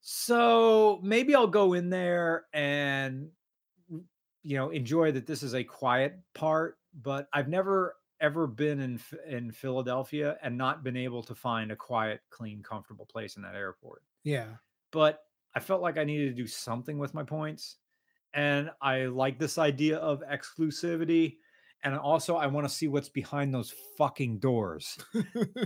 [0.02, 3.30] So maybe I'll go in there and
[4.44, 9.00] you know enjoy that this is a quiet part, but I've never ever been in
[9.28, 13.56] in Philadelphia and not been able to find a quiet, clean, comfortable place in that
[13.56, 14.04] airport.
[14.24, 14.48] Yeah.
[14.92, 15.24] But
[15.56, 17.78] I felt like I needed to do something with my points.
[18.34, 21.38] And I like this idea of exclusivity.
[21.84, 24.98] And also, I want to see what's behind those fucking doors.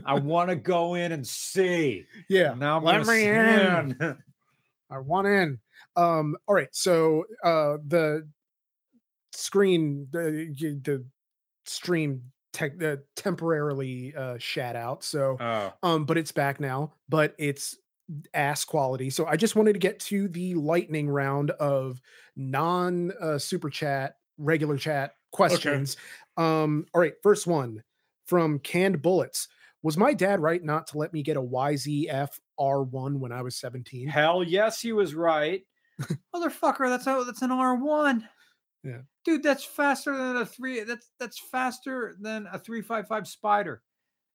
[0.05, 2.05] I want to go in and see.
[2.27, 2.55] yeah.
[2.55, 3.95] Now I'm Let me in.
[4.01, 4.17] in.
[4.89, 5.59] I want in.
[5.95, 6.69] Um, all right.
[6.71, 8.27] So uh the
[9.31, 11.05] screen the the
[11.65, 15.03] stream tech uh, temporarily uh shat out.
[15.03, 17.77] So Oh, um, but it's back now, but it's
[18.33, 19.09] ass quality.
[19.09, 22.01] So I just wanted to get to the lightning round of
[22.37, 25.97] non uh, super chat, regular chat questions.
[26.37, 27.83] Um, all right, first one
[28.27, 29.49] from Canned Bullets.
[29.83, 33.57] Was my dad right not to let me get a YZF R1 when I was
[33.57, 34.07] 17?
[34.07, 35.63] hell yes, he was right.
[36.35, 38.23] Motherfucker, that's a, that's an R1.
[38.83, 38.99] Yeah.
[39.25, 40.83] Dude, that's faster than a three.
[40.83, 43.81] That's that's faster than a 355 Spider.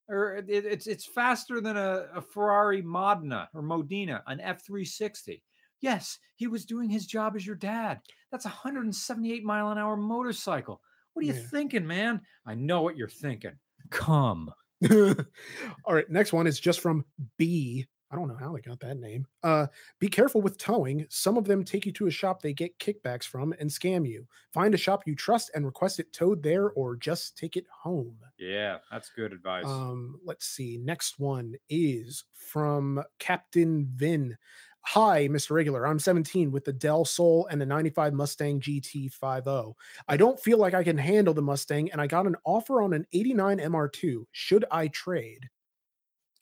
[0.09, 5.41] Or it, it's it's faster than a, a Ferrari Modena or Modena, an F360.
[5.83, 8.01] Yes, he was doing his job as your dad.
[8.31, 10.81] That's a 178 mile an hour motorcycle.
[11.13, 11.43] What are you Yeah.
[11.51, 12.23] thinking, man?
[12.47, 13.59] I know what you're thinking.
[13.91, 14.51] Come.
[14.91, 17.05] All right, next one is just from
[17.37, 17.87] B.
[18.11, 19.27] I don't know how they got that name.
[19.43, 19.69] Uh,
[19.99, 21.07] be careful with towing.
[21.09, 24.27] Some of them take you to a shop they get kickbacks from and scam you.
[24.53, 28.19] Find a shop you trust and request it towed there or just take it home.
[28.39, 29.65] Yeah, that's good advice.
[29.65, 30.77] Um, let's see.
[30.77, 34.37] Next one is from Captain Vin.
[34.85, 35.53] Hi, Mr.
[35.53, 35.87] Regular.
[35.87, 39.75] I'm 17 with the Del Sol and the 95 Mustang GT50.
[40.09, 42.93] I don't feel like I can handle the Mustang, and I got an offer on
[42.93, 44.25] an 89 MR2.
[44.33, 45.49] Should I trade?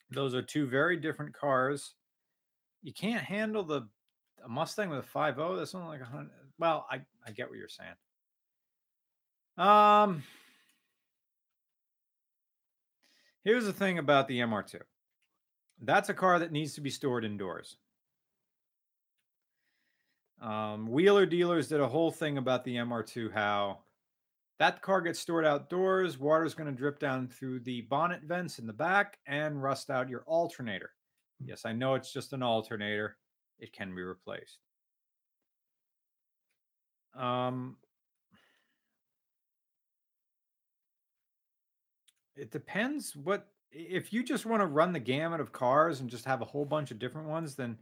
[0.09, 1.93] Those are two very different cars.
[2.81, 3.87] You can't handle the
[4.47, 5.57] Mustang with a 5.0.
[5.57, 6.31] That's only like a hundred.
[6.57, 7.93] Well, I I get what you're saying.
[9.57, 10.23] Um,
[13.43, 14.81] here's the thing about the MR2.
[15.83, 17.77] That's a car that needs to be stored indoors.
[20.41, 23.79] Um, Wheeler Dealers did a whole thing about the MR2 how
[24.57, 28.67] that car gets stored outdoors, water's going to drip down through the bonnet vents in
[28.67, 30.91] the back and rust out your alternator.
[31.43, 33.17] Yes, I know it's just an alternator,
[33.59, 34.59] it can be replaced.
[37.17, 37.77] Um,
[42.35, 46.25] it depends what if you just want to run the gamut of cars and just
[46.25, 47.77] have a whole bunch of different ones, then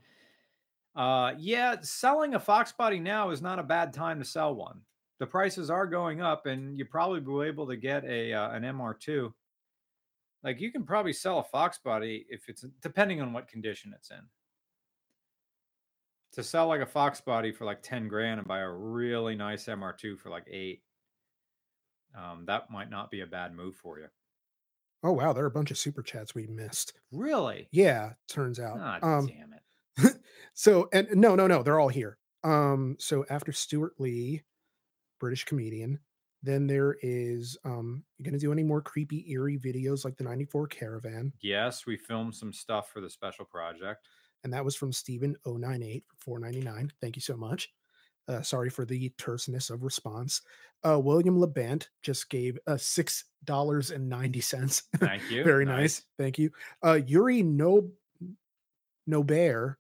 [0.96, 4.82] uh yeah, selling a Fox body now is not a bad time to sell one.
[5.20, 8.52] The prices are going up, and you probably will be able to get a uh,
[8.52, 9.32] an MR2.
[10.44, 14.12] Like you can probably sell a Fox body if it's depending on what condition it's
[14.12, 14.22] in.
[16.34, 19.66] To sell like a Fox body for like 10 grand and buy a really nice
[19.66, 20.84] MR2 for like eight.
[22.16, 24.08] Um, that might not be a bad move for you.
[25.04, 25.34] Oh, wow.
[25.34, 26.94] There are a bunch of super chats we missed.
[27.12, 27.68] Really?
[27.72, 28.78] Yeah, turns out.
[28.80, 29.62] Ah, um, damn it.
[30.54, 32.18] So, and no, no, no, they're all here.
[32.44, 34.44] Um, so after Stewart Lee,
[35.20, 36.00] British comedian,
[36.42, 40.24] then there is, um, you going to do any more creepy, eerie videos like the
[40.24, 41.34] 94 Caravan?
[41.42, 44.08] Yes, we filmed some stuff for the special project.
[44.46, 46.94] and that was from Steven 098 for 499.
[47.02, 47.70] Thank you so much.
[48.30, 50.42] Uh, sorry for the terseness of response.
[50.88, 54.84] Uh, William Labant just gave uh, six dollars and ninety cents.
[54.98, 55.44] Thank you.
[55.44, 56.04] Very nice.
[56.18, 56.52] Thank you.
[56.86, 57.90] Uh, Yuri No
[59.10, 59.76] Nobear,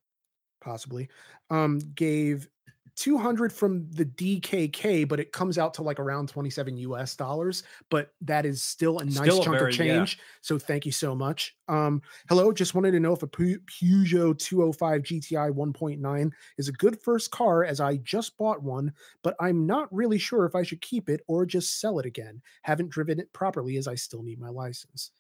[0.60, 1.10] possibly,
[1.50, 2.48] um, gave
[2.96, 7.64] 200 from the DKK, but it comes out to like around 27 US dollars.
[7.90, 9.98] But that is still a nice Still a chunk very- of yeah.
[10.00, 10.20] change.
[10.42, 11.56] So thank you so much.
[11.70, 17.02] Um, hello, just wanted to know if a Peugeot 205 GTI 1.9 is a good
[17.02, 18.92] first car as I just bought one,
[19.24, 22.42] but I'm not really sure if I should keep it or just sell it again.
[22.64, 25.12] Haven't driven it properly as I still need my license.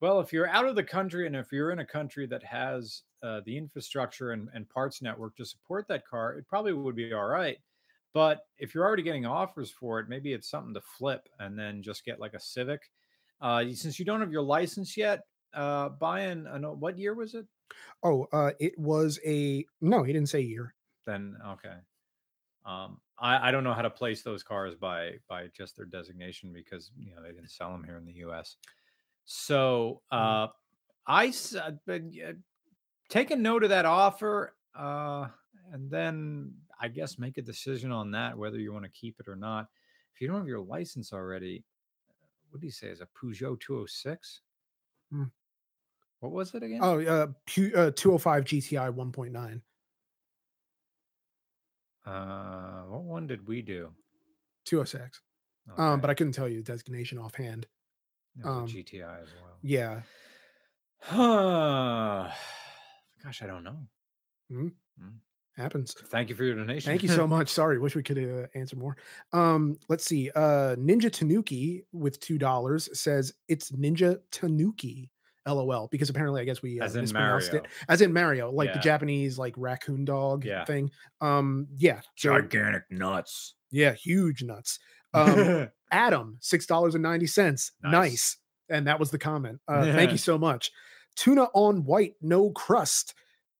[0.00, 3.02] Well, if you're out of the country and if you're in a country that has
[3.22, 7.12] uh, the infrastructure and, and parts network to support that car, it probably would be
[7.12, 7.58] all right.
[8.12, 11.82] But if you're already getting offers for it, maybe it's something to flip and then
[11.82, 12.90] just get like a Civic.
[13.40, 17.46] Uh, since you don't have your license yet, uh, buying an, what year was it?
[18.02, 20.74] Oh, uh, it was a no, he didn't say year.
[21.06, 21.76] Then okay.
[22.64, 26.52] Um, I, I don't know how to place those cars by by just their designation
[26.52, 28.56] because you know they didn't sell them here in the U.S.
[29.24, 30.48] So uh,
[31.06, 32.34] I s- uh, but, uh,
[33.08, 35.26] take a note of that offer, uh,
[35.72, 39.28] and then I guess make a decision on that whether you want to keep it
[39.28, 39.66] or not.
[40.14, 41.64] If you don't have your license already,
[42.50, 42.88] what do you say?
[42.88, 44.40] Is a Peugeot 206?
[45.10, 45.24] Hmm.
[46.20, 46.80] What was it again?
[46.82, 49.60] Oh, uh, Pu- uh 205 GTI 1.9.
[52.06, 53.90] Uh, what one did we do?
[54.64, 55.20] 206.
[55.76, 57.66] Um, but I couldn't tell you the designation offhand.
[58.38, 59.58] It was a um, GTI as well.
[59.62, 60.00] Yeah.
[63.22, 64.70] Gosh, I don't know.
[65.56, 65.92] Happens.
[66.06, 66.88] Thank you for your donation.
[66.88, 67.48] Thank you so much.
[67.48, 68.96] Sorry, wish we could uh, answer more.
[69.32, 70.30] Um, let's see.
[70.34, 75.10] Uh, Ninja Tanuki with two dollars says it's Ninja Tanuki.
[75.46, 75.88] LOL.
[75.90, 77.64] Because apparently, I guess we uh, As in mispronounced Mario.
[77.64, 77.70] it.
[77.88, 80.64] As in Mario, like the Japanese like raccoon dog Yeah.
[80.66, 80.90] thing.
[81.22, 82.02] Um, yeah.
[82.16, 83.54] Gigantic nuts.
[83.70, 84.78] yeah, huge nuts.
[85.14, 87.72] Um, Adam, six dollars and ninety cents.
[87.82, 87.92] Nice.
[87.92, 88.36] Nice.
[88.68, 89.58] And that was the comment.
[89.66, 90.70] Uh, thank you so much.
[91.18, 93.14] Tuna on white, no crust,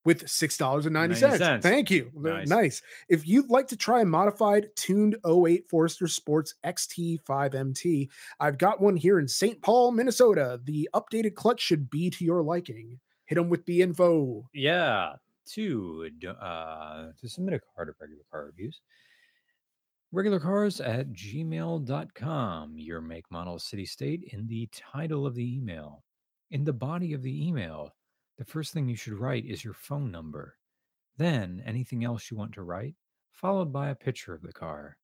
[0.04, 1.38] with six dollars and ninety 90 cents.
[1.38, 1.62] cents.
[1.62, 2.10] Thank you.
[2.14, 2.48] Nice.
[2.48, 2.82] Nice.
[3.08, 8.08] If you'd like to try a modified tuned 08 Forester Sports XT5MT,
[8.40, 9.60] I've got one here in St.
[9.60, 10.60] Paul, Minnesota.
[10.64, 12.98] The updated clutch should be to your liking.
[13.26, 14.48] Hit them with the info.
[14.54, 15.14] yeah.
[15.52, 16.08] To
[16.40, 18.82] uh to submit a card of regular car reviews.
[20.12, 22.78] Regular cars at gmail.com.
[22.78, 26.02] Your make, model, city, state in the title of the email.
[26.50, 27.94] In the body of the email,
[28.38, 30.56] the first thing you should write is your phone number.
[31.18, 32.94] Then anything else you want to write,
[33.32, 34.96] followed by a picture of the car.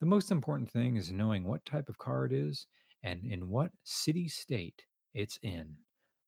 [0.00, 2.66] The most important thing is knowing what type of car it is
[3.02, 4.82] and in what city state
[5.14, 5.74] it's in.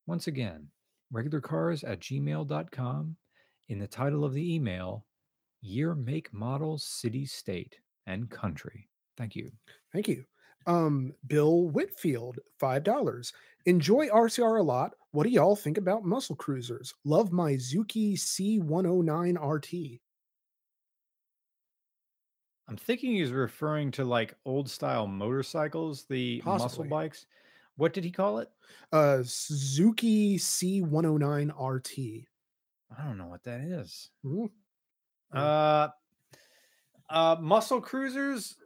[0.07, 0.69] Once again,
[1.11, 3.17] regular cars at gmail.com.
[3.69, 5.07] In the title of the email,
[5.61, 7.77] year, make, model, city, state,
[8.07, 8.89] and country.
[9.17, 9.53] Thank you.
[9.93, 10.25] Thank you.
[10.67, 13.33] Um, Bill Whitfield, five dollars.
[13.67, 14.95] Enjoy RCR a lot.
[15.13, 16.95] What do y'all think about muscle cruisers?
[17.05, 20.01] Love my Zuki C109 RT.
[22.67, 27.27] I'm thinking he's referring to like old style motorcycles, the muscle bikes.
[27.77, 28.51] What did he call it?
[28.93, 32.27] Uh, Suzuki C109 RT.
[32.97, 34.11] I don't know what that is.
[34.25, 34.51] Mhm.
[35.33, 35.89] Uh,
[37.11, 38.57] uh, muscle cruisers.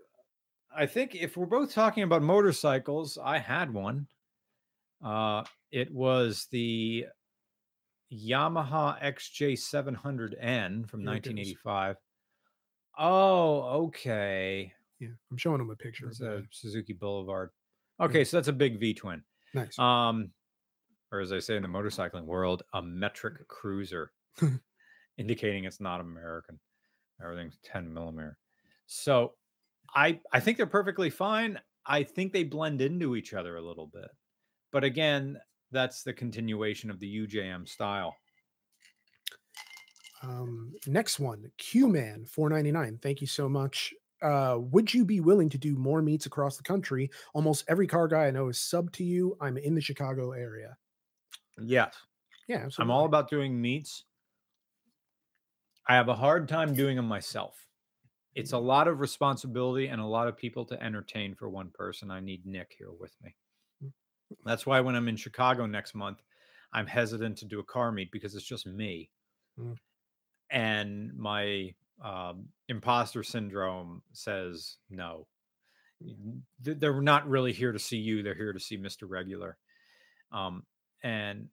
[0.74, 4.06] I think if we're both talking about motorcycles, I had one.
[5.04, 7.06] Uh, it was the
[8.12, 11.96] Yamaha XJ700N from Here 1985.
[12.98, 14.72] Oh, okay.
[14.98, 16.08] Yeah, I'm showing him a picture.
[16.08, 16.42] It's a.
[16.50, 17.50] Suzuki Boulevard.
[18.00, 19.22] Okay, so that's a big V twin.
[19.54, 19.78] Nice.
[19.78, 20.30] Um,
[21.12, 24.12] or as I say in the motorcycling world, a metric cruiser,
[25.18, 26.58] indicating it's not American.
[27.22, 28.36] Everything's 10 millimeter.
[28.86, 29.32] So
[29.94, 31.60] I I think they're perfectly fine.
[31.86, 34.10] I think they blend into each other a little bit.
[34.72, 35.40] But again,
[35.70, 38.16] that's the continuation of the UJM style.
[40.22, 42.98] Um, next one, Q Man 499.
[42.98, 43.94] Thank you so much.
[44.20, 47.08] Uh, would you be willing to do more meets across the country?
[47.34, 49.36] Almost every car guy I know is sub to you.
[49.40, 50.76] I'm in the Chicago area.
[51.60, 51.94] Yes.
[52.48, 54.04] Yeah, I'm all about doing meets.
[55.88, 57.67] I have a hard time doing them myself.
[58.34, 62.10] It's a lot of responsibility and a lot of people to entertain for one person.
[62.10, 63.34] I need Nick here with me.
[64.44, 66.20] That's why when I'm in Chicago next month,
[66.72, 69.10] I'm hesitant to do a car meet because it's just me.
[69.58, 69.76] Mm.
[70.50, 71.74] And my
[72.04, 75.26] um, imposter syndrome says no.
[76.60, 78.22] They're not really here to see you.
[78.22, 79.08] They're here to see Mr.
[79.08, 79.56] Regular.
[80.30, 80.64] Um,
[81.02, 81.48] and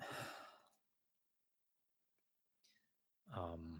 [3.36, 3.73] um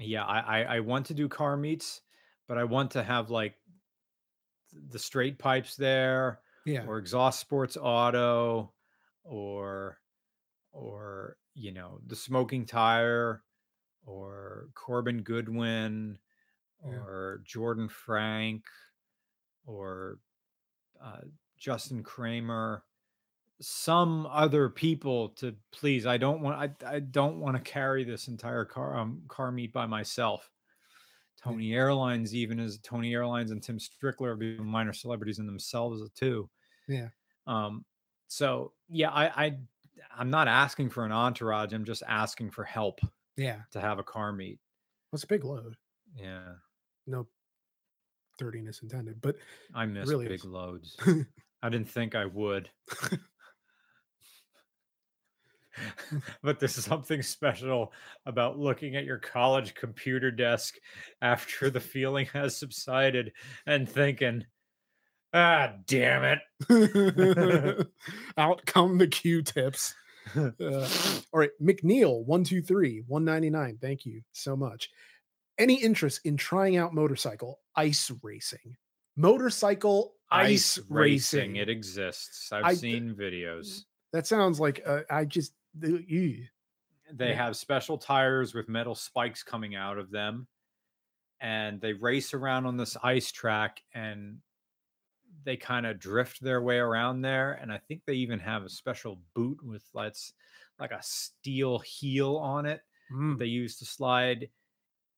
[0.00, 2.00] yeah I, I i want to do car meets
[2.48, 3.54] but i want to have like
[4.90, 6.84] the straight pipes there yeah.
[6.86, 8.72] or exhaust sports auto
[9.24, 9.98] or
[10.72, 13.42] or you know the smoking tire
[14.06, 16.18] or corbin goodwin
[16.84, 16.96] Yeah.
[16.96, 18.64] or jordan frank
[19.66, 20.18] or
[21.04, 21.20] uh,
[21.58, 22.84] justin kramer
[23.60, 28.28] some other people to please i don't want i, I don't want to carry this
[28.28, 30.50] entire car um, car meet by myself
[31.42, 36.48] tony airlines even as tony airlines and tim strickler being minor celebrities in themselves too
[36.88, 37.08] Yeah.
[37.46, 37.84] um
[38.28, 39.58] so yeah i i
[40.16, 43.00] i'm not asking for an entourage i'm just asking for help
[43.36, 43.60] Yeah.
[43.72, 44.58] to have a car meet
[45.12, 45.76] That's a big load.
[46.14, 46.54] yeah
[47.06, 47.26] No
[48.38, 49.36] dirtiness intended, but
[49.74, 50.44] i miss really big is.
[50.46, 50.96] loads
[51.62, 52.70] i didn't think i would
[56.42, 57.92] but there's something special
[58.26, 60.76] about looking at your college computer desk
[61.22, 63.32] after the feeling has subsided
[63.66, 64.44] and thinking,
[65.32, 66.38] ah, damn
[66.68, 67.86] it.
[68.36, 69.94] out come the Q-tips.
[70.36, 70.50] Uh,
[71.32, 73.78] all right, McNeil, one two three, one ninety nine.
[73.80, 74.90] Thank you so much.
[75.58, 78.76] Any interest in trying out motorcycle ice racing?
[79.16, 81.56] Motorcycle ice, racing.
[81.56, 82.50] It exists.
[82.52, 83.82] I've I- seen videos.
[84.12, 86.44] that sounds like uh, I just ew.
[87.12, 90.46] They have special tires with metal spikes coming out of them.
[91.40, 94.38] And they race around on this ice track and
[95.44, 97.52] they kind of drift their way around there.
[97.54, 100.34] And I think they even have a special boot with let's
[100.78, 102.82] like a steel heel on it
[103.12, 103.38] Mm.
[103.38, 104.50] they use to slide.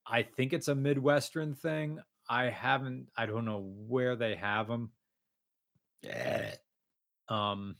[0.06, 2.00] I think it's a Midwestern thing.
[2.28, 4.92] I haven't, I don't know where they have them.
[6.02, 6.54] Yeah.
[7.28, 7.76] Um,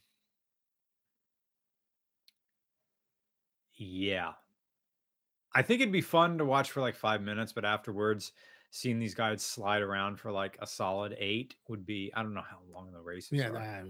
[3.83, 4.33] yeah.
[5.55, 8.33] I think it'd be fun to watch for like five minutes, but afterwards,
[8.71, 12.41] seeing these guys slide around for like a solid eight would be, I don't know
[12.49, 13.49] how long the races Yeah.
[13.51, 13.85] are.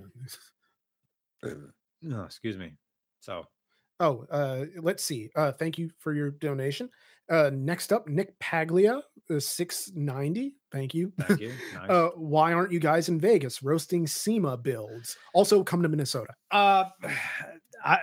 [2.05, 2.73] No, excuse me.
[3.21, 3.47] So,
[4.01, 5.31] Oh, uh, let's see.
[5.37, 6.91] Uh, thank you for your donation.
[7.31, 9.01] Uh, next up, Nick Paglia,
[9.31, 10.57] uh, six ninety.
[10.73, 11.13] Thank you.
[11.21, 11.53] thank you.
[11.75, 11.89] Nice.
[11.89, 15.17] Uh, why aren't you guys in Vegas roasting SEMA builds?
[15.35, 16.35] Also, come to Minnesota.
[16.51, 16.87] Uh,
[17.85, 17.99] I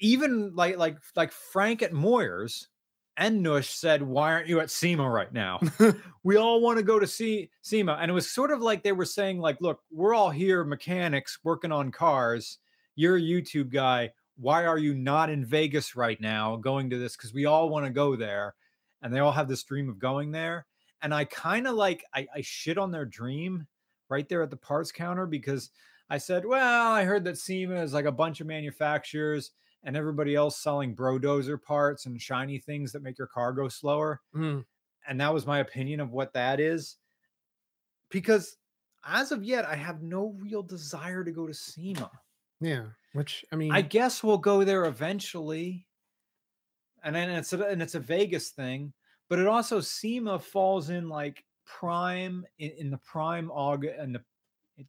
[0.00, 2.68] even like like like Frank at Moyer's
[3.16, 5.60] and Nush said, "Why aren't you at SEMA right now?
[6.22, 8.92] we all want to go to see SEMA." And it was sort of like they
[8.92, 12.58] were saying, "Like, look, we're all here, mechanics working on cars.
[12.94, 14.12] You're a YouTube guy.
[14.36, 17.16] Why are you not in Vegas right now, going to this?
[17.16, 18.54] Because we all want to go there,
[19.02, 20.66] and they all have this dream of going there."
[21.02, 23.66] And I kind of like I, I shit on their dream
[24.08, 25.70] right there at the parts counter because
[26.10, 29.50] I said, well, I heard that SEMA is like a bunch of manufacturers
[29.84, 34.22] and everybody else selling brodozer parts and shiny things that make your car go slower.
[34.34, 34.64] Mm,
[35.06, 36.96] And that was my opinion of what that is.
[38.10, 38.56] Because
[39.04, 42.10] as of yet, I have no real desire to go to SEMA.
[42.60, 45.86] Yeah, which I mean, I guess we'll go there eventually.
[47.04, 48.92] And then it's a, and it's a Vegas thing,
[49.28, 54.24] but it also SEMA falls in like prime in, in the prime August and the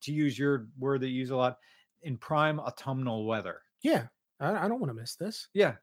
[0.01, 1.57] to use your word that you use a lot
[2.03, 3.61] in prime autumnal weather.
[3.81, 4.07] yeah,
[4.39, 5.47] I, I don't want to miss this.
[5.53, 5.75] Yeah.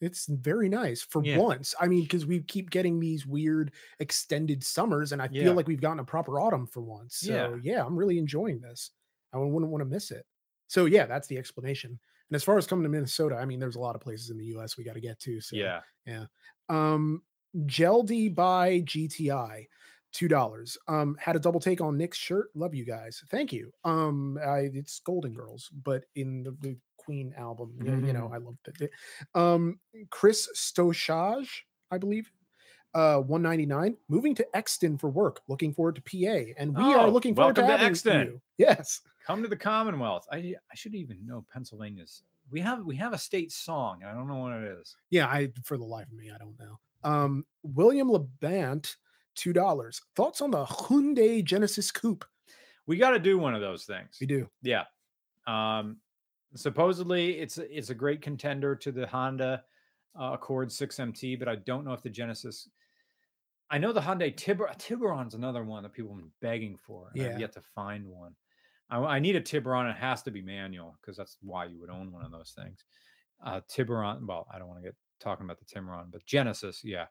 [0.00, 1.38] It's very nice for Yeah.
[1.38, 1.74] once.
[1.80, 5.44] I mean, because we keep getting these weird extended summers, and I Yeah.
[5.44, 7.16] feel like we've gotten a proper autumn for once.
[7.16, 7.56] So Yeah.
[7.62, 8.90] yeah, I'm really enjoying this.
[9.32, 10.26] I wouldn't want to miss it.
[10.68, 11.90] So yeah, that's the explanation.
[12.28, 14.36] And as far as coming to Minnesota, I mean, there's a lot of places in
[14.36, 14.76] the U.S.
[14.76, 15.40] we got to get to.
[15.40, 15.80] So Yeah.
[16.68, 17.22] Um,
[17.56, 19.66] Geldy by GTI,
[20.16, 20.78] two dollars.
[20.88, 22.48] Um, had a double take on Nick's shirt.
[22.54, 23.22] Love you guys.
[23.30, 23.70] Thank you.
[23.84, 28.38] Um, I, it's Golden Girls, but in the, the Queen album, yeah, you know, I
[28.38, 28.90] love that.
[29.40, 29.78] Um,
[30.10, 32.30] Chris Stoshage, I believe.
[32.94, 37.10] Uh, 199 moving to Exton for work looking forward to pa and we are Oh,
[37.10, 38.26] looking forward to, to Exton.
[38.26, 40.26] you yes Come to the Commonwealth.
[40.32, 42.22] I I should even know Pennsylvania's.
[42.50, 44.02] We have we have a state song.
[44.02, 44.96] I don't know what it is.
[45.10, 46.78] Yeah, I for the life of me, I don't know.
[47.04, 48.96] Um, William Labant,
[49.36, 50.00] two dollars.
[50.16, 52.24] Thoughts on the Hyundai Genesis Coupe?
[52.86, 54.18] We got to do one of those things.
[54.20, 54.48] We do.
[54.62, 54.84] Yeah.
[55.46, 55.98] Um,
[56.54, 59.62] supposedly it's it's a great contender to the Honda
[60.18, 62.68] uh, Accord 6MT, but I don't know if the Genesis.
[63.70, 64.74] I know the Hyundai Tiburon.
[64.78, 67.10] Tiburon's another one that people have been begging for.
[67.14, 67.30] Yeah.
[67.30, 68.34] I've yet to find one.
[68.90, 69.90] I, I need a Tiburon.
[69.90, 72.84] It has to be manual because that's why you would own one of those things.
[73.44, 74.24] Uh, Tiburon.
[74.26, 77.06] Well, I don't want to get talking about the Tiburon, but Genesis, yeah.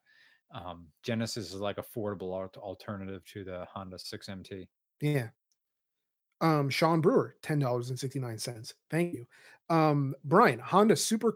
[0.53, 4.67] Um, Genesis is like affordable alternative to the Honda 6MT.
[5.01, 5.29] Yeah.
[6.41, 8.73] Um, Sean Brewer, ten dollars and sixty nine cents.
[8.91, 9.25] Thank you.
[9.69, 11.33] Um, Brian, Honda Super,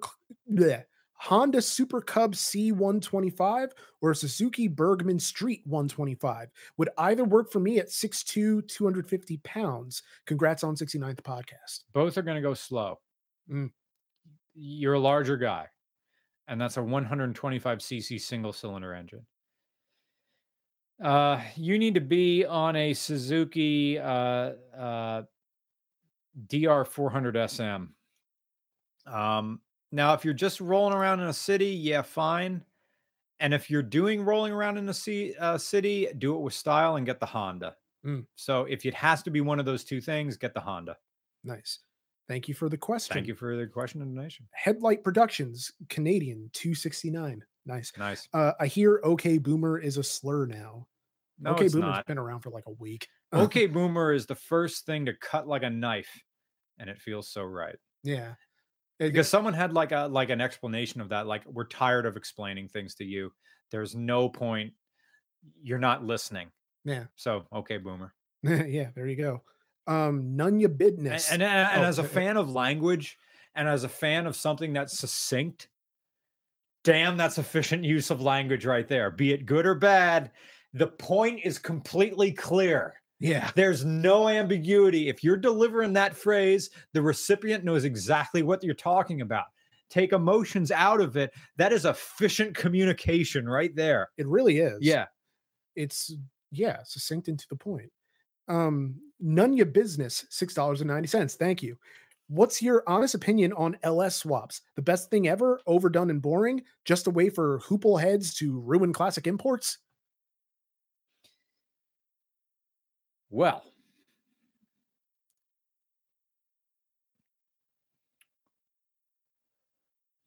[0.52, 0.84] bleh,
[1.14, 3.72] Honda Super Cub C one twenty five
[4.02, 9.38] or Suzuki Burgman Street one twenty five would either work for me at 6'2", 250
[9.38, 10.03] pounds.
[10.26, 11.86] Congrats on 69th podcast.
[11.94, 12.99] both are going to go slow.
[13.49, 13.72] Mm.
[14.53, 15.68] You're a larger guy,
[16.50, 19.26] and that's a 125 cc single cylinder engine.
[21.02, 25.22] Uh, you need to be on a Suzuki uh, uh,
[26.48, 29.14] DR400 SM.
[29.14, 29.62] Um,
[29.92, 32.64] now, if you're just rolling around in a city, yeah, fine.
[33.40, 37.06] And if you're doing rolling around in a uh, city, do it with style and
[37.06, 37.76] get the Honda.
[38.06, 38.26] Mm.
[38.36, 40.98] So if it has to be one of those two things, get the Honda.
[41.46, 41.80] Nice.
[42.30, 43.16] Thank you for the question.
[43.16, 44.48] Thank you for the question and donation.
[44.52, 47.44] Headlight Productions, Canadian, 269.
[47.66, 47.92] Nice.
[47.98, 48.30] Nice.
[48.34, 50.88] Uh, I hear OK Boomer is a slur now.
[51.40, 52.06] No, OK it's Boomer's not.
[52.06, 53.08] been around for like a week.
[53.34, 56.10] Okay, boomer is the first thing to cut like a knife,
[56.78, 57.76] and it feels so right.
[58.04, 58.34] Yeah.
[59.00, 61.26] It- Because someone had like a like an explanation of that.
[61.26, 63.32] Like, we're tired of explaining things to you.
[63.72, 64.74] There's no point.
[65.64, 66.50] You're not listening.
[66.86, 67.06] Yeah.
[67.16, 68.14] So, okay, boomer.
[68.44, 69.42] yeah, there you go.
[69.88, 71.32] Um, Nunya And Bidness.
[71.32, 73.18] and, and Oh, as a fan of language,
[73.56, 75.68] and as a fan of something that's succinct,
[76.84, 79.10] damn, that's efficient use of language right there.
[79.12, 80.32] Be it good or bad,
[80.74, 82.94] the point is completely clear.
[83.20, 83.50] yeah.
[83.56, 85.10] There's no ambiguity.
[85.10, 89.46] If you're delivering that phrase, the recipient knows exactly what you're talking about.
[89.90, 91.32] Take emotions out of it.
[91.58, 94.10] That is efficient communication right there.
[94.18, 94.78] It really is.
[94.82, 95.06] Yeah.
[95.76, 96.14] It's
[96.52, 97.92] yeah, succinct and to the point.
[98.48, 98.96] Um,
[99.66, 101.36] Business, dollars and ninety cents.
[101.36, 101.78] Thank you.
[102.28, 104.62] What's your honest opinion on LS swaps?
[104.76, 108.94] The best thing ever, overdone and boring, just a way for hoople heads to ruin
[108.94, 109.80] classic imports?
[113.30, 113.64] Well,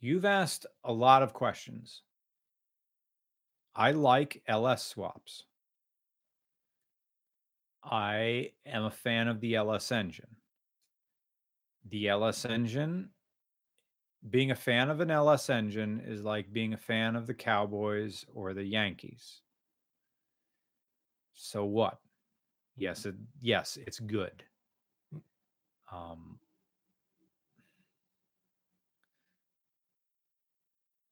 [0.00, 2.02] you've asked a lot of questions.
[3.74, 5.44] I like LS swaps.
[7.84, 10.36] I am a fan of the LS engine.
[11.84, 13.10] The LS engine,
[14.30, 18.24] being a fan of an LS engine is like being a fan of the Cowboys
[18.32, 19.40] or the Yankees.
[21.34, 21.98] So what?
[22.76, 24.44] Yes, it, yes, it's good.
[25.92, 26.38] Um,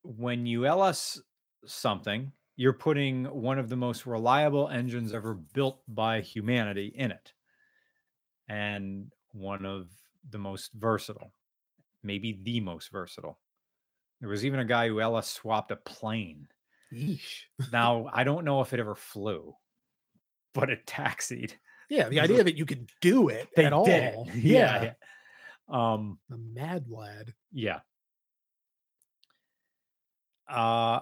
[0.03, 1.21] when you LS
[1.67, 7.33] something, you're putting one of the most reliable engines ever built by humanity in it,
[8.51, 9.89] and one of
[10.29, 11.33] the most versatile,
[12.03, 13.39] maybe the most versatile.
[14.21, 16.49] There was even a guy who LS swapped a plane.
[16.93, 17.45] Yeesh.
[17.73, 19.55] Now, I don't know if it ever flew,
[20.53, 21.55] but it taxied.
[21.89, 23.89] Yeah, the idea that you could do it They at all.
[23.89, 24.15] it.
[24.35, 24.83] Yeah.
[24.83, 24.93] yeah.
[25.71, 27.33] Um, A mad lad.
[27.53, 27.81] yeah.
[30.47, 31.01] Uh,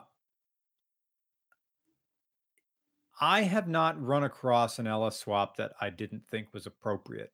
[3.20, 7.32] I have not run across an LS swap that I didn't think was appropriate.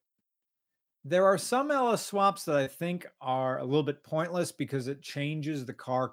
[1.05, 5.03] There are some LS swaps that I think are a little bit pointless because it
[5.03, 6.13] changes the car.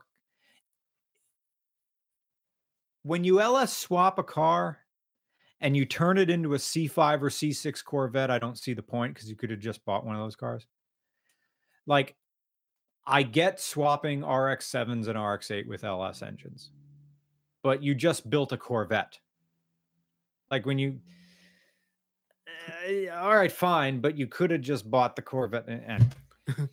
[3.03, 4.79] When you LS swap a car
[5.61, 9.13] and you turn it into a C5 or C6 Corvette, I don't see the point
[9.13, 10.67] because you could have just bought one of those cars.
[11.87, 12.15] Like,
[13.07, 16.71] I get swapping RX 7s and RX 8 with LS engines,
[17.63, 19.17] but you just built a Corvette.
[20.51, 20.99] Like, when you
[23.09, 25.67] uh, all right, fine, but you could have just bought the Corvette.
[25.67, 26.13] And,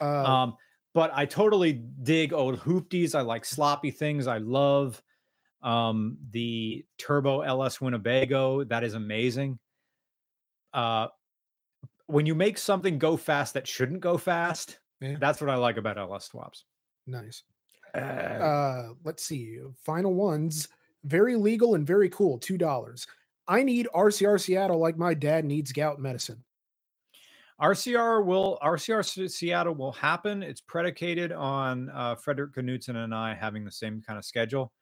[0.00, 0.56] Uh, um,
[0.92, 3.14] but I totally dig old hoopties.
[3.14, 4.26] I like sloppy things.
[4.26, 5.00] I love
[5.62, 8.64] um, the Turbo LS Winnebago.
[8.64, 9.56] That is amazing.
[10.72, 11.06] Uh,
[12.06, 15.14] when you make something go fast that shouldn't go fast, Yeah.
[15.20, 16.64] that's what I like about LS swaps.
[17.06, 17.44] nice.
[17.94, 19.60] Uh, Uh, let's see.
[19.84, 20.66] Final ones.
[21.04, 22.38] Very legal and very cool.
[22.38, 23.06] Two dollars.
[23.46, 26.42] I need RCR Seattle like my dad needs gout medicine.
[27.60, 30.42] RCR will RCR Seattle will happen.
[30.42, 34.72] It's predicated on uh, Fredrik Knudsen and I having the same kind of schedule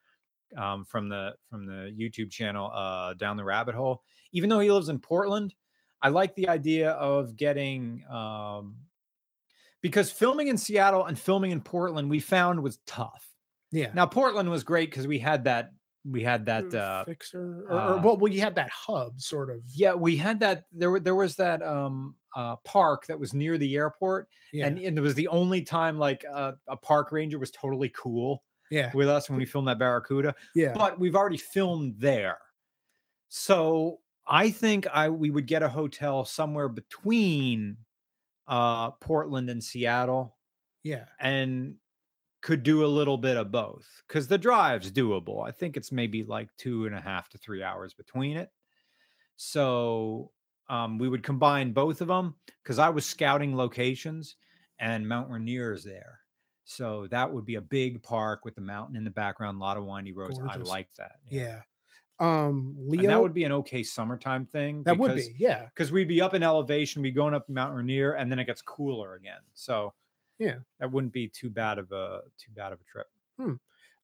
[0.56, 4.02] um, from the from the YouTube channel uh, Down the Rabbit Hole.
[4.32, 5.54] Even though he lives in Portland,
[6.00, 8.76] I like the idea of getting um,
[9.82, 13.28] because filming in Seattle and filming in Portland we found was tough.
[13.70, 13.90] Yeah.
[13.92, 15.72] Now Portland was great because we had that
[16.04, 19.50] we had that uh, fixer or, or uh, well, well, you had that hub sort
[19.50, 19.60] of.
[19.74, 23.56] yeah we had that there were there was that um uh park that was near
[23.58, 24.66] the airport Yeah.
[24.66, 28.42] and, and it was the only time like uh, a park ranger was totally cool
[28.70, 28.90] yeah.
[28.94, 30.72] with us when we filmed that barracuda Yeah.
[30.74, 32.38] but we've already filmed there
[33.28, 37.76] so i think i we would get a hotel somewhere between
[38.48, 40.36] uh portland and seattle
[40.82, 41.04] Yeah.
[41.20, 41.76] and
[42.42, 45.46] could do a little bit of both because the drive's doable.
[45.46, 48.50] I think it's maybe like two and a half to three hours between it.
[49.36, 50.30] So
[50.68, 54.36] um, we would combine both of them because I was scouting locations
[54.78, 56.18] and Mount Rainier is there.
[56.64, 59.76] So that would be a big park with the mountain in the background, a lot
[59.76, 60.38] of windy roads.
[60.48, 61.16] I like that.
[61.28, 61.60] Yeah.
[62.20, 63.10] Um, And Leo.
[63.10, 64.82] that would be an okay summertime thing.
[64.84, 65.34] that would be.
[65.38, 65.64] Yeah.
[65.66, 68.62] because we'd be up in elevation, be going up Mount Rainier, and then it gets
[68.62, 69.40] cooler again.
[69.54, 69.92] So
[70.38, 70.56] Yeah.
[70.80, 73.06] that wouldn't be too bad of a too bad of a trip.
[73.38, 73.54] Hmm.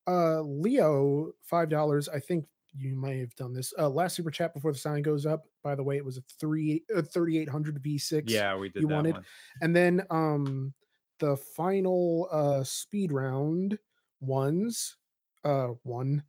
[0.07, 2.09] Uh, Leo, five dollars.
[2.09, 3.73] I think you may have done this.
[3.79, 5.47] Uh, last super chat before the sign goes up.
[5.65, 8.23] By the way, it was a three a 3800 V6.
[8.31, 9.25] Yeah, we did you that wanted- one.
[9.63, 10.73] And then um
[11.19, 13.79] the final uh speed round
[14.21, 14.97] ones
[15.45, 16.23] uh one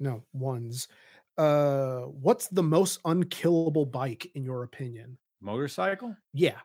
[0.00, 0.88] no ones
[1.38, 6.16] uh what's the most unkillable bike in your opinion Motorcycle?
[6.32, 6.58] yeah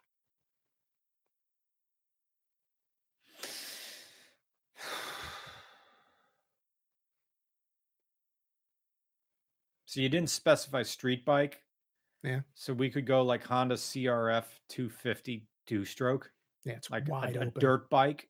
[9.94, 11.62] So you didn't specify street bike.
[12.24, 12.40] Yeah.
[12.56, 16.32] So we could go like Honda CRF 250 two stroke,
[16.66, 18.28] yeah it's like wide a, a dirt bike.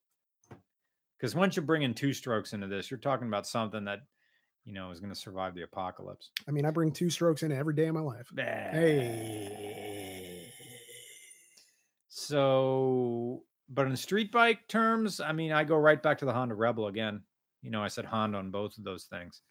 [1.17, 4.01] Because once you bring in two strokes into this, you're talking about something that
[4.65, 6.31] you know is going to survive the apocalypse.
[6.49, 8.27] i mean i bring two strokes in every day of my life
[8.73, 10.47] Hey.
[12.09, 16.55] So, but in street bike terms, I mean, I go right back to the Honda
[16.55, 17.21] Rebel again.
[17.61, 19.41] You know, I said Honda on both of those things.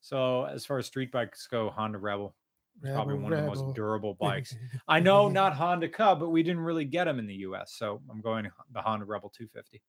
[0.00, 2.34] So, as far as street bikes go, Honda Rebel
[2.82, 4.54] is probably Rebel, one of the most durable bikes.
[4.86, 5.34] I know mm-hmm.
[5.34, 7.74] not Honda Cub, but we didn't really get them in the US.
[7.76, 9.82] So, I'm going the Honda Rebel 250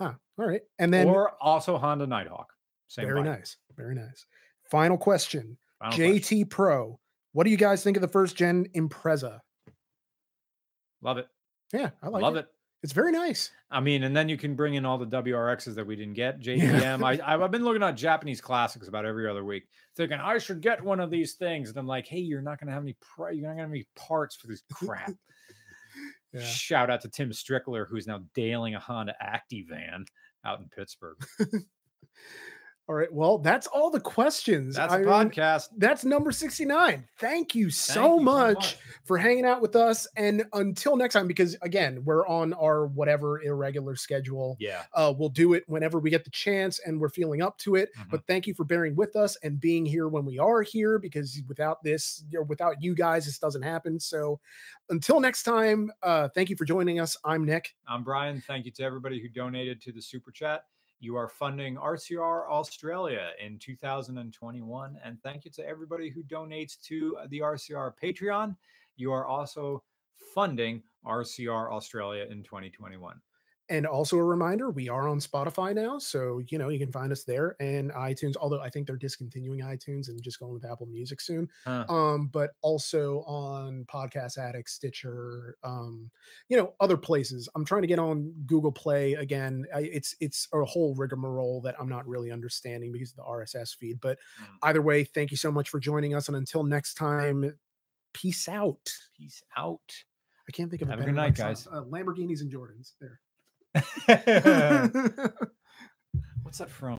[0.00, 2.52] huh, all right and then or also Honda Nighthawk.
[2.88, 3.38] Same very bike.
[3.38, 4.26] nice very nice
[4.70, 6.44] final question Final question.
[6.44, 6.98] jt pro
[7.32, 9.40] what do you guys think of the first gen impreza
[11.02, 11.28] Love it.
[11.72, 12.24] yeah i like it.
[12.24, 12.40] Love it.
[12.40, 12.46] it.
[12.82, 15.86] It's very nice I mean, and then you can bring in all the WRXs that
[15.86, 16.40] we didn't get.
[16.40, 17.04] JDM.
[17.04, 20.82] I, I've been looking at Japanese classics about every other week, thinking I should get
[20.82, 21.68] one of these things.
[21.68, 23.62] And I'm like, hey, you're not going to have any pri- you're not going to
[23.64, 25.12] have any parts for this crap.
[26.32, 30.06] yeah Shout out to Tim Strickler, who's now dailing a Honda Activan
[30.46, 31.18] out in Pittsburgh.
[32.88, 33.12] All right.
[33.12, 34.74] Well, that's all the questions.
[34.74, 35.68] That's I mean, podcast.
[35.76, 37.06] That's number 69.
[37.18, 40.06] Thank you Thank so you much for hanging out with us.
[40.16, 44.56] And until next time, because again, we're on our whatever irregular schedule.
[44.58, 44.84] Yeah.
[44.94, 47.90] Uh, we'll do it whenever we get the chance and we're feeling up to it.
[47.94, 48.10] Mhm.
[48.10, 51.42] But thank you for bearing with us and being here when we are here because
[51.46, 54.00] without this, or without you guys, this doesn't happen.
[54.00, 54.40] So
[54.88, 57.18] until next time, uh, thank you for joining us.
[57.22, 57.74] I'm Nick.
[57.86, 58.40] I'm Brian.
[58.46, 60.64] Thank you to everybody who donated to the super chat.
[61.00, 64.98] You are funding RCR Australia in 2021.
[65.04, 68.56] And thank you to everybody who donates to uh, the RCR Patreon.
[68.96, 69.84] You are also
[70.34, 73.20] funding RCR Australia in 2021.
[73.70, 77.12] And also a reminder, we are on Spotify now, so you know you can find
[77.12, 78.34] us there and iTunes.
[78.40, 81.48] Although I think they're discontinuing iTunes and just going with Apple Music soon.
[81.66, 81.84] Huh.
[81.88, 86.10] Um, but also on Podcast Addict, Stitcher, um,
[86.48, 87.46] you know, other places.
[87.54, 89.66] I'm trying to get on Google Play again.
[89.74, 93.76] I, it's it's a whole rigmarole that I'm not really understanding because of the RSS
[93.76, 94.00] feed.
[94.00, 94.46] But Mm.
[94.62, 97.54] either way, thank you so much for joining us, and until next time,
[98.14, 98.90] peace out.
[99.16, 99.80] Peace out.
[100.48, 101.66] I can't think of Have a better good night, guys.
[101.66, 102.92] Uh, Lamborghinis and Jordans.
[103.00, 103.20] There.
[106.42, 106.96] What's that from?